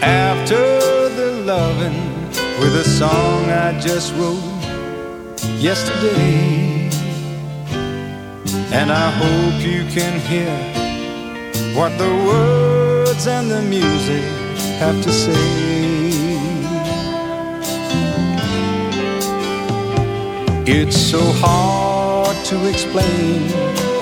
after 0.00 0.56
the 1.16 1.42
loving 1.44 1.92
with 2.62 2.74
a 2.80 2.84
song 2.84 3.50
I 3.50 3.78
just 3.78 4.14
wrote 4.16 4.45
yesterday. 5.58 6.90
And 8.72 8.90
I 8.92 9.10
hope 9.10 9.60
you 9.64 9.84
can 9.96 10.20
hear 10.20 10.54
what 11.74 11.96
the 11.98 12.12
words 12.30 13.26
and 13.26 13.50
the 13.50 13.62
music 13.62 14.24
have 14.78 15.02
to 15.02 15.12
say. 15.12 15.86
It's 20.68 20.96
so 20.96 21.20
hard 21.40 22.36
to 22.46 22.68
explain 22.68 23.42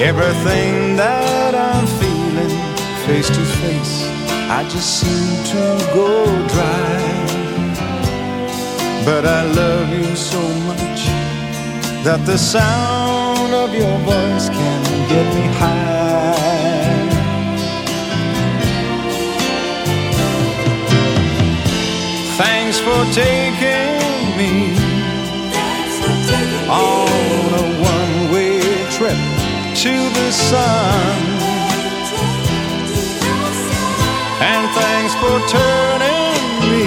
everything 0.01 0.97
that 0.97 1.55
I'm 1.55 1.87
feeling 2.01 2.75
face 3.07 3.29
to 3.29 3.45
face. 3.63 3.95
I 4.51 4.63
just 4.65 5.01
seem 5.01 5.45
to 5.53 5.95
go 5.95 6.25
dry. 6.49 7.15
But 9.05 9.27
I 9.27 9.43
love 9.45 9.89
you 9.91 10.17
so 10.17 10.41
much 10.69 10.94
that 12.05 12.27
the 12.27 12.37
sound 12.37 13.55
of 13.55 13.75
your 13.75 13.99
voice 14.01 14.51
can 14.51 15.09
get 15.09 15.27
me 15.35 15.47
high. 15.57 15.95
Thanks 22.37 22.79
for 22.79 23.01
taking 23.15 24.37
me 24.37 24.77
on 26.69 27.49
a 27.63 27.67
one 27.81 28.33
way 28.35 28.61
trip 28.91 29.17
to 29.83 29.95
the 30.19 30.31
sun. 30.31 31.17
And 34.45 34.65
thanks 34.77 35.15
for 35.23 35.37
turning 35.57 36.45
me 36.69 36.87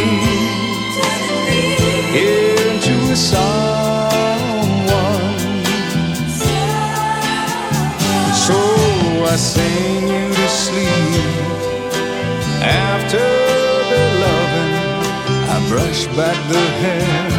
into 2.14 3.12
a 3.12 3.16
someone. 3.16 3.87
Sing 9.38 10.08
you 10.08 10.34
to 10.34 10.48
sleep 10.50 11.22
after 12.64 13.28
the 13.92 14.04
loving. 14.24 14.74
I 15.54 15.58
brush 15.70 16.08
back 16.18 16.38
the 16.50 16.66
hair 16.82 17.30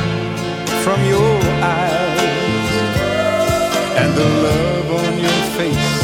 from 0.85 1.01
your 1.05 1.37
eyes, 1.61 2.73
and 4.01 4.11
the 4.15 4.29
love 4.47 4.89
on 5.03 5.13
your 5.19 5.41
face 5.59 6.01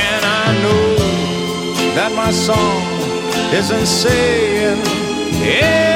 And 0.09 0.23
I 0.25 0.47
know 0.65 0.87
that 1.97 2.11
my 2.17 2.31
song 2.33 2.83
isn't 3.53 3.87
saying 3.87 4.81
anything 5.43 5.94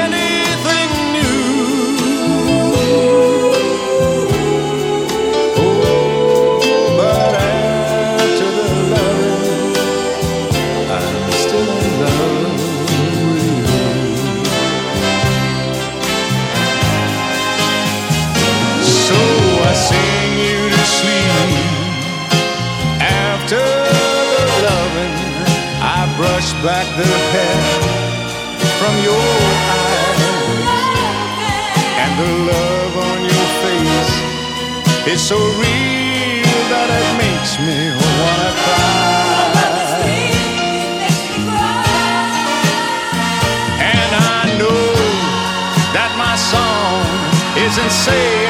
back 26.69 26.89
the 27.01 27.13
hair 27.33 27.59
from 28.79 28.93
your 29.09 29.27
eyes, 29.81 30.21
and 32.03 32.11
the 32.21 32.29
love 32.51 32.93
on 33.09 33.17
your 33.31 33.47
face 33.63 34.11
is 35.13 35.19
so 35.31 35.39
real 35.63 36.59
that 36.73 36.87
it 36.99 37.09
makes 37.25 37.51
me 37.65 37.79
wanna 38.01 38.51
cry. 38.63 39.57
And 43.97 44.11
I 44.37 44.41
know 44.61 44.85
that 45.97 46.11
my 46.23 46.35
song 46.51 47.01
isn't 47.65 47.93
saying 48.05 48.48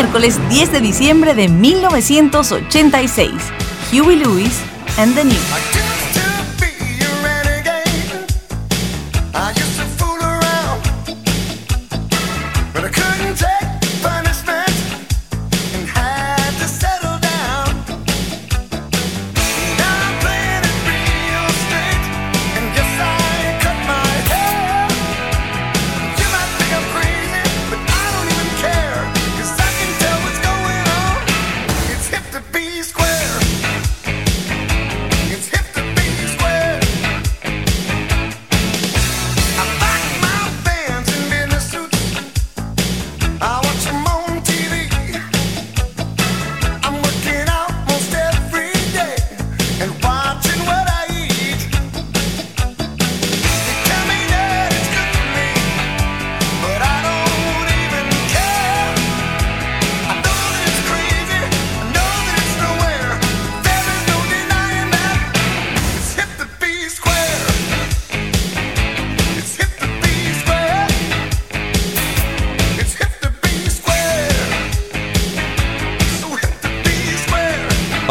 Miércoles 0.00 0.40
10 0.48 0.72
de 0.72 0.80
diciembre 0.80 1.34
de 1.34 1.46
1986. 1.46 3.34
Huey 3.92 4.16
Lewis 4.16 4.62
and 4.96 5.14
the 5.14 5.24
News. 5.24 5.79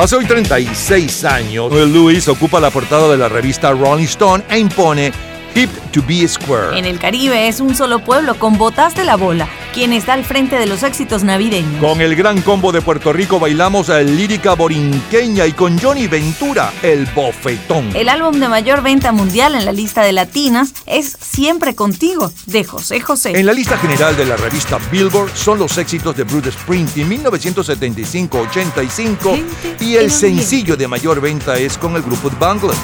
Hace 0.10 0.16
hoy 0.16 0.26
36 0.26 1.24
años, 1.26 1.72
Louis 1.72 2.28
ocupa 2.30 2.60
la 2.60 2.72
portada 2.72 3.08
de 3.10 3.16
la 3.16 3.30
revista 3.30 3.70
Rolling 3.74 4.06
Stone 4.06 4.44
e 4.50 4.58
impone 4.58 5.12
Hip 5.54 5.70
to 5.92 6.02
be 6.08 6.28
Square. 6.28 6.80
En 6.80 6.86
el 6.86 6.98
Caribe 6.98 7.48
es 7.48 7.60
un 7.60 7.76
solo 7.76 8.00
pueblo 8.00 8.34
con 8.34 8.58
Botas 8.58 8.96
de 8.96 9.04
la 9.04 9.18
Bola, 9.18 9.48
quien 9.72 9.94
está 9.94 10.14
al 10.14 10.26
frente 10.26 10.58
de 10.58 10.66
los 10.66 10.82
éxitos 10.82 11.24
navideños. 11.24 11.80
Con 11.80 12.02
el 12.02 12.16
gran 12.16 12.42
combo 12.42 12.72
de 12.72 12.82
Puerto 12.82 13.14
Rico 13.14 13.40
bailamos 13.40 13.92
a 13.92 14.02
lírica 14.02 14.56
borinqueña 14.56 15.46
y 15.46 15.52
con 15.52 15.78
Johnny 15.78 16.08
Ventura, 16.08 16.74
el 16.82 17.06
bofetón. 17.08 17.96
El 17.96 18.10
álbum 18.10 18.40
de 18.40 18.48
mayor 18.48 18.82
venta 18.82 19.12
mundial 19.12 19.54
en 19.54 19.66
la 19.66 19.72
lista 19.72 20.02
de 20.02 20.14
latinas 20.14 20.74
es 20.88 21.18
Siempre 21.32 21.76
Contigo, 21.76 22.32
de 22.48 22.64
José 22.64 23.00
José. 23.00 23.38
En 23.38 23.46
la 23.46 23.54
lista 23.54 23.78
general 23.78 24.18
de 24.18 24.26
la 24.26 24.36
revista 24.36 24.80
Billboard 24.92 25.30
son 25.36 25.60
los 25.60 25.78
éxitos 25.78 26.18
de 26.18 26.24
Bruce 26.24 26.52
Springsteen 26.52 27.08
1975-85 27.24 29.46
y 29.80 29.96
el 29.96 30.12
sencillo 30.12 30.76
de 30.76 30.88
mayor 30.88 31.22
venta 31.22 31.56
es 31.58 31.78
con 31.78 31.96
el 31.96 32.02
grupo 32.02 32.32
Bangles. 32.40 32.76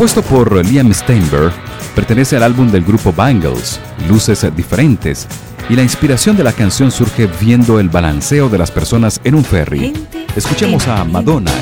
Compuesto 0.00 0.22
por 0.22 0.64
Liam 0.64 0.94
Steinberg, 0.94 1.52
pertenece 1.94 2.34
al 2.34 2.42
álbum 2.44 2.70
del 2.70 2.82
grupo 2.84 3.12
Bangles, 3.12 3.78
Luces 4.08 4.46
Diferentes, 4.56 5.28
y 5.68 5.76
la 5.76 5.82
inspiración 5.82 6.38
de 6.38 6.42
la 6.42 6.54
canción 6.54 6.90
surge 6.90 7.28
viendo 7.38 7.78
el 7.78 7.90
balanceo 7.90 8.48
de 8.48 8.56
las 8.56 8.70
personas 8.70 9.20
en 9.24 9.34
un 9.34 9.44
ferry. 9.44 9.92
Escuchemos 10.34 10.88
a 10.88 11.04
Madonna 11.04 11.52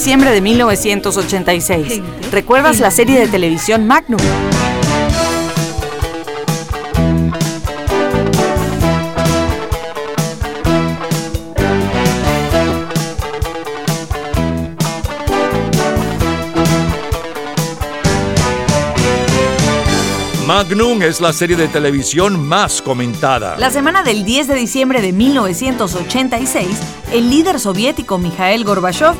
diciembre 0.00 0.30
de 0.30 0.40
1986. 0.40 2.00
¿Recuerdas 2.32 2.80
la 2.80 2.90
serie 2.90 3.20
de 3.20 3.28
televisión 3.28 3.86
Magnum? 3.86 4.18
Magnum 20.46 21.02
es 21.02 21.20
la 21.20 21.34
serie 21.34 21.56
de 21.56 21.68
televisión 21.68 22.48
más 22.48 22.80
comentada. 22.80 23.58
La 23.58 23.70
semana 23.70 24.02
del 24.02 24.24
10 24.24 24.48
de 24.48 24.54
diciembre 24.54 25.02
de 25.02 25.12
1986, 25.12 26.68
el 27.12 27.28
líder 27.28 27.60
soviético 27.60 28.16
Mikhail 28.16 28.64
Gorbachev 28.64 29.14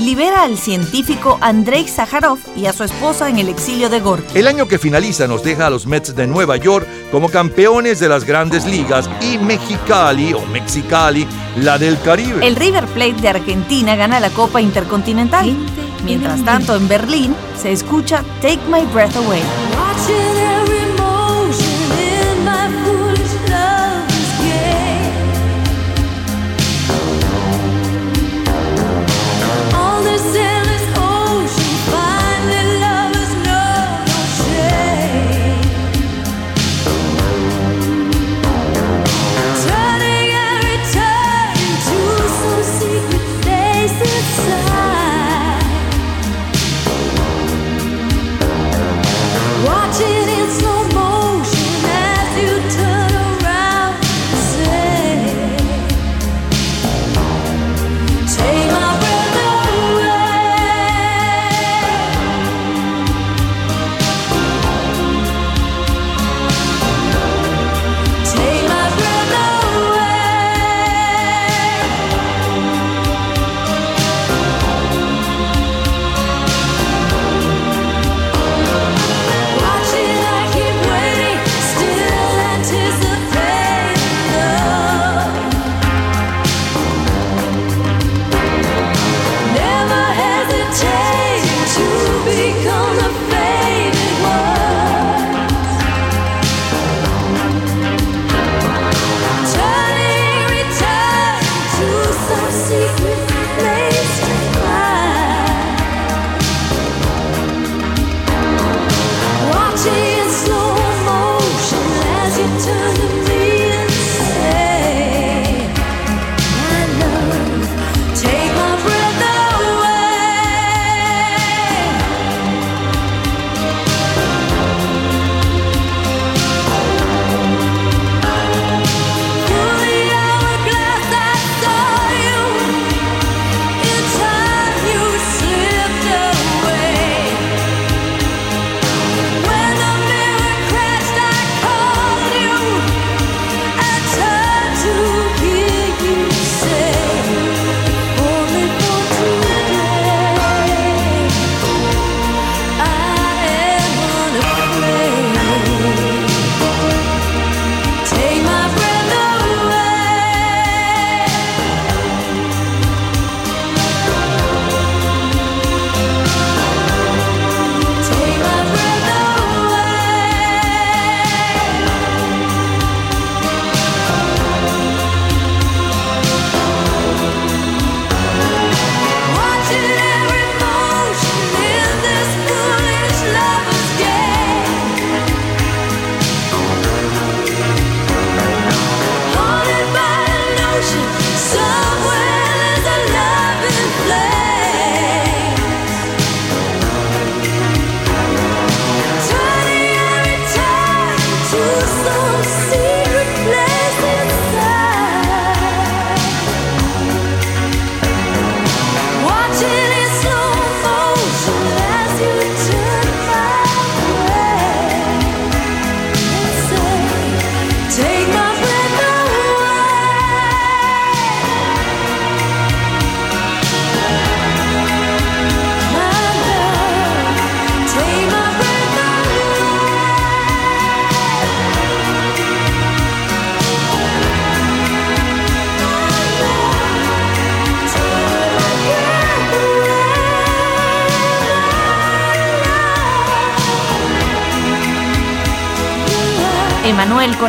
libera 0.00 0.42
al 0.42 0.58
científico 0.58 1.38
Andrei 1.40 1.86
Sájarov 1.86 2.38
y 2.56 2.66
a 2.66 2.72
su 2.72 2.84
esposa 2.84 3.28
en 3.28 3.38
el 3.38 3.48
exilio 3.48 3.88
de 3.88 4.00
Gorky. 4.00 4.38
El 4.38 4.46
año 4.46 4.66
que 4.66 4.78
finaliza 4.78 5.26
nos 5.26 5.42
deja 5.42 5.66
a 5.66 5.70
los 5.70 5.86
Mets 5.86 6.14
de 6.14 6.26
Nueva 6.26 6.56
York 6.56 6.86
como 7.12 7.28
campeones 7.28 8.00
de 8.00 8.08
las 8.08 8.24
grandes 8.24 8.64
ligas 8.64 9.08
y 9.20 9.38
Mexicali 9.38 10.32
o 10.32 10.40
Mexicali 10.46 11.26
la 11.56 11.78
del 11.78 12.00
Caribe. 12.00 12.46
El 12.46 12.56
River 12.56 12.86
Plate 12.86 13.20
de 13.20 13.28
Argentina 13.28 13.96
gana 13.96 14.20
la 14.20 14.30
Copa 14.30 14.60
Intercontinental. 14.60 15.54
Mientras 16.04 16.44
tanto, 16.44 16.74
en 16.74 16.88
Berlín 16.88 17.34
se 17.60 17.72
escucha 17.72 18.24
Take 18.40 18.60
My 18.70 18.84
Breath 18.92 19.16
Away. 19.16 19.42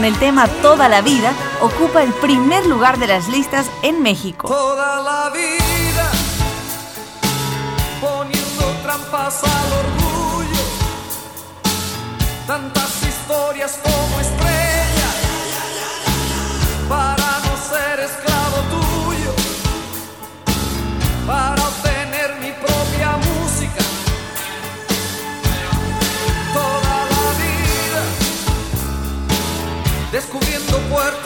Con 0.01 0.07
el 0.07 0.17
tema 0.17 0.47
Toda 0.63 0.89
la 0.89 1.01
vida 1.01 1.31
ocupa 1.61 2.01
el 2.01 2.11
primer 2.11 2.65
lugar 2.65 2.97
de 2.97 3.05
las 3.05 3.27
listas 3.27 3.69
en 3.83 4.01
México. 4.01 4.47
Toda 4.47 4.99
la 4.99 5.29
vida 5.29 6.11
poniendo 8.01 8.65
trampas 8.81 9.43
al 9.43 9.73
orgullo, 9.73 10.63
tantas 12.47 13.03
historias 13.03 13.77
como 13.83 14.00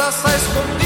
puertas 0.05 0.25
a 0.25 0.84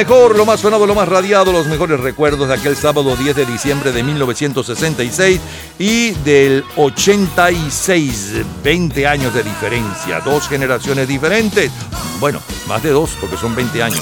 mejor, 0.00 0.34
lo 0.34 0.46
más 0.46 0.60
sonado, 0.60 0.86
lo 0.86 0.94
más 0.94 1.06
radiado, 1.06 1.52
los 1.52 1.66
mejores 1.66 2.00
recuerdos 2.00 2.48
de 2.48 2.54
aquel 2.54 2.74
sábado 2.74 3.14
10 3.16 3.36
de 3.36 3.44
diciembre 3.44 3.92
de 3.92 4.02
1966 4.02 5.38
y 5.78 6.12
del 6.24 6.64
86, 6.76 8.32
20 8.64 9.06
años 9.06 9.34
de 9.34 9.42
diferencia, 9.42 10.20
dos 10.20 10.48
generaciones 10.48 11.06
diferentes. 11.06 11.70
Bueno, 12.18 12.40
más 12.66 12.82
de 12.82 12.92
dos, 12.92 13.10
porque 13.20 13.36
son 13.36 13.54
20 13.54 13.82
años. 13.82 14.00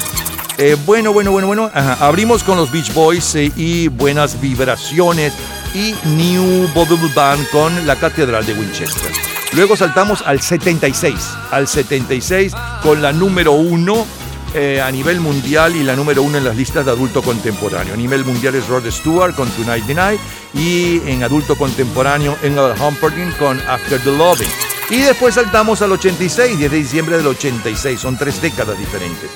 Eh, 0.56 0.76
bueno, 0.86 1.12
bueno, 1.12 1.32
bueno, 1.32 1.48
bueno. 1.48 1.68
ajá, 1.74 2.06
Abrimos 2.06 2.44
con 2.44 2.56
los 2.58 2.70
Beach 2.70 2.94
Boys 2.94 3.34
eh, 3.34 3.50
y 3.56 3.88
Buenas 3.88 4.40
Vibraciones 4.40 5.32
y 5.74 5.96
New 6.10 6.68
Bubble 6.74 7.10
Band 7.12 7.44
con 7.50 7.88
la 7.88 7.96
Catedral 7.96 8.46
de 8.46 8.52
Winchester. 8.52 9.10
Luego 9.52 9.76
saltamos 9.76 10.22
al 10.24 10.40
76, 10.40 11.14
al 11.50 11.66
76 11.66 12.52
con 12.84 13.02
la 13.02 13.12
número 13.12 13.52
uno 13.52 14.06
eh, 14.54 14.80
a 14.80 14.90
nivel 14.90 15.20
mundial 15.20 15.76
y 15.76 15.82
la 15.82 15.94
número 15.94 16.22
uno 16.22 16.38
en 16.38 16.44
las 16.44 16.56
listas 16.56 16.84
de 16.84 16.90
adulto 16.90 17.22
contemporáneo. 17.22 17.94
A 17.94 17.96
nivel 17.96 18.24
mundial 18.24 18.54
es 18.54 18.66
Rod 18.66 18.86
Stewart 18.90 19.34
con 19.34 19.48
Tonight 19.50 19.86
the 19.86 19.94
Night 19.94 20.20
y 20.54 21.00
en 21.06 21.22
adulto 21.22 21.56
contemporáneo 21.56 22.36
Engel 22.42 22.72
Humperdinck 22.80 23.36
con 23.36 23.60
After 23.68 24.00
the 24.00 24.10
Loving. 24.10 24.48
Y 24.90 25.00
después 25.00 25.34
saltamos 25.34 25.82
al 25.82 25.92
86, 25.92 26.58
10 26.58 26.70
de 26.70 26.76
diciembre 26.78 27.18
del 27.18 27.26
86, 27.26 28.00
son 28.00 28.16
tres 28.16 28.40
décadas 28.40 28.78
diferentes. 28.78 29.30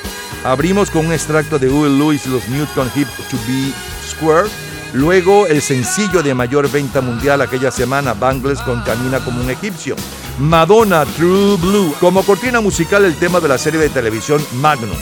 Abrimos 0.44 0.90
con 0.90 1.06
un 1.06 1.12
extracto 1.12 1.58
de 1.58 1.68
Will 1.68 1.98
Lewis 1.98 2.26
los 2.26 2.48
Newton 2.48 2.90
Hip 2.94 3.08
to 3.30 3.36
Be 3.46 3.72
Square. 4.08 4.48
Luego 4.94 5.46
el 5.46 5.60
sencillo 5.60 6.22
de 6.22 6.34
mayor 6.34 6.70
venta 6.70 7.00
mundial 7.00 7.42
aquella 7.42 7.70
semana, 7.70 8.14
Bangles 8.14 8.60
con 8.60 8.82
Camina 8.82 9.20
como 9.20 9.42
un 9.42 9.50
egipcio. 9.50 9.94
Madonna 10.38 11.04
True 11.04 11.56
Blue. 11.56 11.94
Como 12.00 12.22
cortina 12.22 12.60
musical 12.60 13.04
el 13.04 13.16
tema 13.16 13.40
de 13.40 13.48
la 13.48 13.58
serie 13.58 13.80
de 13.80 13.88
televisión 13.88 14.44
Magnum. 14.54 14.96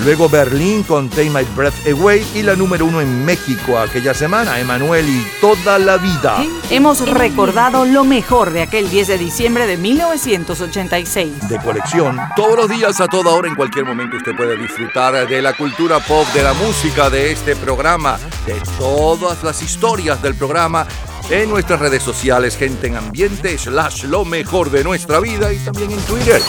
Luego 0.00 0.28
Berlín 0.28 0.82
con 0.82 1.08
Take 1.08 1.30
My 1.30 1.44
Breath 1.54 1.86
Away 1.86 2.26
y 2.34 2.42
la 2.42 2.56
número 2.56 2.84
uno 2.84 3.00
en 3.00 3.24
México 3.24 3.78
aquella 3.78 4.12
semana, 4.12 4.58
Emanuel 4.58 5.08
y 5.08 5.24
Toda 5.40 5.78
la 5.78 5.98
Vida. 5.98 6.44
Hemos 6.68 7.08
recordado 7.08 7.84
lo 7.84 8.04
mejor 8.04 8.50
de 8.50 8.62
aquel 8.62 8.90
10 8.90 9.06
de 9.06 9.18
diciembre 9.18 9.66
de 9.66 9.76
1986. 9.76 11.48
De 11.48 11.58
colección. 11.58 12.18
Todos 12.34 12.56
los 12.56 12.68
días, 12.68 13.00
a 13.00 13.06
toda 13.06 13.30
hora, 13.30 13.48
en 13.48 13.54
cualquier 13.54 13.84
momento, 13.84 14.16
usted 14.16 14.34
puede 14.36 14.56
disfrutar 14.56 15.28
de 15.28 15.40
la 15.40 15.52
cultura 15.52 16.00
pop, 16.00 16.26
de 16.34 16.42
la 16.42 16.54
música, 16.54 17.08
de 17.08 17.30
este 17.30 17.54
programa, 17.54 18.18
de 18.46 18.60
todas 18.78 19.44
las 19.44 19.62
historias 19.62 20.20
del 20.20 20.34
programa 20.34 20.86
en 21.30 21.48
nuestras 21.48 21.80
redes 21.80 22.02
sociales, 22.02 22.56
gente 22.56 22.86
en 22.86 22.96
ambiente, 22.96 23.56
slash 23.56 24.04
lo 24.04 24.24
mejor 24.24 24.70
de 24.70 24.84
nuestra 24.84 25.20
vida 25.20 25.52
y 25.52 25.58
también 25.58 25.90
en 25.90 26.00
Twitter. 26.00 26.40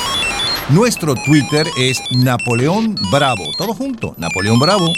Nuestro 0.70 1.16
Twitter 1.16 1.68
es 1.78 2.02
Napoleón 2.12 2.96
Bravo. 3.12 3.44
Todo 3.58 3.74
junto, 3.74 4.16
Napoleón 4.18 4.60
Bravo. 4.60 4.92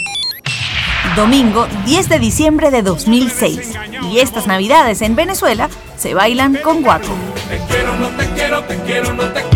Domingo 1.14 1.66
10 1.84 2.08
de 2.08 2.18
diciembre 2.18 2.70
de 2.70 2.82
2006. 2.82 3.74
Y 4.10 4.18
estas 4.18 4.46
navidades 4.46 5.02
en 5.02 5.14
Venezuela 5.16 5.68
se 5.96 6.14
bailan 6.14 6.56
con 6.56 6.82
guaco. 6.82 7.14
quiero, 7.68 7.96
no 7.96 8.08
te 8.08 8.26
quiero, 8.30 8.64
te 8.64 8.76
quiero, 8.78 9.12
no 9.12 9.24
te 9.24 9.32
quiero, 9.32 9.47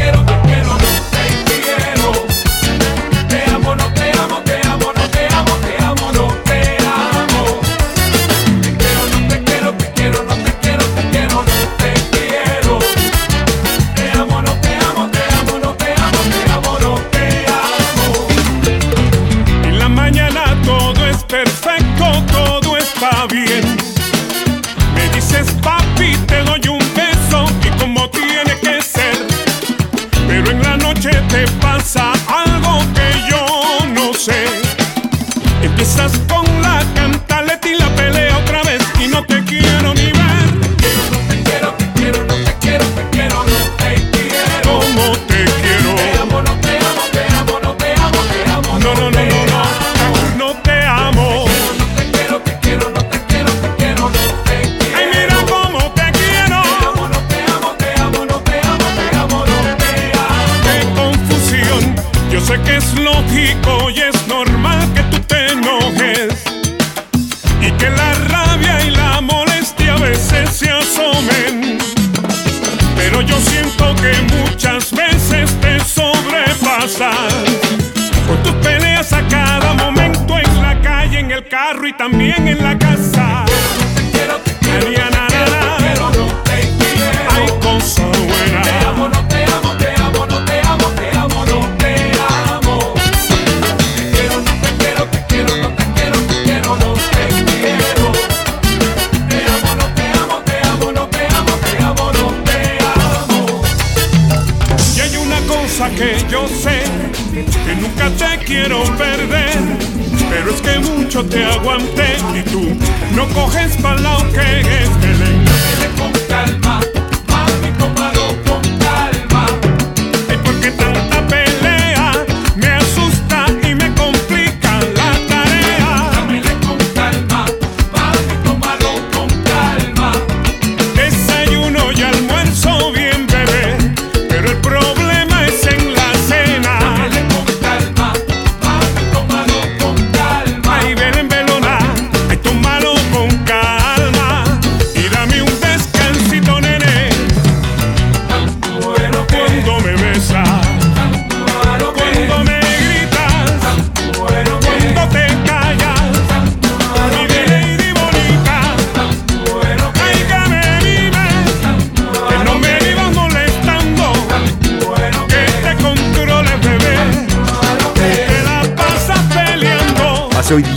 y 81.87 81.93
también 81.95 82.47
en 82.47 82.63
la 82.63 82.72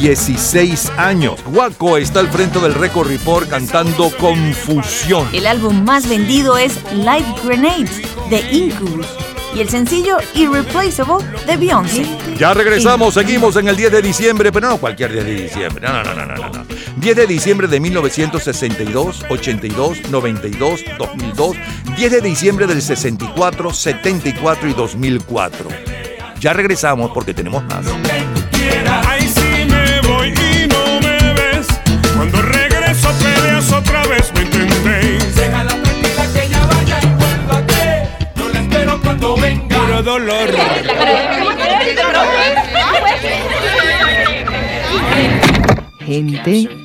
16 0.05 0.91
años, 0.97 1.43
Guaco 1.47 1.97
está 1.97 2.19
al 2.19 2.27
frente 2.27 2.59
del 2.59 2.75
Record 2.75 3.07
Report 3.07 3.49
cantando 3.49 4.11
Confusión. 4.19 5.27
El 5.33 5.47
álbum 5.47 5.83
más 5.83 6.07
vendido 6.07 6.59
es 6.59 6.77
Light 6.93 7.25
Grenades 7.43 8.03
de 8.29 8.39
Incubus 8.51 9.07
y 9.55 9.61
el 9.61 9.69
sencillo 9.69 10.17
Irreplaceable 10.35 11.25
de 11.47 11.57
Beyoncé. 11.57 12.05
Ya 12.37 12.53
regresamos, 12.53 13.15
seguimos 13.15 13.55
en 13.55 13.67
el 13.67 13.75
10 13.75 13.93
de 13.93 14.01
diciembre, 14.03 14.51
pero 14.51 14.69
no 14.69 14.77
cualquier 14.77 15.11
10 15.11 15.25
de 15.25 15.41
diciembre, 15.41 15.87
no, 15.87 16.03
no, 16.03 16.13
no, 16.13 16.23
no, 16.23 16.35
no, 16.35 16.49
no. 16.49 16.65
10 16.97 17.15
de 17.15 17.25
diciembre 17.25 17.67
de 17.67 17.79
1962, 17.79 19.25
82, 19.27 20.09
92, 20.11 20.81
2002, 20.99 21.57
10 21.97 22.11
de 22.11 22.21
diciembre 22.21 22.67
del 22.67 22.83
64, 22.83 23.73
74 23.73 24.69
y 24.69 24.73
2004. 24.73 25.67
Ya 26.39 26.53
regresamos 26.53 27.09
porque 27.11 27.33
tenemos 27.33 27.63
más. 27.63 27.87
Gente 46.05 46.84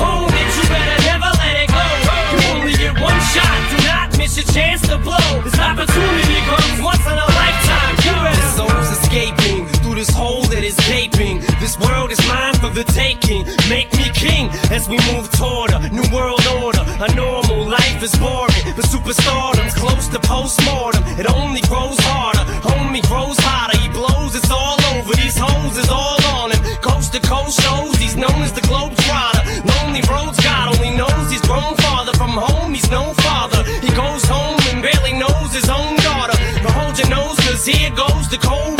own 0.00 0.30
you 0.30 0.64
better 0.68 0.98
never 1.06 1.30
let 1.40 1.54
it 1.62 1.68
go. 1.70 1.84
You 2.32 2.38
only 2.56 2.74
get 2.74 2.94
one 3.00 3.20
shot. 3.32 3.56
Do 3.70 3.76
not 3.86 4.18
miss 4.18 4.36
your 4.36 4.48
chance 4.52 4.82
to 4.88 4.98
blow. 4.98 5.28
This 5.44 5.58
opportunity 5.58 6.40
comes 6.48 6.80
once 6.82 7.04
in 7.06 7.16
a 7.16 7.28
lifetime. 7.38 7.94
You 8.04 8.12
better. 8.24 8.36
This 8.40 8.56
soul's 8.56 8.90
escaping 8.98 9.66
through 9.80 9.96
this 9.96 10.10
hole 10.10 10.42
that 10.52 10.64
is 10.64 10.76
gaping. 10.88 11.40
This 11.60 11.78
world 11.78 12.10
is 12.10 12.20
mine 12.28 12.54
for 12.54 12.70
the 12.70 12.84
taking. 12.84 13.46
Make 13.68 13.92
me 13.94 14.10
king 14.14 14.50
as 14.70 14.88
we 14.88 14.96
move 15.12 15.30
toward 15.32 15.72
a 15.72 15.80
new 15.90 16.06
world 16.12 16.44
order. 16.62 16.82
A 17.00 17.08
normal 17.14 17.68
life 17.68 18.02
is 18.02 18.14
boring, 18.16 18.64
but 18.76 18.84
superstardom's 18.84 19.74
close 19.74 20.08
to 20.08 20.18
postmortem. 20.20 21.04
It 21.18 21.26
only 21.28 21.60
grows 21.62 21.99
Here 37.70 37.90
goes 37.90 38.28
the 38.28 38.36
cold 38.36 38.79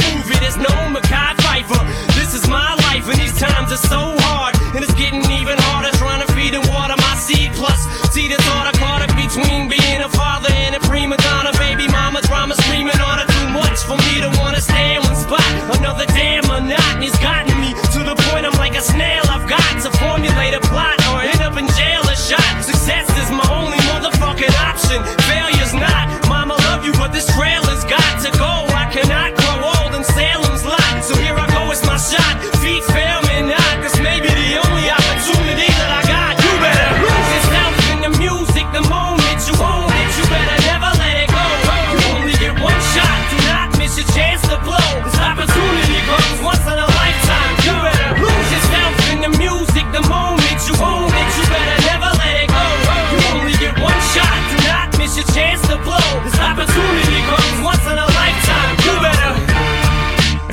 so 3.81 4.20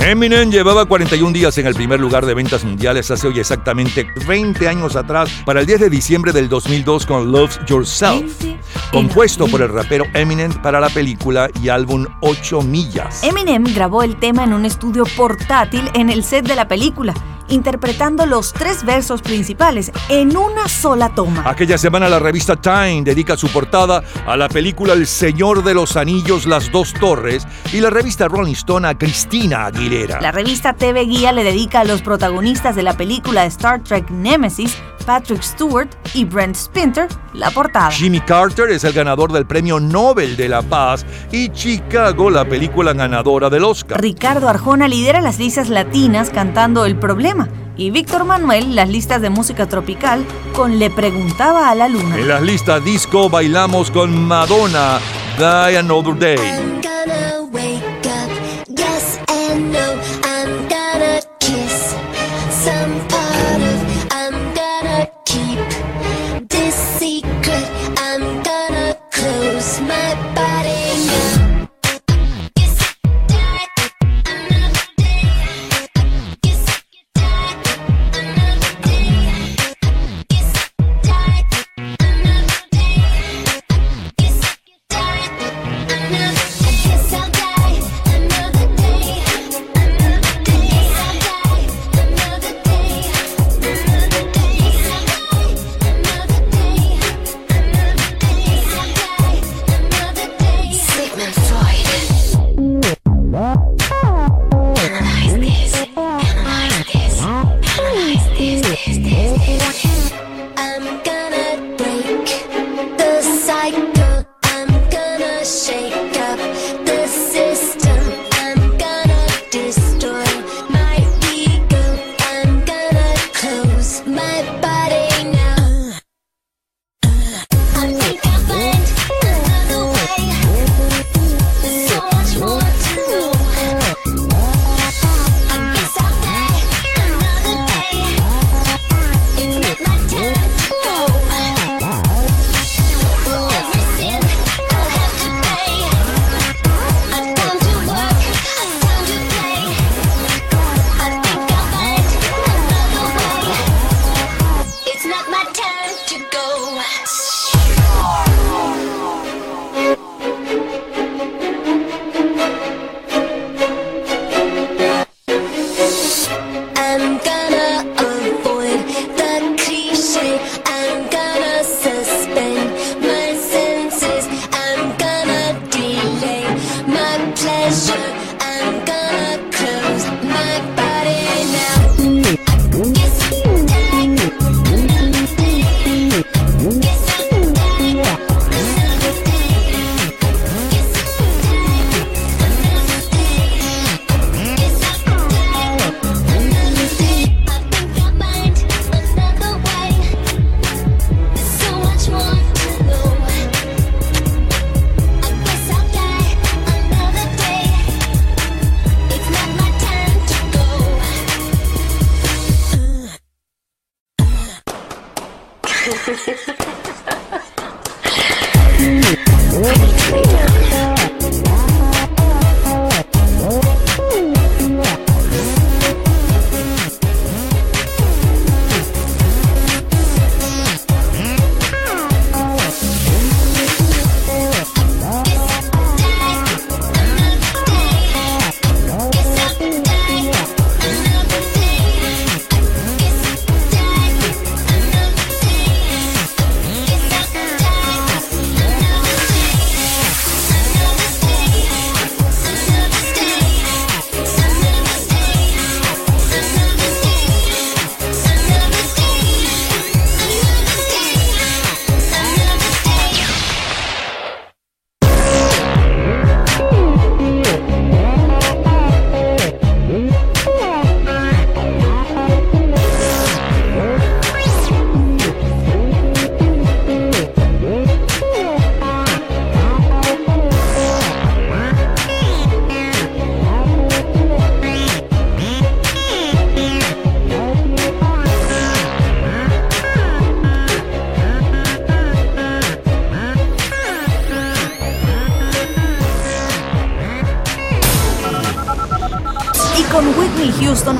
Eminem 0.08 0.50
llevaba 0.50 0.86
41 0.86 1.34
días 1.34 1.58
en 1.58 1.66
el 1.66 1.74
primer 1.74 2.00
lugar 2.00 2.24
de 2.24 2.32
ventas 2.32 2.64
mundiales 2.64 3.10
hace 3.10 3.26
hoy 3.26 3.40
exactamente 3.40 4.06
20 4.26 4.66
años 4.66 4.96
atrás, 4.96 5.28
para 5.44 5.60
el 5.60 5.66
10 5.66 5.80
de 5.80 5.90
diciembre 5.90 6.32
del 6.32 6.48
2002 6.48 7.04
con 7.04 7.30
Love 7.30 7.58
Yourself, 7.66 8.42
compuesto 8.90 9.46
por 9.48 9.60
el 9.60 9.68
rapero 9.68 10.06
Eminem 10.14 10.50
para 10.62 10.80
la 10.80 10.88
película 10.88 11.50
y 11.62 11.68
álbum 11.68 12.06
8 12.22 12.62
millas. 12.62 13.22
Eminem 13.22 13.64
grabó 13.64 14.02
el 14.02 14.16
tema 14.16 14.44
en 14.44 14.54
un 14.54 14.64
estudio 14.64 15.04
portátil 15.14 15.90
en 15.92 16.08
el 16.08 16.24
set 16.24 16.48
de 16.48 16.56
la 16.56 16.66
película, 16.68 17.12
interpretando 17.48 18.26
los 18.26 18.52
tres 18.52 18.84
versos 18.84 19.22
principales 19.22 19.92
en 20.08 20.36
una 20.36 20.68
sola 20.68 21.10
toma. 21.14 21.42
Aquella 21.46 21.78
semana 21.78 22.08
la 22.08 22.18
revista 22.18 22.56
Time 22.56 23.02
dedica 23.02 23.36
su 23.36 23.48
portada 23.48 24.02
a 24.26 24.36
la 24.36 24.48
película 24.48 24.92
El 24.92 25.06
Señor 25.06 25.64
de 25.64 25.74
los 25.74 25.96
Anillos, 25.96 26.46
Las 26.46 26.70
Dos 26.70 26.92
Torres 26.94 27.46
y 27.72 27.80
la 27.80 27.90
revista 27.90 28.28
Rolling 28.28 28.52
Stone 28.52 28.88
a 28.88 28.96
Cristina 28.96 29.66
Aguilera. 29.66 30.20
La 30.20 30.32
revista 30.32 30.74
TV 30.74 31.04
Guía 31.04 31.32
le 31.32 31.44
dedica 31.44 31.80
a 31.80 31.84
los 31.84 32.02
protagonistas 32.02 32.76
de 32.76 32.82
la 32.82 32.96
película 32.96 33.44
Star 33.46 33.82
Trek 33.82 34.10
Nemesis, 34.10 34.76
Patrick 35.08 35.42
Stewart 35.42 35.88
y 36.12 36.26
Brent 36.26 36.54
Spinter, 36.54 37.08
la 37.32 37.50
portada. 37.50 37.90
Jimmy 37.90 38.20
Carter 38.20 38.68
es 38.68 38.84
el 38.84 38.92
ganador 38.92 39.32
del 39.32 39.46
Premio 39.46 39.80
Nobel 39.80 40.36
de 40.36 40.50
la 40.50 40.60
Paz 40.60 41.06
y 41.32 41.48
Chicago 41.48 42.28
la 42.28 42.44
película 42.44 42.92
ganadora 42.92 43.48
del 43.48 43.64
Oscar. 43.64 43.98
Ricardo 43.98 44.50
Arjona 44.50 44.86
lidera 44.86 45.22
las 45.22 45.38
listas 45.38 45.70
latinas 45.70 46.28
cantando 46.28 46.84
El 46.84 46.96
Problema 46.96 47.48
y 47.78 47.90
Víctor 47.90 48.24
Manuel 48.24 48.76
las 48.76 48.90
listas 48.90 49.22
de 49.22 49.30
música 49.30 49.66
tropical 49.66 50.26
con 50.54 50.78
Le 50.78 50.90
Preguntaba 50.90 51.70
a 51.70 51.74
la 51.74 51.88
Luna. 51.88 52.18
En 52.18 52.28
las 52.28 52.42
listas 52.42 52.84
disco 52.84 53.30
bailamos 53.30 53.90
con 53.90 54.26
Madonna, 54.26 54.98
Die 55.38 55.78
Another 55.78 56.18
Day. 56.18 56.36
I'm 56.36 56.82
gonna 56.82 57.48
wake 57.50 57.82
up, 58.04 58.28
yes 58.68 59.18
and 59.28 59.72
no. 59.72 59.94
I'm 60.22 60.68
gonna 60.68 61.20
kiss 61.38 61.96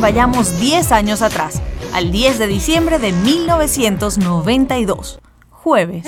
vayamos 0.09 0.59
10 0.59 0.93
años 0.93 1.21
atrás, 1.21 1.61
al 1.93 2.11
10 2.11 2.39
de 2.39 2.47
diciembre 2.47 2.99
de 2.99 3.13
1992, 3.13 5.21
jueves. 5.51 6.07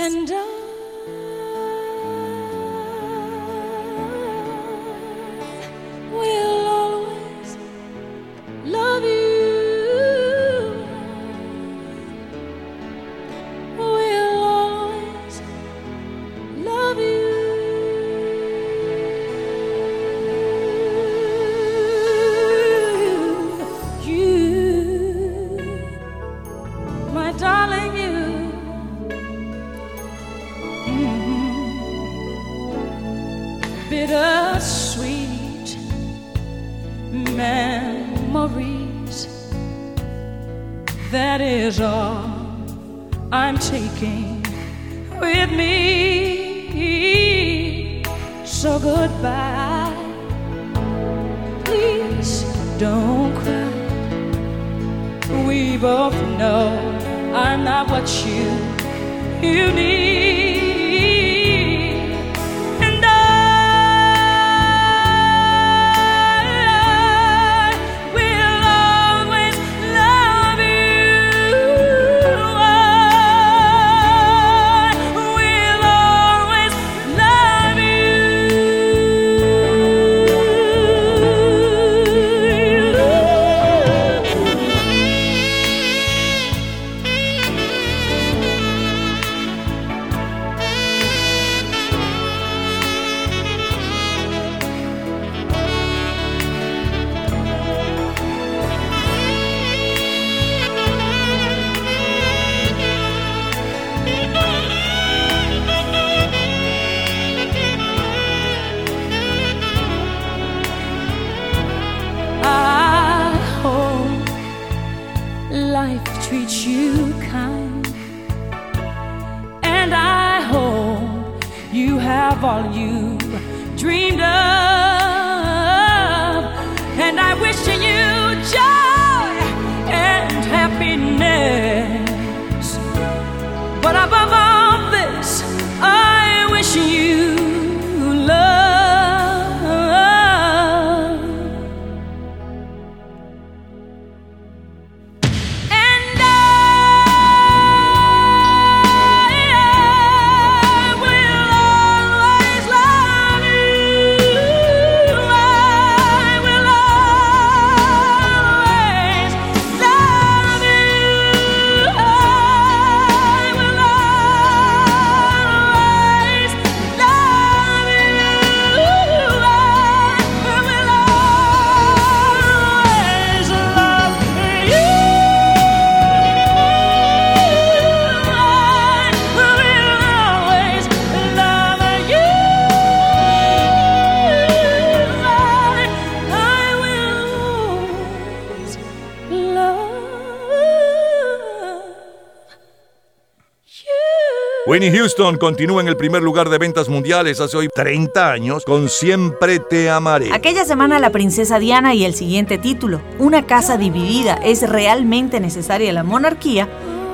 Whitney 194.81 194.99
Houston 194.99 195.37
continúa 195.37 195.83
en 195.83 195.89
el 195.89 195.97
primer 195.99 196.23
lugar 196.23 196.49
de 196.49 196.57
ventas 196.57 196.89
mundiales 196.89 197.39
hace 197.39 197.55
hoy 197.55 197.69
30 197.69 198.33
años 198.33 198.65
con 198.65 198.89
Siempre 198.89 199.59
te 199.59 199.91
amaré. 199.91 200.33
Aquella 200.33 200.65
semana 200.65 200.99
la 200.99 201.11
princesa 201.11 201.59
Diana 201.59 201.93
y 201.93 202.07
el 202.07 202.15
siguiente 202.15 202.57
título, 202.57 203.03
Una 203.19 203.45
casa 203.45 203.77
dividida, 203.77 204.37
es 204.43 204.67
realmente 204.67 205.39
necesaria 205.39 205.93
la 205.93 206.03
monarquía 206.03 206.67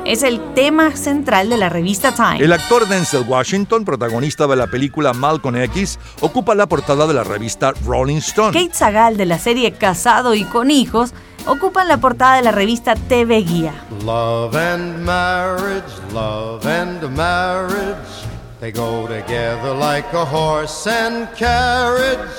es 0.05 0.23
el 0.23 0.55
tema 0.55 0.95
central 0.95 1.49
de 1.49 1.57
la 1.57 1.69
revista 1.69 2.15
Time. 2.15 2.39
El 2.39 2.53
actor 2.53 2.87
Denzel 2.87 3.25
Washington, 3.27 3.85
protagonista 3.85 4.47
de 4.47 4.55
la 4.55 4.69
película 4.69 5.13
Malcolm 5.13 5.57
X, 5.57 5.99
ocupa 6.21 6.55
la 6.55 6.69
portada 6.69 7.09
de 7.09 7.15
la 7.15 7.25
revista 7.25 7.73
Rolling 7.85 8.19
Stone. 8.19 8.53
Kate 8.53 8.75
Sagal 8.75 9.17
de 9.17 9.27
la 9.27 9.41
serie 9.41 9.73
Casado 9.73 10.37
y 10.37 10.45
con 10.45 10.71
hijos 10.71 11.13
ocupa 11.47 11.85
la 11.85 11.99
portada 11.99 12.37
de 12.37 12.43
la 12.43 12.53
revista 12.53 12.95
TV 12.95 13.43
Guía. 13.43 13.73
Love 14.07 14.55
and 14.55 15.05
marriage, 15.05 16.13
love 16.13 16.65
and 16.65 17.01
marriage, 17.17 18.25
they 18.61 18.71
go 18.71 19.09
together 19.09 19.75
like 19.75 20.13
a 20.13 20.25
horse 20.25 20.87
and 20.87 21.27
carriage. 21.35 22.39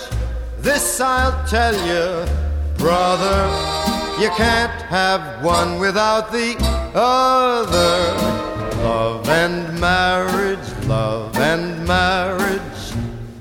This 0.60 1.02
I'll 1.02 1.46
tell 1.46 1.76
you, 1.86 2.26
brother, 2.78 3.50
you 4.18 4.30
can't 4.38 4.82
have 4.84 5.44
one 5.44 5.78
without 5.78 6.32
the 6.32 6.56
other. 6.96 8.14
Love 8.84 9.28
and 9.28 9.78
marriage, 9.78 10.86
love 10.86 11.36
and 11.36 11.86
marriage, 11.86 12.94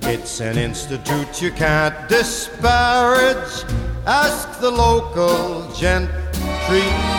it's 0.02 0.40
an 0.40 0.58
institute 0.58 1.40
you 1.40 1.52
can't 1.52 2.08
disparage. 2.08 3.62
Ask 4.04 4.58
the 4.58 4.72
local 4.72 5.72
gentry 5.74 7.15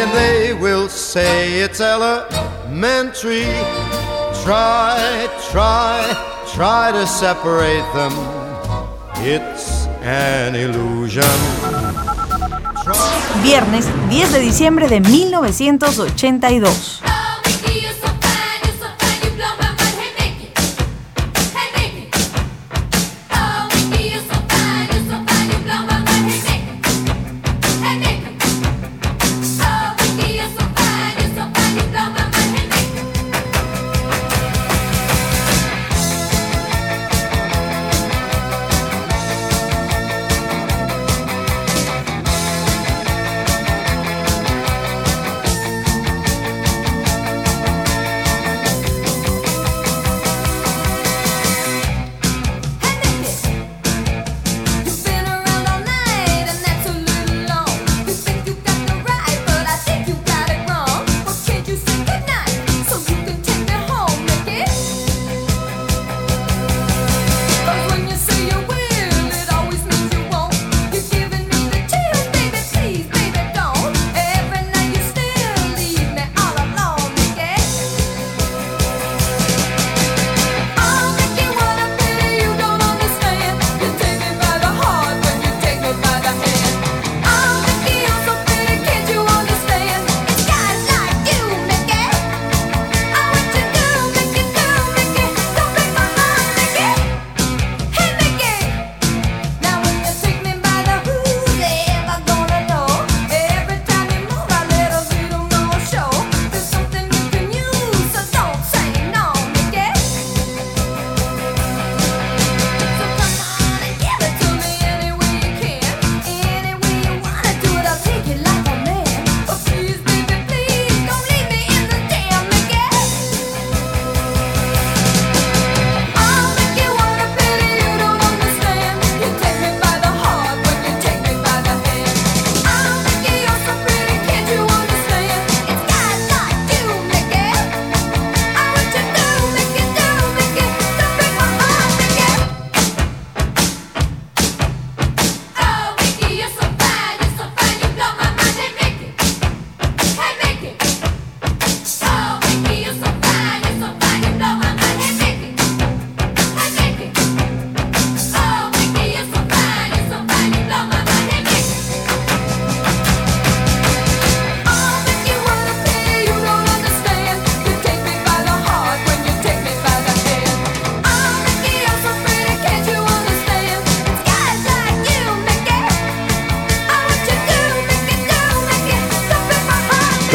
and 0.00 0.12
they 0.12 0.54
will 0.54 0.88
say 0.88 1.60
it's 1.60 1.80
elementary. 1.80 3.44
Try, 4.44 5.28
try, 5.50 6.44
try 6.54 6.92
to 6.92 7.06
separate 7.06 7.84
them. 7.94 8.12
It's 9.16 9.86
an 10.02 10.54
illusion. 10.54 11.24
Viernes 13.42 13.86
10 14.08 14.32
de 14.32 14.40
diciembre 14.40 14.88
de 14.88 15.00
1982. 15.00 16.97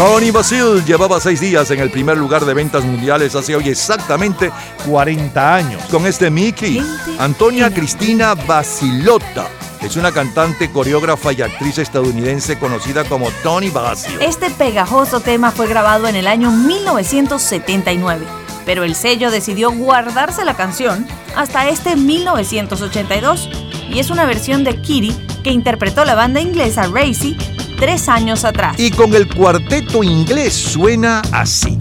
Tony 0.06 0.32
Basil 0.32 0.84
llevaba 0.86 1.18
seis 1.22 1.40
días 1.40 1.72
en 1.72 1.80
el 1.80 1.90
primer 1.90 2.18
lugar 2.18 2.44
de 2.44 2.54
ventas 2.54 2.84
mundiales 2.84 3.36
hace 3.36 3.56
hoy 3.56 3.70
exactamente 3.70 4.52
40 4.86 5.56
años. 5.56 5.82
Con 5.90 6.06
este 6.06 6.30
Mickey, 6.30 6.86
Antonia 7.20 7.74
Cristina 7.74 8.36
Basilota. 8.36 9.48
Es 9.82 9.96
una 9.96 10.12
cantante, 10.12 10.70
coreógrafa 10.70 11.32
y 11.32 11.42
actriz 11.42 11.78
estadounidense 11.78 12.60
conocida 12.60 13.06
como 13.06 13.32
Tony 13.44 13.70
Basil. 13.70 14.18
Este 14.20 14.50
pegajoso 14.50 15.22
tema 15.22 15.52
fue 15.52 15.68
grabado 15.68 16.10
en 16.10 16.18
el 16.18 16.28
año 16.28 16.52
1979, 16.52 18.26
pero 18.66 18.84
el 18.84 18.96
sello 18.96 19.32
decidió 19.32 19.72
guardarse 19.72 20.44
la 20.44 20.58
canción 20.58 21.08
hasta 21.34 21.70
este 21.70 21.96
1982 21.96 23.50
y 23.90 24.00
es 24.00 24.10
una 24.10 24.26
versión 24.26 24.66
de 24.66 24.82
Kitty 24.82 25.16
que 25.46 25.52
interpretó 25.52 26.04
la 26.04 26.16
banda 26.16 26.42
inglesa 26.42 26.90
Racy 26.94 27.38
tres 27.76 28.10
años 28.10 28.46
atrás. 28.46 28.80
Y 28.80 28.92
con 28.92 29.14
el 29.14 29.28
cuarteto 29.28 30.04
inglés 30.04 30.54
suena 30.54 31.22
así. 31.32 31.78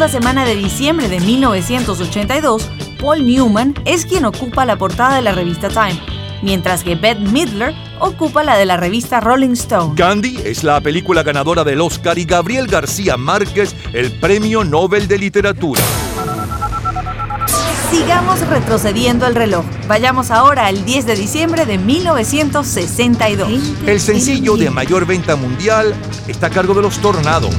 Segunda 0.00 0.18
semana 0.18 0.46
de 0.46 0.56
diciembre 0.56 1.10
de 1.10 1.20
1982, 1.20 2.70
Paul 2.98 3.22
Newman 3.22 3.74
es 3.84 4.06
quien 4.06 4.24
ocupa 4.24 4.64
la 4.64 4.76
portada 4.76 5.16
de 5.16 5.20
la 5.20 5.32
revista 5.32 5.68
Time, 5.68 6.00
mientras 6.40 6.82
que 6.82 6.94
Bette 6.94 7.20
Midler 7.20 7.74
ocupa 7.98 8.42
la 8.42 8.56
de 8.56 8.64
la 8.64 8.78
revista 8.78 9.20
Rolling 9.20 9.50
Stone. 9.50 9.92
Gandhi 9.96 10.38
es 10.42 10.64
la 10.64 10.80
película 10.80 11.22
ganadora 11.22 11.64
del 11.64 11.82
Oscar 11.82 12.18
y 12.18 12.24
Gabriel 12.24 12.66
García 12.66 13.18
Márquez 13.18 13.76
el 13.92 14.10
Premio 14.10 14.64
Nobel 14.64 15.06
de 15.06 15.18
Literatura. 15.18 15.82
Sigamos 17.90 18.40
retrocediendo 18.48 19.26
el 19.26 19.34
reloj. 19.34 19.66
Vayamos 19.86 20.30
ahora 20.30 20.64
al 20.64 20.82
10 20.82 21.04
de 21.04 21.16
diciembre 21.16 21.66
de 21.66 21.76
1962. 21.76 23.50
El 23.86 24.00
sencillo 24.00 24.56
de 24.56 24.70
mayor 24.70 25.04
venta 25.04 25.36
mundial 25.36 25.94
está 26.26 26.46
a 26.46 26.50
cargo 26.50 26.72
de 26.72 26.80
los 26.80 26.98
Tornados. 27.00 27.54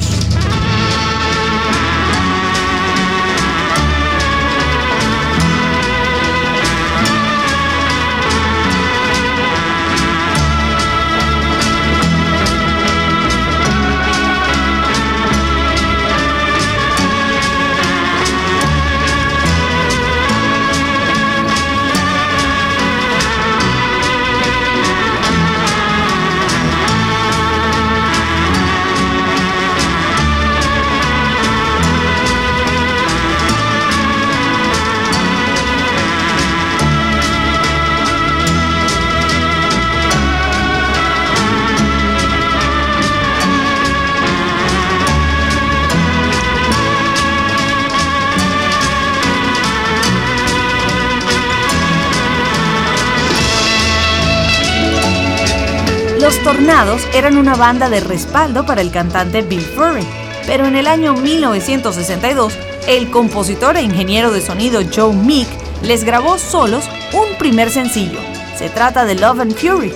Eran 57.13 57.35
una 57.35 57.55
banda 57.55 57.89
de 57.89 57.99
respaldo 57.99 58.65
para 58.65 58.79
el 58.79 58.91
cantante 58.91 59.41
Bill 59.41 59.59
Furry, 59.59 60.07
pero 60.47 60.65
en 60.65 60.77
el 60.77 60.87
año 60.87 61.13
1962, 61.13 62.53
el 62.87 63.11
compositor 63.11 63.75
e 63.75 63.81
ingeniero 63.81 64.31
de 64.31 64.39
sonido 64.39 64.81
Joe 64.91 65.13
Meek 65.13 65.49
les 65.83 66.05
grabó 66.05 66.37
solos 66.37 66.85
un 67.11 67.37
primer 67.37 67.69
sencillo. 67.69 68.19
Se 68.57 68.69
trata 68.69 69.03
de 69.03 69.15
Love 69.15 69.41
and 69.41 69.55
Fury, 69.55 69.91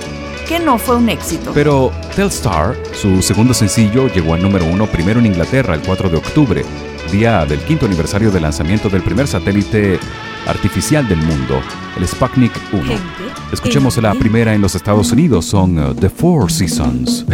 que 0.50 0.60
no 0.60 0.78
fue 0.78 0.98
un 0.98 1.08
éxito. 1.08 1.52
Pero 1.54 1.94
Telstar, 2.14 2.76
su 2.94 3.22
segundo 3.22 3.54
sencillo, 3.54 4.10
llegó 4.10 4.34
al 4.34 4.44
número 4.44 4.66
uno 4.66 4.86
primero 4.86 5.22
en 5.22 5.28
Inglaterra 5.28 5.76
el 5.76 5.82
4 5.82 6.10
de 6.10 6.18
octubre, 6.18 6.66
día 7.10 7.46
del 7.46 7.62
quinto 7.62 7.86
aniversario 7.86 8.32
del 8.32 8.44
lanzamiento 8.44 8.90
del 8.90 9.02
primer 9.02 9.28
satélite 9.28 9.98
artificial 10.48 11.08
del 11.08 11.20
mundo, 11.20 11.62
el 11.98 12.08
Sputnik 12.08 12.52
1. 12.72 12.94
Escuchemos 13.52 13.98
la 13.98 14.14
primera 14.14 14.54
en 14.54 14.62
los 14.62 14.76
Estados 14.76 15.12
Unidos, 15.12 15.46
son 15.46 15.78
uh, 15.78 15.94
The 15.94 16.10
Four 16.10 16.52
Seasons. 16.52 17.26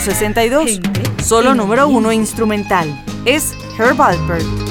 1962. 0.00 0.80
Solo 1.24 1.54
número 1.54 1.86
uno 1.86 2.12
instrumental. 2.12 2.88
Es 3.24 3.54
Herb 3.78 4.00
Alpert. 4.00 4.63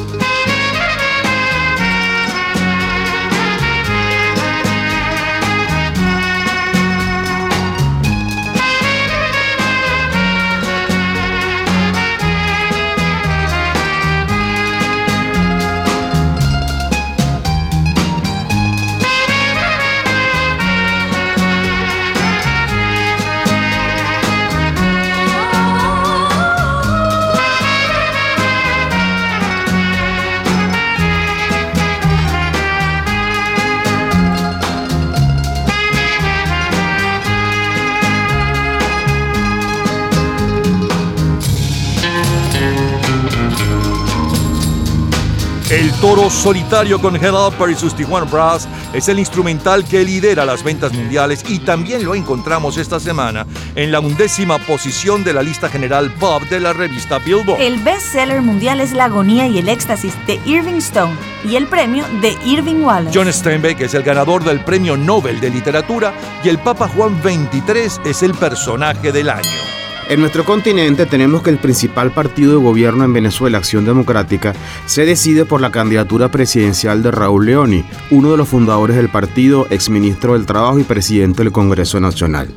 Toro 46.03 46.29
solitario 46.29 46.99
con 46.99 47.15
Head 47.15 47.33
Upper 47.33 47.69
y 47.69 47.75
sus 47.75 47.95
Tijuana 47.95 48.29
Brass 48.29 48.67
es 48.91 49.07
el 49.07 49.19
instrumental 49.19 49.85
que 49.85 50.03
lidera 50.03 50.43
las 50.43 50.61
ventas 50.61 50.91
mundiales 50.91 51.45
y 51.47 51.59
también 51.59 52.03
lo 52.03 52.13
encontramos 52.13 52.77
esta 52.77 52.99
semana 52.99 53.47
en 53.73 53.89
la 53.89 54.01
undécima 54.01 54.57
posición 54.59 55.23
de 55.23 55.31
la 55.31 55.41
lista 55.41 55.69
general 55.69 56.13
pop 56.15 56.43
de 56.49 56.59
la 56.59 56.73
revista 56.73 57.19
Billboard. 57.19 57.61
El 57.61 57.81
bestseller 57.81 58.41
mundial 58.41 58.81
es 58.81 58.91
La 58.91 59.05
agonía 59.05 59.47
y 59.47 59.59
el 59.59 59.69
éxtasis 59.69 60.13
de 60.27 60.41
Irving 60.45 60.79
Stone 60.79 61.15
y 61.45 61.55
el 61.55 61.67
premio 61.67 62.03
de 62.19 62.37
Irving 62.43 62.83
Wallace. 62.83 63.17
John 63.17 63.31
Steinbeck 63.31 63.79
es 63.79 63.93
el 63.93 64.03
ganador 64.03 64.43
del 64.43 64.59
Premio 64.59 64.97
Nobel 64.97 65.39
de 65.39 65.51
Literatura 65.51 66.13
y 66.43 66.49
el 66.49 66.59
Papa 66.59 66.89
Juan 66.89 67.17
XXIII 67.23 68.01
es 68.03 68.23
el 68.23 68.33
personaje 68.33 69.13
del 69.13 69.29
año. 69.29 69.82
En 70.09 70.19
nuestro 70.19 70.43
continente 70.43 71.05
tenemos 71.05 71.41
que 71.41 71.49
el 71.49 71.57
principal 71.57 72.11
partido 72.11 72.51
de 72.51 72.63
gobierno 72.63 73.05
en 73.05 73.13
Venezuela, 73.13 73.57
Acción 73.57 73.85
Democrática, 73.85 74.53
se 74.85 75.05
decide 75.05 75.45
por 75.45 75.61
la 75.61 75.71
candidatura 75.71 76.29
presidencial 76.29 77.01
de 77.01 77.11
Raúl 77.11 77.45
Leoni, 77.45 77.85
uno 78.11 78.31
de 78.31 78.37
los 78.37 78.49
fundadores 78.49 78.97
del 78.97 79.09
partido, 79.09 79.65
exministro 79.69 80.33
del 80.33 80.45
Trabajo 80.45 80.79
y 80.79 80.83
presidente 80.83 81.43
del 81.43 81.53
Congreso 81.53 81.99
Nacional. 81.99 82.49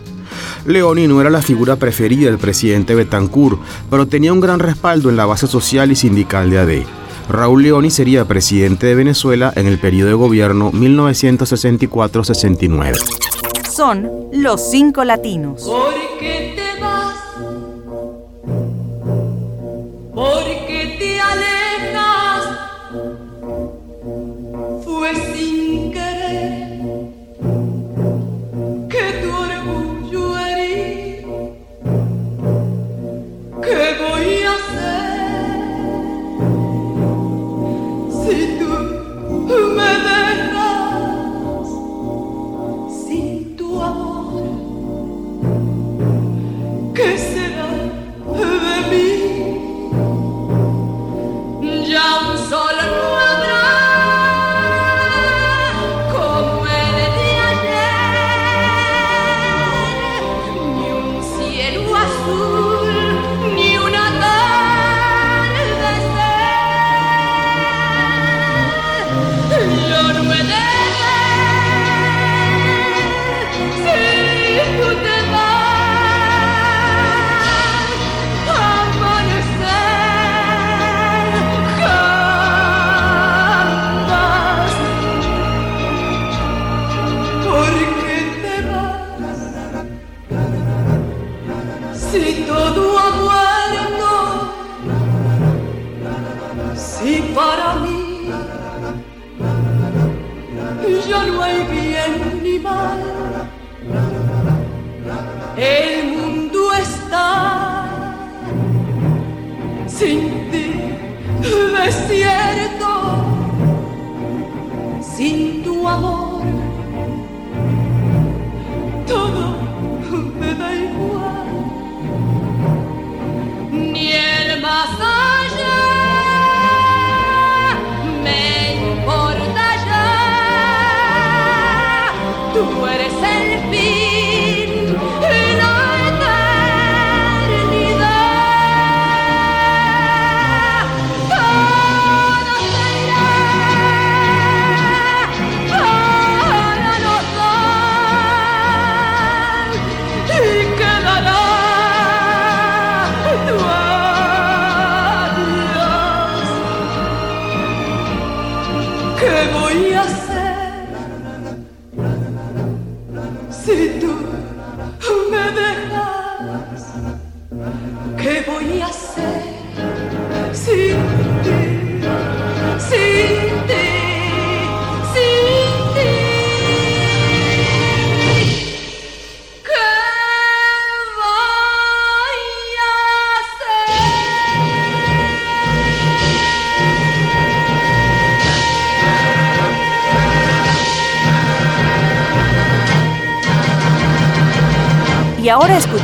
Leoni 0.66 1.06
no 1.06 1.20
era 1.20 1.30
la 1.30 1.40
figura 1.40 1.76
preferida 1.76 2.26
del 2.26 2.38
presidente 2.38 2.96
Betancourt, 2.96 3.60
pero 3.88 4.08
tenía 4.08 4.32
un 4.32 4.40
gran 4.40 4.58
respaldo 4.58 5.08
en 5.08 5.16
la 5.16 5.26
base 5.26 5.46
social 5.46 5.92
y 5.92 5.96
sindical 5.96 6.50
de 6.50 6.58
AD. 6.58 6.82
Raúl 7.28 7.62
Leoni 7.62 7.90
sería 7.90 8.24
presidente 8.24 8.86
de 8.86 8.96
Venezuela 8.96 9.52
en 9.56 9.66
el 9.66 9.78
periodo 9.78 10.08
de 10.08 10.14
gobierno 10.14 10.72
1964-69. 10.72 12.94
Son 13.70 14.10
los 14.32 14.70
cinco 14.70 15.04
latinos. 15.04 15.62
¿Por 15.62 15.92
qué 16.18 16.54
te 16.56 16.65
¿Por 20.16 20.55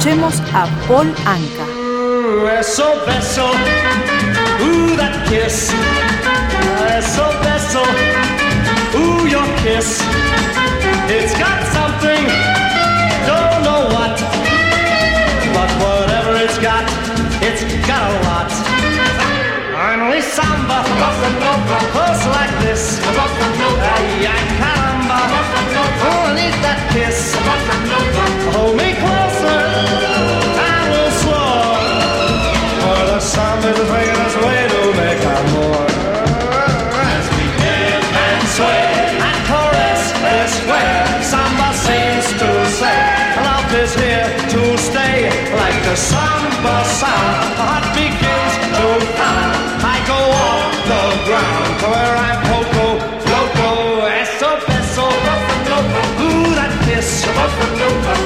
escuchemos 0.02 0.42
a 0.52 0.66
Paul 0.88 1.14
Anka. 1.24 1.64
Beso, 2.44 2.84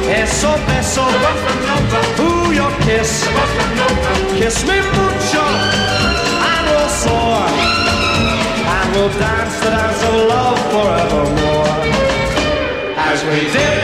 eso 0.09 0.51
beso, 0.67 1.05
ooh 2.21 2.53
your 2.53 2.73
kiss, 2.87 3.25
kiss 4.39 4.65
me 4.69 4.79
mucho, 4.97 5.45
I 6.55 6.57
will 6.69 6.91
soar, 7.03 7.47
and 8.77 8.87
we'll 8.95 9.13
dance 9.19 9.57
the 9.61 9.71
dance 9.71 10.03
of 10.09 10.15
love 10.33 10.59
forevermore. 10.73 11.77
As 12.97 13.19
we 13.25 13.41
dip 13.53 13.76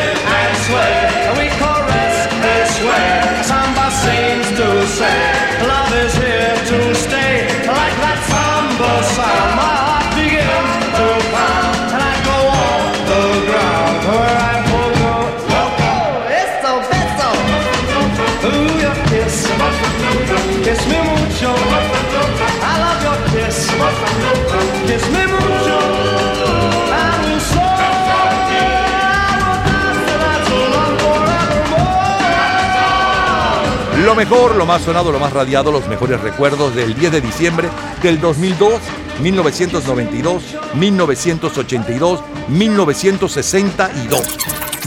Lo 34.04 34.16
mejor, 34.16 34.56
lo 34.56 34.66
más 34.66 34.82
sonado, 34.82 35.12
lo 35.12 35.20
más 35.20 35.32
radiado, 35.32 35.70
los 35.70 35.86
mejores 35.86 36.20
recuerdos 36.20 36.74
del 36.74 36.92
10 36.92 37.12
de 37.12 37.20
diciembre 37.20 37.68
del 38.02 38.20
2002, 38.20 38.80
1992, 39.20 40.42
1982, 40.74 42.20
1962. 42.48 44.22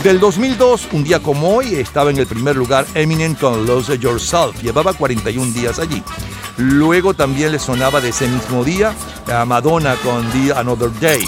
Del 0.03 0.19
2002, 0.19 0.89
un 0.91 1.05
día 1.05 1.21
como 1.21 1.55
hoy, 1.55 1.75
estaba 1.75 2.09
en 2.09 2.17
el 2.17 2.27
primer 2.27 2.57
lugar 2.57 2.85
Eminem 2.93 3.35
con 3.35 3.65
Lose 3.65 3.97
Yourself. 3.97 4.61
Llevaba 4.61 4.91
41 4.91 5.53
días 5.53 5.79
allí. 5.79 6.03
Luego 6.57 7.13
también 7.13 7.53
le 7.53 7.59
sonaba 7.59 8.01
de 8.01 8.09
ese 8.09 8.27
mismo 8.27 8.65
día 8.65 8.93
a 9.33 9.45
Madonna 9.45 9.95
con 10.03 10.29
The 10.31 10.51
Another 10.53 10.91
Day. 10.99 11.25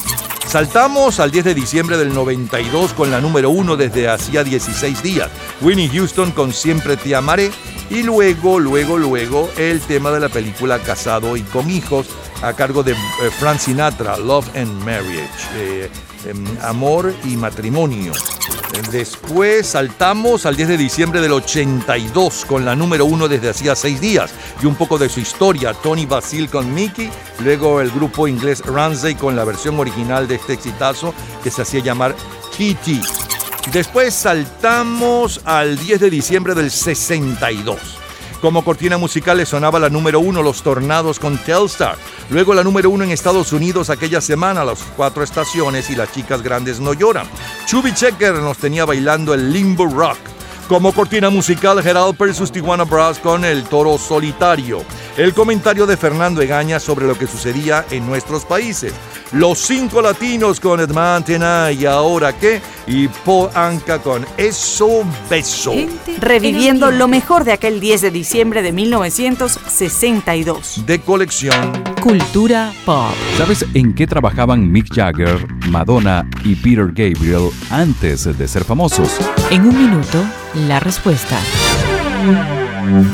Saltamos 0.48 1.20
al 1.20 1.30
10 1.30 1.44
de 1.44 1.54
diciembre 1.54 1.98
del 1.98 2.14
92 2.14 2.94
con 2.94 3.12
la 3.12 3.20
número 3.20 3.50
1 3.50 3.76
desde 3.76 4.08
hacía 4.08 4.46
16 4.46 5.04
días. 5.04 5.30
Winnie 5.62 5.90
Houston 5.90 6.32
con 6.32 6.54
Siempre 6.54 6.96
te 6.96 7.16
amaré. 7.16 7.52
Y 7.90 8.04
luego, 8.04 8.58
luego, 8.58 8.98
luego 8.98 9.50
el 9.58 9.82
tema 9.82 10.12
de 10.12 10.22
la 10.22 10.30
película 10.30 10.80
Casado 10.80 11.36
y 11.36 11.42
con 11.42 11.70
hijos 11.70 12.08
a 12.42 12.54
cargo 12.54 12.82
de 12.82 12.94
eh, 12.94 12.96
Frank 13.40 13.60
Sinatra, 13.60 14.18
Love 14.18 14.48
and 14.56 14.72
Marriage. 14.86 15.30
eh, 15.56 15.90
amor 16.62 17.14
y 17.26 17.36
matrimonio. 17.38 18.14
Después 18.92 19.68
saltamos 19.68 20.46
al 20.46 20.56
10 20.56 20.70
de 20.70 20.78
diciembre 20.78 21.22
del 21.22 21.32
82 21.34 22.46
con 22.46 22.66
la 22.66 22.76
número 22.76 23.06
1 23.06 23.28
desde 23.28 23.50
hacía 23.50 23.76
6 23.76 24.00
días 24.00 24.32
y 24.62 24.66
un 24.66 24.76
poco 24.76 24.98
de 24.98 25.10
su 25.10 25.20
historia. 25.20 25.74
Tony 25.74 26.06
Basil 26.06 26.50
con 26.50 26.74
Mickey, 26.74 27.10
luego 27.44 27.82
el 27.82 27.92
grupo 27.92 28.28
inglés 28.28 28.64
Ramsey 28.66 29.16
con 29.16 29.36
la 29.36 29.46
versión 29.46 29.80
original 29.80 30.28
de 30.28 30.36
este 30.36 30.54
exitazo 30.54 31.14
que 31.44 31.52
se 31.52 31.64
hacía 31.64 31.82
llamar 31.82 32.16
Kitty. 32.56 33.02
Después 33.72 34.14
saltamos 34.14 35.42
al 35.44 35.78
10 35.78 36.00
de 36.00 36.10
diciembre 36.10 36.56
del 36.56 36.72
62. 36.72 38.07
Como 38.42 38.64
cortina 38.64 39.00
musical 39.00 39.38
le 39.38 39.48
sonaba 39.48 39.80
la 39.80 39.90
número 39.90 40.20
uno 40.20 40.44
Los 40.44 40.62
Tornados 40.62 41.20
con 41.20 41.38
Telstar. 41.40 41.98
Luego 42.30 42.54
la 42.54 42.64
número 42.64 42.92
uno 42.92 43.04
en 43.04 43.12
Estados 43.12 43.52
Unidos 43.52 43.90
aquella 43.90 44.22
semana, 44.22 44.64
Las 44.64 44.80
Cuatro 44.96 45.24
Estaciones 45.24 45.90
y 45.90 45.96
Las 45.96 46.12
Chicas 46.12 46.44
Grandes 46.44 46.80
No 46.80 46.94
Lloran. 46.94 47.28
Chubby 47.66 47.94
Checker 47.94 48.36
nos 48.36 48.60
tenía 48.60 48.86
bailando 48.86 49.34
el 49.34 49.52
Limbo 49.52 49.88
Rock. 49.88 50.18
Como 50.68 50.94
cortina 50.94 51.30
musical, 51.30 51.82
Gerald 51.82 52.18
vs. 52.18 52.52
Tijuana 52.52 52.84
Brass 52.84 53.20
con 53.20 53.44
El 53.44 53.64
Toro 53.64 53.98
Solitario. 53.98 54.84
El 55.16 55.34
comentario 55.34 55.88
de 55.88 55.98
Fernando 55.98 56.42
Egaña 56.42 56.80
sobre 56.80 57.08
lo 57.08 57.18
que 57.18 57.26
sucedía 57.26 57.86
en 57.90 58.06
nuestros 58.06 58.44
países. 58.44 58.94
Los 59.34 59.60
cinco 59.60 60.02
latinos 60.02 60.62
con 60.62 60.80
Edmantena 60.80 61.70
y 61.72 61.86
ahora 61.86 62.38
qué. 62.38 62.62
Y 62.88 63.08
Paul 63.10 63.50
Anka 63.54 64.00
con 64.00 64.26
Eso 64.38 65.04
Beso. 65.30 65.74
Reviviendo 66.20 66.90
lo 66.92 67.10
mejor 67.10 67.44
de 67.44 67.52
aquel 67.52 67.82
10 67.82 68.02
de 68.02 68.12
diciembre 68.12 68.62
de 68.62 68.72
1962. 68.72 70.86
De 70.86 71.02
colección. 71.02 71.84
Cultura 72.02 72.72
pop. 72.86 73.12
¿Sabes 73.38 73.66
en 73.74 73.94
qué 73.94 74.08
trabajaban 74.08 74.72
Mick 74.72 74.94
Jagger, 74.94 75.46
Madonna 75.70 76.26
y 76.46 76.56
Peter 76.56 76.88
Gabriel 76.88 77.50
antes 77.70 78.38
de 78.38 78.48
ser 78.48 78.64
famosos? 78.64 79.18
En 79.52 79.64
un 79.64 79.78
minuto, 79.78 80.24
la 80.68 80.80
respuesta. 80.80 81.38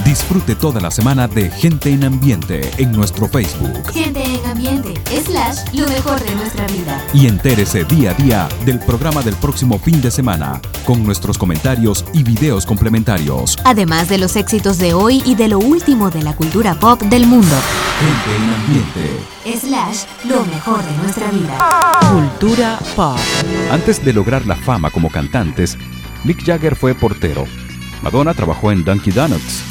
Disfrute 0.04 0.56
toda 0.56 0.82
la 0.82 0.92
semana 0.92 1.28
de 1.28 1.50
Gente 1.50 1.90
en 1.90 2.04
Ambiente 2.04 2.70
en 2.78 2.92
nuestro 2.92 3.28
Facebook 3.28 3.92
Gente 3.92 4.22
en 4.24 4.46
ambiente, 4.46 4.94
slash, 5.26 5.74
lo 5.74 5.88
mejor 5.88 6.22
de 6.22 6.36
nuestra 6.36 6.66
vida. 6.68 7.02
y 7.14 7.28
entérese 7.28 7.84
día 7.86 8.12
a 8.12 8.14
día 8.14 8.50
del 8.66 8.80
programa 8.80 9.22
del 9.22 9.36
próximo 9.36 9.80
fin 9.80 10.02
de 10.02 10.12
semana 10.12 10.62
con 10.86 11.04
nuestros 11.04 11.38
comentarios 11.38 12.04
y 12.14 12.24
videos 12.24 12.66
complementarios. 12.66 13.58
Además 13.64 14.10
de 14.10 14.18
los 14.18 14.36
éxitos 14.36 14.78
de 14.80 14.94
hoy 14.94 15.22
y 15.26 15.36
de 15.36 15.48
lo 15.48 15.60
último 15.60 16.10
de 16.10 16.24
la 16.24 16.36
cultura 16.36 16.76
pop 16.76 17.02
del 17.04 17.26
mundo. 17.26 17.56
Gente 18.00 18.36
en 18.36 18.54
Ambiente. 18.54 19.60
Slash, 19.60 20.30
lo 20.30 20.44
mejor 20.46 20.84
de 20.84 20.98
nuestra 20.98 21.32
vida. 21.32 21.58
Cultura 22.12 22.80
pop. 22.96 23.18
Antes 23.72 24.04
de 24.04 24.14
lograr 24.14 24.46
la 24.46 24.56
fama 24.56 24.90
como 24.90 25.10
cantantes, 25.10 25.78
Mick 26.26 26.44
Jagger 26.44 26.76
fue 26.76 26.94
portero. 26.96 27.46
Madonna 28.04 28.34
trabajó 28.34 28.72
en 28.72 28.84
Dunkin' 28.84 29.16
Donuts, 29.16 29.64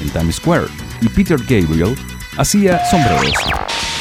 en 0.00 0.08
Times 0.10 0.36
Square, 0.36 0.68
y 1.00 1.08
Peter 1.08 1.36
Gabriel 1.36 1.96
hacía 2.36 2.80
sombreros. 2.88 3.34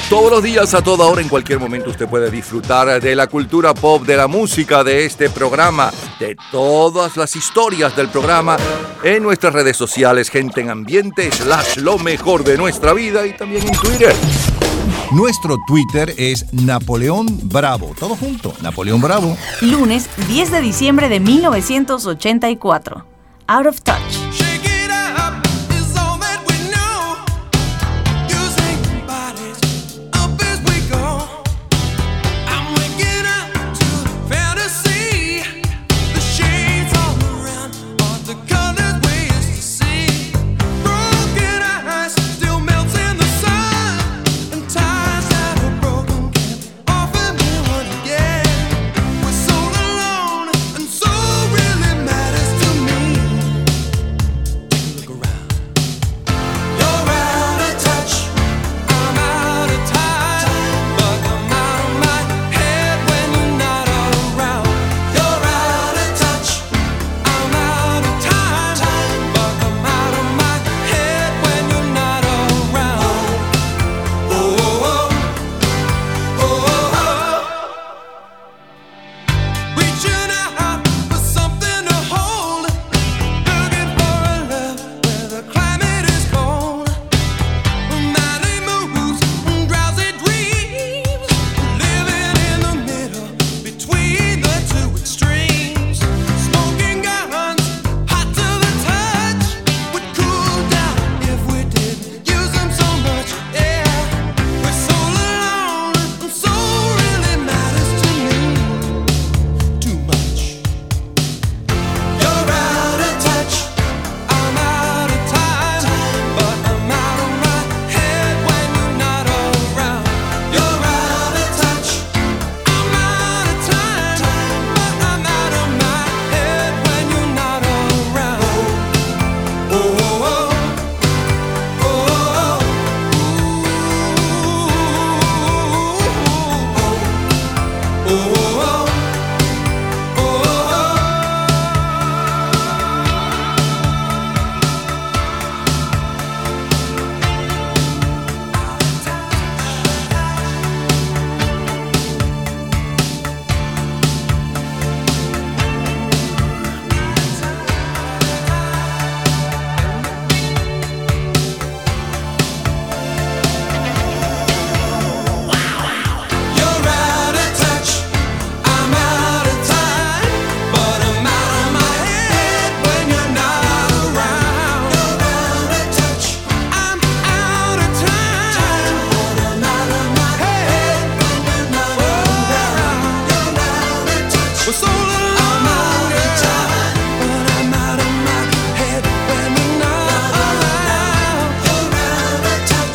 Todos 0.07 0.29
los 0.29 0.43
días, 0.43 0.73
a 0.75 0.83
toda 0.83 1.05
hora, 1.07 1.21
en 1.21 1.29
cualquier 1.29 1.57
momento, 1.59 1.89
usted 1.89 2.07
puede 2.07 2.29
disfrutar 2.29 3.01
de 3.01 3.15
la 3.15 3.25
cultura 3.25 3.73
pop, 3.73 4.05
de 4.05 4.17
la 4.17 4.27
música, 4.27 4.83
de 4.83 5.05
este 5.05 5.31
programa, 5.31 5.89
de 6.19 6.37
todas 6.51 7.17
las 7.17 7.35
historias 7.35 7.95
del 7.95 8.09
programa 8.09 8.57
en 9.03 9.23
nuestras 9.23 9.53
redes 9.53 9.77
sociales, 9.77 10.29
gente 10.29 10.61
en 10.61 10.69
ambiente, 10.69 11.31
slash 11.31 11.77
lo 11.77 11.97
mejor 11.97 12.43
de 12.43 12.57
nuestra 12.57 12.93
vida 12.93 13.25
y 13.25 13.35
también 13.35 13.67
en 13.67 13.73
Twitter. 13.73 14.13
Nuestro 15.11 15.57
Twitter 15.65 16.13
es 16.17 16.45
Napoleón 16.53 17.25
Bravo. 17.43 17.95
Todo 17.99 18.15
junto, 18.15 18.53
Napoleón 18.61 19.01
Bravo. 19.01 19.35
Lunes 19.61 20.07
10 20.27 20.51
de 20.51 20.61
diciembre 20.61 21.09
de 21.09 21.19
1984. 21.19 23.10
Out 23.51 23.67
of 23.67 23.83
Touch. 23.83 24.50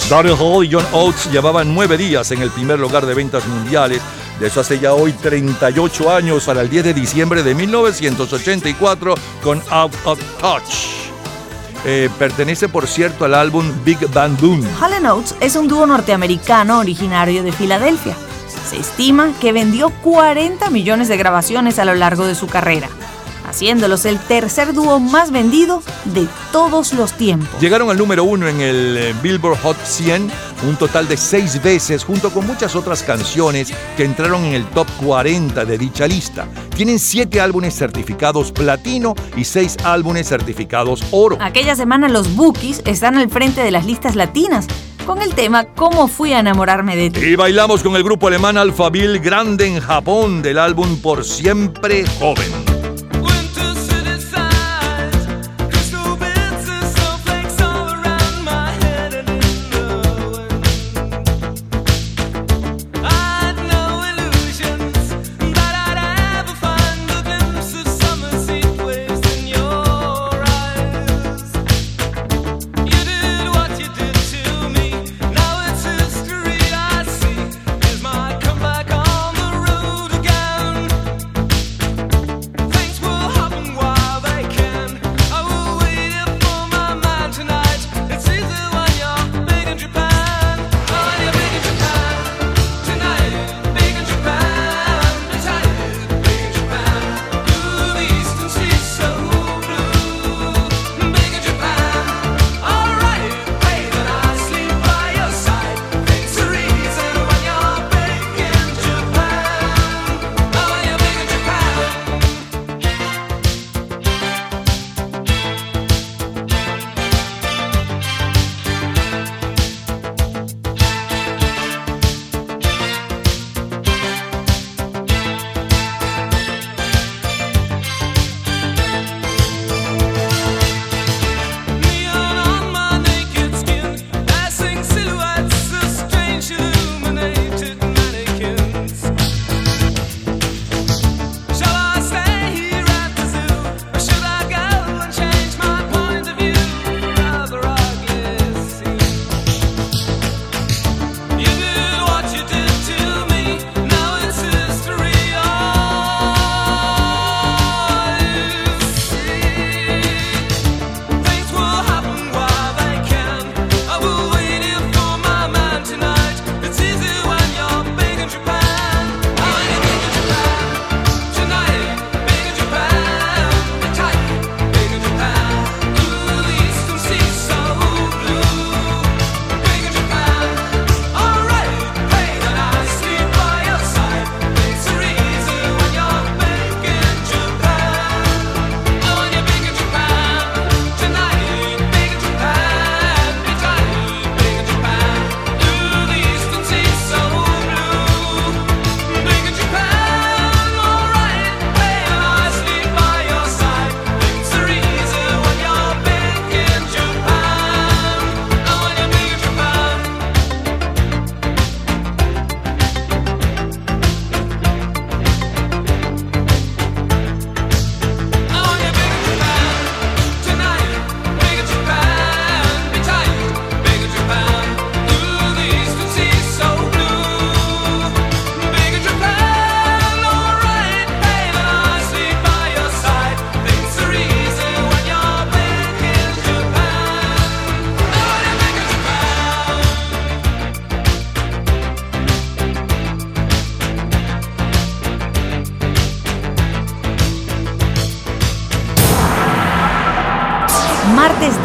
Daryl 0.08 0.36
Hall 0.38 0.64
y 0.64 0.72
John 0.72 0.86
Oates 0.92 1.32
llevaban 1.32 1.74
nueve 1.74 1.96
días 1.96 2.30
en 2.30 2.40
el 2.40 2.50
primer 2.50 2.78
lugar 2.78 3.06
de 3.06 3.14
ventas 3.14 3.44
mundiales. 3.48 4.00
De 4.38 4.46
eso 4.46 4.60
hace 4.60 4.78
ya 4.78 4.92
hoy 4.92 5.12
38 5.12 6.10
años, 6.12 6.44
para 6.44 6.60
el 6.60 6.70
10 6.70 6.84
de 6.84 6.94
diciembre 6.94 7.42
de 7.42 7.56
1984, 7.56 9.14
con 9.42 9.60
Out 9.68 9.92
of 10.04 10.20
Touch. 10.38 11.06
Eh, 11.84 12.08
pertenece, 12.20 12.68
por 12.68 12.86
cierto, 12.86 13.24
al 13.24 13.34
álbum 13.34 13.68
Big 13.84 13.98
Band 14.12 14.40
Boom. 14.40 14.64
Hall 14.80 15.06
Oates 15.06 15.34
es 15.40 15.56
un 15.56 15.66
dúo 15.66 15.86
norteamericano 15.86 16.78
originario 16.78 17.42
de 17.42 17.50
Filadelfia. 17.50 18.14
Se 18.68 18.78
estima 18.78 19.32
que 19.40 19.52
vendió 19.52 19.90
40 20.02 20.70
millones 20.70 21.08
de 21.08 21.16
grabaciones 21.16 21.80
a 21.80 21.84
lo 21.84 21.94
largo 21.96 22.26
de 22.26 22.36
su 22.36 22.46
carrera, 22.46 22.88
haciéndolos 23.56 24.04
el 24.04 24.18
tercer 24.18 24.74
dúo 24.74 25.00
más 25.00 25.30
vendido 25.30 25.82
de 26.04 26.28
todos 26.52 26.92
los 26.92 27.14
tiempos. 27.14 27.58
Llegaron 27.58 27.88
al 27.88 27.96
número 27.96 28.22
uno 28.22 28.46
en 28.48 28.60
el 28.60 28.96
eh, 28.98 29.14
Billboard 29.22 29.58
Hot 29.62 29.78
100 29.82 30.30
un 30.68 30.76
total 30.76 31.08
de 31.08 31.16
seis 31.16 31.62
veces, 31.62 32.04
junto 32.04 32.30
con 32.30 32.46
muchas 32.46 32.76
otras 32.76 33.02
canciones 33.02 33.72
que 33.96 34.04
entraron 34.04 34.44
en 34.44 34.52
el 34.52 34.66
top 34.66 34.86
40 35.02 35.64
de 35.64 35.78
dicha 35.78 36.06
lista. 36.06 36.46
Tienen 36.76 36.98
siete 36.98 37.40
álbumes 37.40 37.74
certificados 37.74 38.52
platino 38.52 39.14
y 39.38 39.44
seis 39.44 39.78
álbumes 39.84 40.28
certificados 40.28 41.02
oro. 41.10 41.38
Aquella 41.40 41.74
semana 41.76 42.10
los 42.10 42.36
Bookies 42.36 42.82
están 42.84 43.16
al 43.16 43.30
frente 43.30 43.62
de 43.62 43.70
las 43.70 43.86
listas 43.86 44.16
latinas 44.16 44.66
con 45.06 45.22
el 45.22 45.34
tema 45.34 45.64
Cómo 45.64 46.08
fui 46.08 46.34
a 46.34 46.40
enamorarme 46.40 46.94
de 46.94 47.08
ti. 47.08 47.20
Y 47.20 47.36
bailamos 47.36 47.82
con 47.82 47.96
el 47.96 48.04
grupo 48.04 48.28
alemán 48.28 48.58
Alphaville 48.58 49.18
Grande 49.18 49.66
en 49.66 49.80
Japón 49.80 50.42
del 50.42 50.58
álbum 50.58 51.00
Por 51.00 51.24
Siempre 51.24 52.04
Joven. 52.18 52.75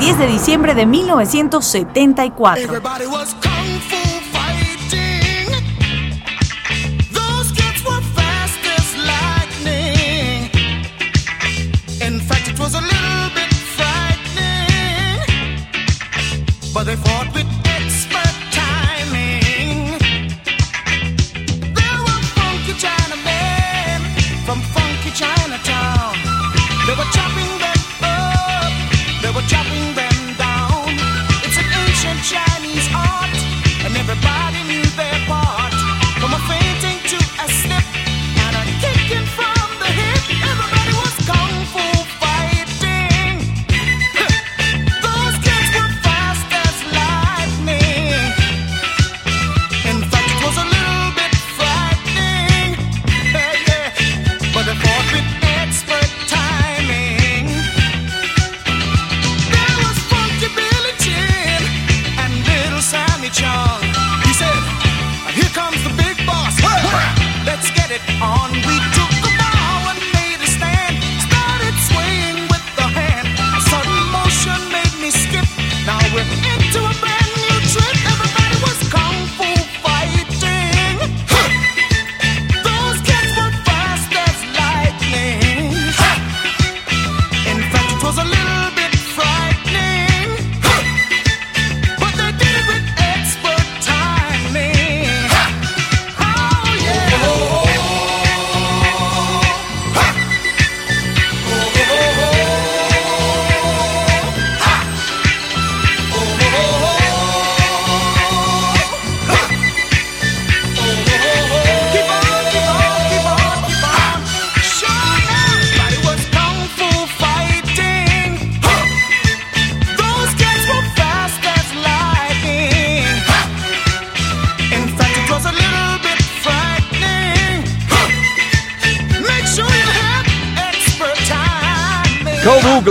10 0.01 0.17
de 0.17 0.25
diciembre 0.25 0.73
de 0.73 0.87
1974. 0.87 2.81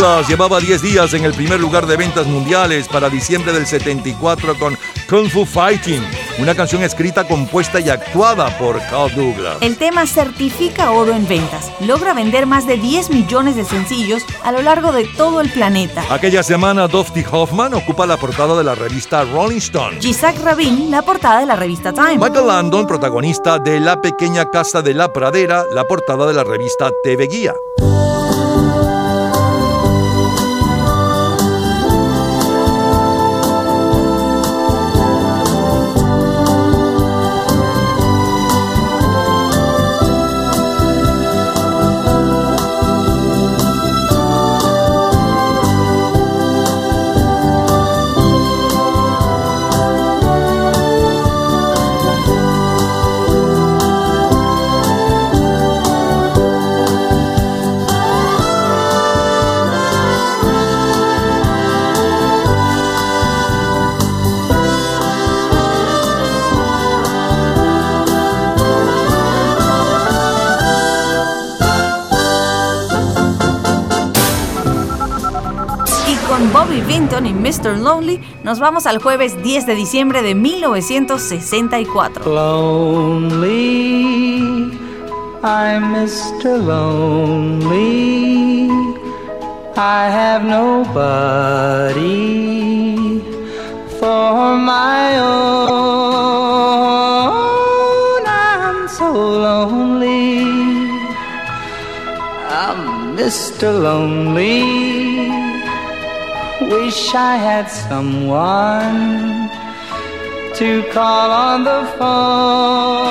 Douglas 0.00 0.28
llevaba 0.28 0.60
10 0.60 0.80
días 0.80 1.12
en 1.12 1.26
el 1.26 1.34
primer 1.34 1.60
lugar 1.60 1.86
de 1.86 1.94
ventas 1.94 2.26
mundiales 2.26 2.88
para 2.88 3.10
diciembre 3.10 3.52
del 3.52 3.66
74 3.66 4.58
con 4.58 4.78
Kung 5.10 5.28
Fu 5.28 5.44
Fighting, 5.44 6.02
una 6.38 6.54
canción 6.54 6.82
escrita, 6.82 7.28
compuesta 7.28 7.80
y 7.80 7.90
actuada 7.90 8.56
por 8.56 8.78
Carl 8.88 9.14
Douglas. 9.14 9.58
El 9.60 9.76
tema 9.76 10.06
certifica 10.06 10.92
oro 10.92 11.12
en 11.12 11.28
ventas. 11.28 11.70
Logra 11.80 12.14
vender 12.14 12.46
más 12.46 12.66
de 12.66 12.78
10 12.78 13.10
millones 13.10 13.56
de 13.56 13.64
sencillos 13.66 14.22
a 14.42 14.52
lo 14.52 14.62
largo 14.62 14.92
de 14.92 15.04
todo 15.04 15.42
el 15.42 15.50
planeta. 15.50 16.02
Aquella 16.08 16.42
semana, 16.42 16.88
Dusty 16.88 17.22
Hoffman 17.30 17.74
ocupa 17.74 18.06
la 18.06 18.16
portada 18.16 18.56
de 18.56 18.64
la 18.64 18.74
revista 18.74 19.24
Rolling 19.24 19.58
Stone. 19.58 19.98
Isaac 20.00 20.36
Rabin, 20.42 20.90
la 20.90 21.02
portada 21.02 21.40
de 21.40 21.46
la 21.46 21.56
revista 21.56 21.92
Time. 21.92 22.16
Michael 22.16 22.46
Landon, 22.46 22.86
protagonista 22.86 23.58
de 23.58 23.80
La 23.80 24.00
pequeña 24.00 24.46
casa 24.46 24.80
de 24.80 24.94
la 24.94 25.12
pradera, 25.12 25.66
la 25.74 25.84
portada 25.84 26.26
de 26.26 26.32
la 26.32 26.44
revista 26.44 26.90
TV 27.04 27.26
Guía. 27.26 27.52
Vinton 77.20 77.26
y 77.26 77.32
Mr. 77.34 77.76
Lonely 77.78 78.20
nos 78.44 78.58
vamos 78.60 78.86
al 78.86 78.98
jueves 78.98 79.42
10 79.42 79.66
de 79.66 79.74
diciembre 79.74 80.22
de 80.22 80.34
1964. 80.34 82.24
Lonely, 82.32 83.50
I'm 85.42 85.92
Mr. 85.92 86.56
Lonely. 86.58 87.90
I 89.76 90.08
have 90.10 90.44
nobody 90.44 92.00
for 93.98 94.56
my 94.56 95.18
own. 95.18 95.60
I'm 98.26 98.88
so 98.88 99.12
lonely. 99.12 100.44
I'm 102.48 103.16
Mr. 103.16 103.72
Lonely. 103.72 104.79
Wish 106.90 107.14
I 107.14 107.36
had 107.36 107.66
someone 107.70 109.48
to 110.56 110.82
call 110.90 111.30
on 111.30 111.62
the 111.62 111.84
phone. 111.96 113.06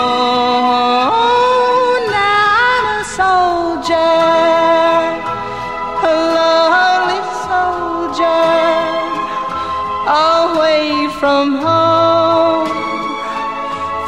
Now 2.12 2.44
I'm 2.68 2.86
a 3.00 3.02
soldier, 3.22 4.20
a 6.12 6.14
lonely 6.40 7.24
soldier, 7.48 8.52
away 10.36 11.08
from 11.22 11.46
home, 11.64 12.68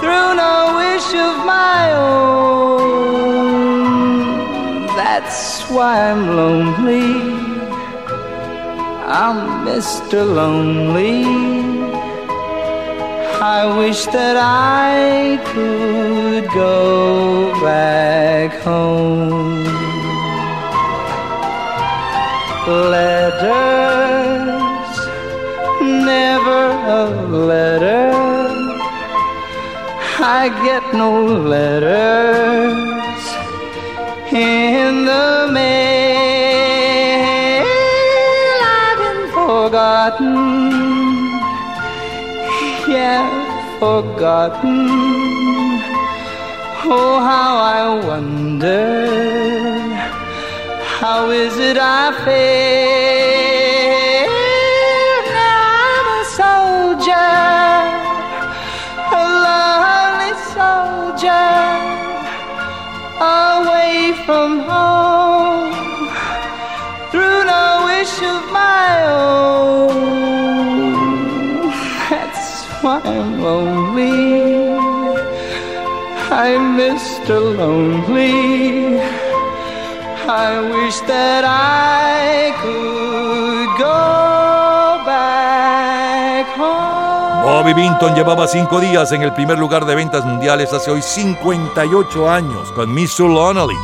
through 0.02 0.32
no 0.44 0.58
wish 0.82 1.10
of 1.28 1.36
my 1.46 1.82
own. 2.74 3.32
That's 4.98 5.64
why 5.70 6.12
I'm 6.12 6.24
lonely. 6.36 7.31
I'm 9.14 9.66
Mr. 9.66 10.24
Lonely. 10.24 11.26
I 13.42 13.66
wish 13.78 14.06
that 14.06 14.38
I 14.38 15.38
could 15.52 16.50
go 16.54 17.52
back 17.62 18.54
home. 18.62 19.66
Letters, 22.90 23.42
never 25.82 26.62
a 27.02 27.06
letter. 27.52 28.14
I 30.24 30.48
get 30.64 30.94
no 30.94 31.26
letters 31.26 33.24
in 34.32 35.04
the 35.04 35.50
mail. 35.52 35.91
Forgotten, 39.72 40.36
yeah, 42.92 43.24
forgotten. 43.80 44.80
Oh, 46.84 47.20
how 47.24 47.54
I 47.80 48.06
wonder, 48.06 49.08
how 51.00 51.30
is 51.30 51.58
it 51.58 51.78
I 51.80 52.12
feel? 52.26 53.48
Now 55.40 55.64
I'm 55.88 56.08
a 56.20 56.24
soldier, 56.42 57.32
a 59.20 59.24
lonely 59.48 60.34
soldier, 60.52 61.56
away 63.40 63.96
from 64.26 64.50
home, 64.60 64.71
lonely. 72.84 74.76
I'm 76.32 76.78
Mr. 76.78 77.58
Lonely. 77.58 79.00
I 80.28 80.62
wish 80.62 81.00
that 81.02 81.44
I 81.44 82.54
could 82.62 83.70
go 83.78 85.04
back 85.06 86.48
home. 86.56 87.44
Bobby 87.44 87.74
Vinton 87.74 88.16
llevaba 88.16 88.48
cinco 88.48 88.80
días 88.80 89.12
en 89.12 89.24
el 89.24 89.34
primer 89.34 89.58
lugar 89.58 89.86
de 89.86 89.96
ventas 89.96 90.24
mundiales 90.26 90.72
hace 90.74 90.92
hoy 90.92 91.02
58 91.02 92.30
años 92.30 92.72
con 92.72 92.94
Mr. 92.94 93.30
Lonely. 93.30 93.76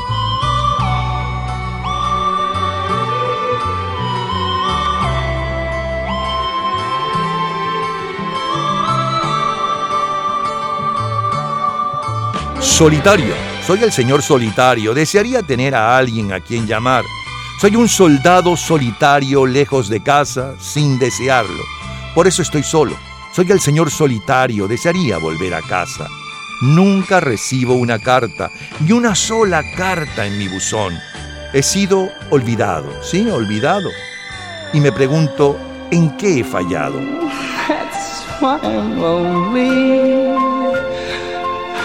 Solitario. 12.68 13.34
Soy 13.66 13.82
el 13.82 13.92
señor 13.92 14.22
solitario. 14.22 14.94
Desearía 14.94 15.42
tener 15.42 15.74
a 15.74 15.98
alguien 15.98 16.32
a 16.32 16.42
quien 16.42 16.68
llamar. 16.68 17.04
Soy 17.60 17.76
un 17.76 17.88
soldado 17.88 18.56
solitario 18.56 19.48
lejos 19.48 19.90
de 19.90 20.04
casa 20.04 20.54
sin 20.60 21.00
desearlo. 21.00 21.64
Por 22.14 22.28
eso 22.28 22.44
estoy 22.44 22.62
solo. 22.62 22.96
Soy 23.34 23.52
el 23.52 23.60
señor 23.62 23.90
solitario. 23.90 24.68
Desearía 24.68 25.18
volver 25.18 25.56
a 25.56 25.62
casa. 25.64 26.08
Nunca 26.62 27.20
recibo 27.20 27.74
una 27.74 27.98
carta, 27.98 28.52
ni 28.82 28.92
una 28.92 29.16
sola 29.16 29.64
carta 29.76 30.26
en 30.26 30.38
mi 30.38 30.48
buzón. 30.48 30.94
He 31.54 31.64
sido 31.64 32.10
olvidado, 32.30 32.92
sí, 33.02 33.28
olvidado. 33.28 33.90
Y 34.74 34.82
me 34.82 34.92
pregunto, 34.92 35.58
¿en 35.90 36.16
qué 36.18 36.42
he 36.42 36.44
fallado? 36.44 37.00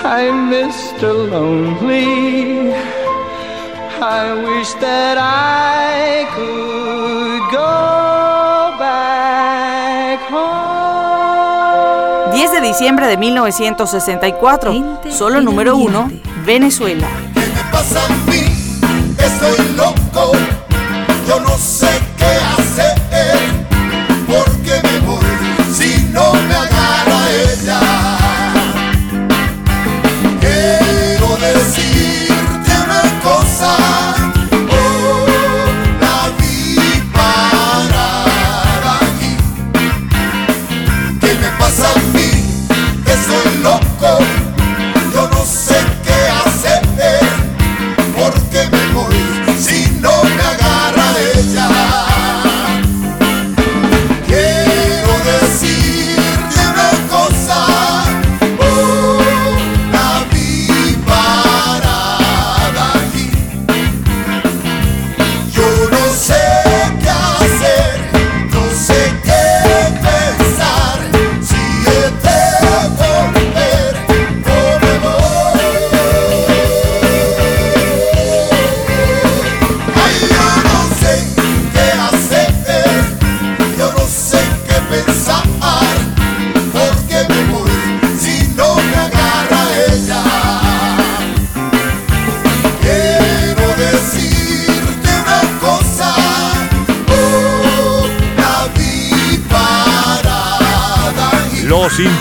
I'm 0.05 0.51
Mr. 0.51 1.13
Lonely. 1.31 2.75
I 4.01 4.35
wish 4.45 4.73
that 4.81 5.17
I 5.17 6.27
could 6.35 7.51
go 7.53 8.77
back 8.79 10.19
home. 10.29 12.33
10 12.35 12.51
de 12.51 12.61
diciembre 12.61 13.07
de 13.07 13.17
1964, 13.17 14.75
solo 15.11 15.41
número 15.41 15.77
uno, 15.77 16.11
Venezuela. 16.45 17.07
pasa 17.71 18.05
a 18.05 18.09
mí? 18.29 18.43
Estoy 19.19 19.59
loco, 19.77 20.33
yo 21.29 21.39
no 21.41 21.57
sé 21.57 21.87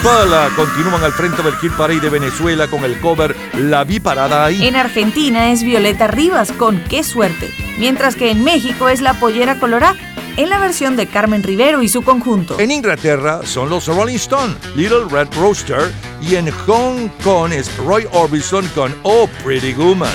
Impala 0.01 0.49
continúan 0.55 1.03
al 1.03 1.11
frente 1.11 1.43
del 1.43 1.55
Hit 1.57 1.73
Parade 1.73 1.99
de 1.99 2.09
Venezuela 2.09 2.67
con 2.67 2.83
el 2.83 2.99
cover 2.99 3.35
La 3.53 3.83
Vi 3.83 3.99
Parada 3.99 4.45
ahí. 4.45 4.65
En 4.65 4.75
Argentina 4.75 5.51
es 5.51 5.61
Violeta 5.61 6.07
Rivas 6.07 6.51
con 6.53 6.83
Qué 6.85 7.03
suerte, 7.03 7.51
mientras 7.77 8.15
que 8.15 8.31
en 8.31 8.43
México 8.43 8.89
es 8.89 8.99
La 9.01 9.13
Pollera 9.13 9.59
Colorá 9.59 9.95
en 10.37 10.49
la 10.49 10.57
versión 10.57 10.95
de 10.95 11.05
Carmen 11.05 11.43
Rivero 11.43 11.83
y 11.83 11.87
su 11.87 12.01
conjunto. 12.01 12.59
En 12.59 12.71
Inglaterra 12.71 13.41
son 13.43 13.69
los 13.69 13.85
Rolling 13.85 14.15
Stone, 14.15 14.55
Little 14.75 15.05
Red 15.07 15.27
Rooster, 15.39 15.93
y 16.19 16.33
en 16.33 16.49
Hong 16.49 17.07
Kong 17.23 17.51
es 17.53 17.77
Roy 17.77 18.07
Orbison 18.11 18.67
con 18.69 18.95
Oh 19.03 19.29
Pretty 19.43 19.75
Woman. 19.75 20.09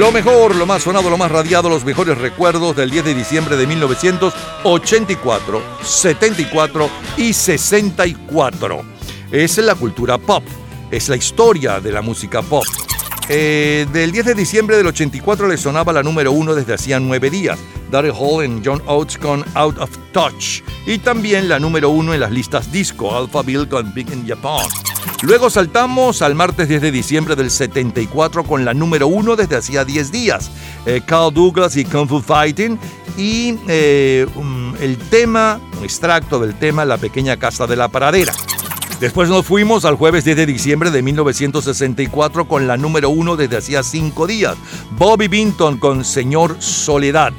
Lo 0.00 0.10
mejor, 0.10 0.56
lo 0.56 0.64
más 0.64 0.84
sonado, 0.84 1.10
lo 1.10 1.18
más 1.18 1.30
radiado, 1.30 1.68
los 1.68 1.84
mejores 1.84 2.16
recuerdos 2.16 2.74
del 2.74 2.90
10 2.90 3.04
de 3.04 3.12
diciembre 3.14 3.58
de 3.58 3.66
1984, 3.66 5.62
74 5.84 6.90
y 7.18 7.34
64. 7.34 8.80
Es 9.30 9.58
la 9.58 9.74
cultura 9.74 10.16
pop, 10.16 10.42
es 10.90 11.10
la 11.10 11.16
historia 11.16 11.80
de 11.80 11.92
la 11.92 12.00
música 12.00 12.40
pop. 12.40 12.64
Eh, 13.28 13.86
del 13.92 14.12
10 14.12 14.26
de 14.26 14.34
diciembre 14.34 14.76
del 14.76 14.86
84 14.86 15.46
le 15.46 15.56
sonaba 15.56 15.92
la 15.92 16.02
número 16.02 16.32
uno 16.32 16.54
desde 16.54 16.74
hacía 16.74 16.98
nueve 16.98 17.30
días. 17.30 17.58
Daryl 17.90 18.12
Hall 18.12 18.44
en 18.44 18.62
John 18.64 18.82
Oates 18.86 19.18
con 19.18 19.44
Out 19.54 19.78
of 19.78 19.90
Touch. 20.12 20.62
Y 20.86 20.98
también 20.98 21.48
la 21.48 21.58
número 21.58 21.90
uno 21.90 22.14
en 22.14 22.20
las 22.20 22.30
listas 22.30 22.72
disco, 22.72 23.16
Alphaville 23.16 23.68
con 23.68 23.92
Big 23.94 24.10
in 24.12 24.26
Japan. 24.26 24.66
Luego 25.22 25.50
saltamos 25.50 26.22
al 26.22 26.34
martes 26.34 26.68
10 26.68 26.82
de 26.82 26.90
diciembre 26.90 27.36
del 27.36 27.50
74 27.50 28.44
con 28.44 28.64
la 28.64 28.74
número 28.74 29.06
uno 29.06 29.36
desde 29.36 29.56
hacía 29.56 29.84
10 29.84 30.12
días. 30.12 30.50
Eh, 30.86 31.02
Carl 31.04 31.32
Douglas 31.32 31.76
y 31.76 31.84
Kung 31.84 32.08
Fu 32.08 32.20
Fighting. 32.20 32.78
Y 33.16 33.58
eh, 33.68 34.26
um, 34.36 34.74
el 34.80 34.96
tema, 34.96 35.60
un 35.76 35.84
extracto 35.84 36.38
del 36.38 36.54
tema 36.54 36.84
La 36.84 36.96
pequeña 36.96 37.36
casa 37.36 37.66
de 37.66 37.76
la 37.76 37.88
paradera. 37.88 38.32
Después 39.00 39.30
nos 39.30 39.46
fuimos 39.46 39.86
al 39.86 39.94
jueves 39.94 40.24
10 40.24 40.36
de 40.36 40.44
diciembre 40.44 40.90
de 40.90 41.00
1964 41.02 42.46
con 42.46 42.66
la 42.66 42.76
número 42.76 43.08
uno 43.08 43.34
desde 43.34 43.56
hacía 43.56 43.82
cinco 43.82 44.26
días. 44.26 44.58
Bobby 44.98 45.26
Binton 45.26 45.78
con 45.78 46.04
Señor 46.04 46.60
Soledad. 46.60 47.32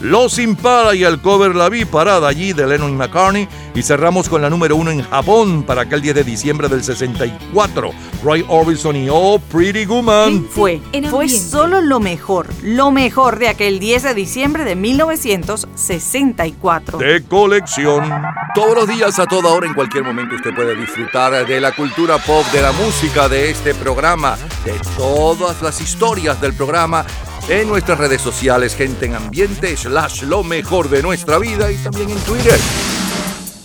Los 0.00 0.38
Impala 0.38 0.94
y 0.94 1.02
el 1.02 1.20
cover 1.20 1.56
La 1.56 1.68
Vi 1.68 1.84
parada 1.84 2.28
allí 2.28 2.52
de 2.52 2.64
Lennon 2.66 2.92
y 2.92 2.94
McCartney. 2.94 3.48
Y 3.74 3.82
cerramos 3.82 4.28
con 4.28 4.42
la 4.42 4.50
número 4.50 4.76
uno 4.76 4.92
en 4.92 5.02
Japón 5.02 5.64
para 5.64 5.82
aquel 5.82 6.00
10 6.00 6.14
de 6.16 6.24
diciembre 6.24 6.68
del 6.68 6.82
64. 6.84 7.90
Roy 8.22 8.44
Orbison 8.48 8.94
y 8.96 9.08
Oh 9.10 9.40
Pretty 9.50 9.86
Woman. 9.86 10.46
Fue, 10.50 10.80
fue 11.10 11.28
solo 11.28 11.80
lo 11.80 11.98
mejor, 12.00 12.48
lo 12.62 12.90
mejor 12.90 13.38
de 13.38 13.48
aquel 13.48 13.78
10 13.78 14.02
de 14.04 14.14
diciembre 14.14 14.64
de 14.64 14.74
1964. 14.76 16.98
De 16.98 17.22
colección. 17.24 18.10
Todos 18.54 18.74
los 18.74 18.88
días, 18.88 19.18
a 19.18 19.26
toda 19.26 19.52
hora, 19.52 19.66
en 19.66 19.74
cualquier 19.74 20.04
momento, 20.04 20.36
usted 20.36 20.54
puede 20.54 20.74
disfrutar 20.74 21.46
de 21.46 21.60
la 21.60 21.72
cultura 21.72 22.16
pop, 22.18 22.46
de 22.52 22.62
la 22.62 22.72
música, 22.72 23.28
de 23.28 23.50
este 23.50 23.74
programa, 23.74 24.38
de 24.64 24.72
todas 24.96 25.60
las 25.62 25.80
historias 25.80 26.40
del 26.40 26.54
programa 26.54 27.04
en 27.48 27.66
nuestras 27.68 27.98
redes 27.98 28.20
sociales, 28.20 28.74
gente 28.74 29.06
en 29.06 29.14
ambiente, 29.14 29.76
slash 29.76 30.22
lo 30.22 30.42
mejor 30.44 30.88
de 30.90 31.02
nuestra 31.02 31.38
vida 31.38 31.72
y 31.72 31.76
también 31.76 32.10
en 32.10 32.18
Twitter. 32.20 32.58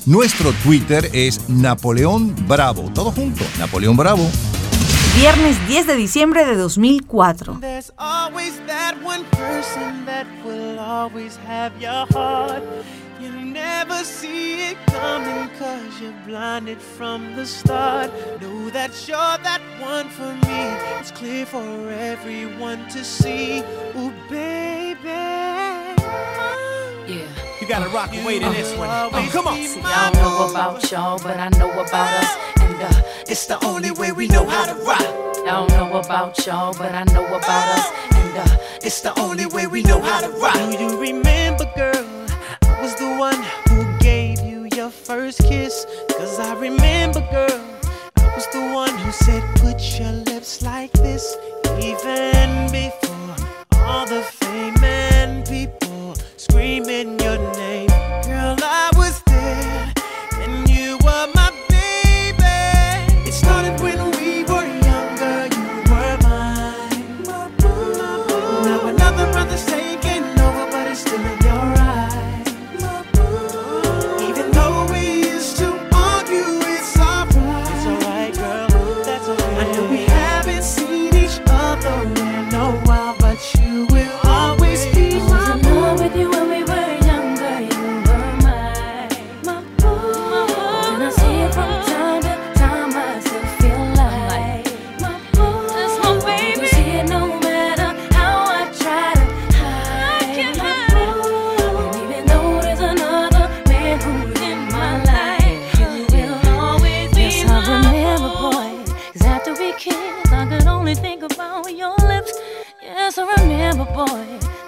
Nuestro 0.06 0.54
Twitter 0.64 1.10
es 1.14 1.50
Napoleón 1.50 2.36
Bravo. 2.48 2.90
Todo 2.94 3.12
junto, 3.12 3.44
Napoleón 3.60 3.98
Bravo. 3.98 4.30
Viernes 5.16 5.68
10 5.68 5.88
de 5.88 5.96
diciembre 5.96 6.46
de 6.46 6.56
2004. 6.56 7.60
Never 13.54 14.04
see 14.04 14.70
it 14.70 14.78
coming 14.88 15.48
cause 15.60 16.02
you're 16.02 16.20
blinded 16.26 16.82
from 16.82 17.36
the 17.36 17.46
start. 17.46 18.12
Know 18.42 18.70
that 18.72 18.92
you're 19.08 19.38
that 19.48 19.62
one 19.80 20.10
for 20.10 20.34
me. 20.48 20.62
It's 21.00 21.12
clear 21.12 21.46
for 21.46 21.90
everyone 21.90 22.90
to 22.90 23.04
see. 23.04 23.60
Ooh, 23.96 24.12
baby. 24.30 25.08
Yeah. 27.08 27.28
You 27.62 27.68
gotta 27.68 27.90
rock 27.90 28.14
and 28.14 28.26
wait 28.26 28.42
in 28.42 28.52
this 28.54 28.76
one. 28.76 28.90
Oh, 28.90 29.30
come 29.32 29.48
on. 29.48 29.58
See, 29.64 29.82
I 29.84 30.12
don't 30.12 30.24
know 30.24 30.50
about 30.50 30.92
y'all, 30.92 31.20
but 31.20 31.38
I 31.40 31.50
know 31.60 31.72
about 31.72 32.12
us. 32.24 32.36
And 32.60 32.82
uh, 32.82 33.04
it's 33.28 33.46
the 33.46 33.64
only 33.64 33.92
way 33.92 34.12
we 34.12 34.28
know 34.28 34.46
how 34.46 34.66
to 34.66 34.74
rock. 34.84 35.00
I 35.00 35.52
don't 35.52 35.70
know 35.70 36.00
about 36.00 36.44
y'all, 36.46 36.74
but 36.74 36.96
I 36.96 37.04
know 37.14 37.26
about 37.28 37.68
us. 37.78 37.92
And 38.16 38.38
uh, 38.38 38.58
it's 38.82 39.02
the 39.02 39.18
only 39.20 39.46
way 39.46 39.68
we 39.68 39.84
know 39.84 40.02
how 40.02 40.22
to 40.22 40.30
rock. 40.40 40.56
Do 40.56 40.84
you 40.84 41.00
remember, 41.00 41.72
girl? 41.76 42.13
first 45.14 45.44
kiss. 45.44 45.86
Cause 46.18 46.40
I 46.40 46.56
remember, 46.56 47.22
girl, 47.32 47.62
I 48.18 48.26
was 48.36 48.48
the 48.48 48.64
one 48.74 48.96
who 48.98 49.12
said, 49.12 49.44
Put 49.58 49.80
your 50.00 50.12
lips 50.30 50.64
like 50.64 50.92
this. 50.94 51.38
Even 51.80 52.72
before 52.72 53.36
all 53.86 54.08
the 54.08 54.24
fame 54.24 54.84
and 54.84 55.48
people 55.48 56.16
screaming. 56.38 57.23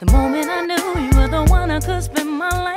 The 0.01 0.11
moment 0.11 0.49
I 0.49 0.65
knew 0.65 1.01
you 1.05 1.17
were 1.17 1.29
the 1.29 1.45
one 1.49 1.71
I 1.71 1.79
could 1.79 2.03
spend 2.03 2.29
my 2.29 2.49
life. 2.49 2.74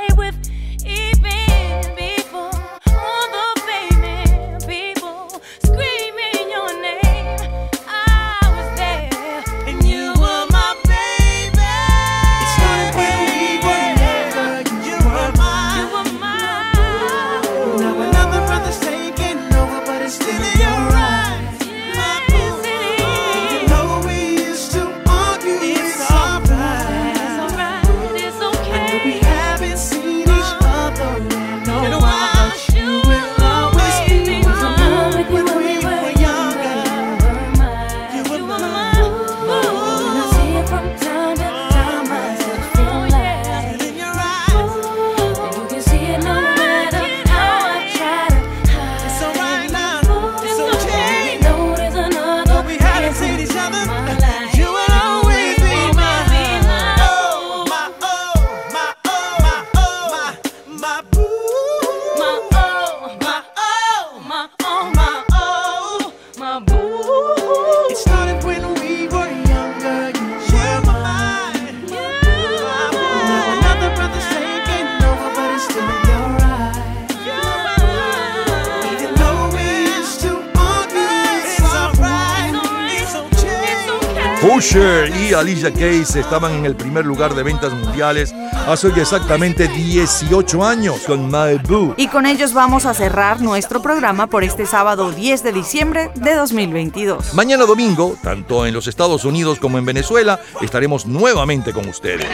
Cher 84.69 85.11
y 85.19 85.33
Alicia 85.33 85.73
Keys 85.73 86.15
estaban 86.15 86.53
en 86.53 86.63
el 86.63 86.75
primer 86.75 87.03
lugar 87.03 87.33
de 87.33 87.41
ventas 87.41 87.73
mundiales 87.73 88.35
hace 88.67 88.89
exactamente 88.89 89.67
18 89.67 90.63
años 90.63 90.99
con 91.07 91.25
My 91.25 91.57
Boo. 91.67 91.95
Y 91.97 92.07
con 92.07 92.27
ellos 92.27 92.53
vamos 92.53 92.85
a 92.85 92.93
cerrar 92.93 93.41
nuestro 93.41 93.81
programa 93.81 94.27
por 94.27 94.43
este 94.43 94.67
sábado 94.67 95.11
10 95.11 95.41
de 95.41 95.53
diciembre 95.53 96.11
de 96.13 96.35
2022. 96.35 97.33
Mañana 97.33 97.65
domingo, 97.65 98.15
tanto 98.21 98.67
en 98.67 98.75
los 98.75 98.85
Estados 98.85 99.25
Unidos 99.25 99.57
como 99.57 99.79
en 99.79 99.85
Venezuela, 99.85 100.39
estaremos 100.61 101.07
nuevamente 101.07 101.73
con 101.73 101.89
ustedes. 101.89 102.27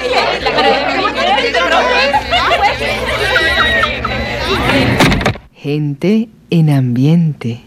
Gente 5.54 6.28
en 6.50 6.70
ambiente. 6.70 7.64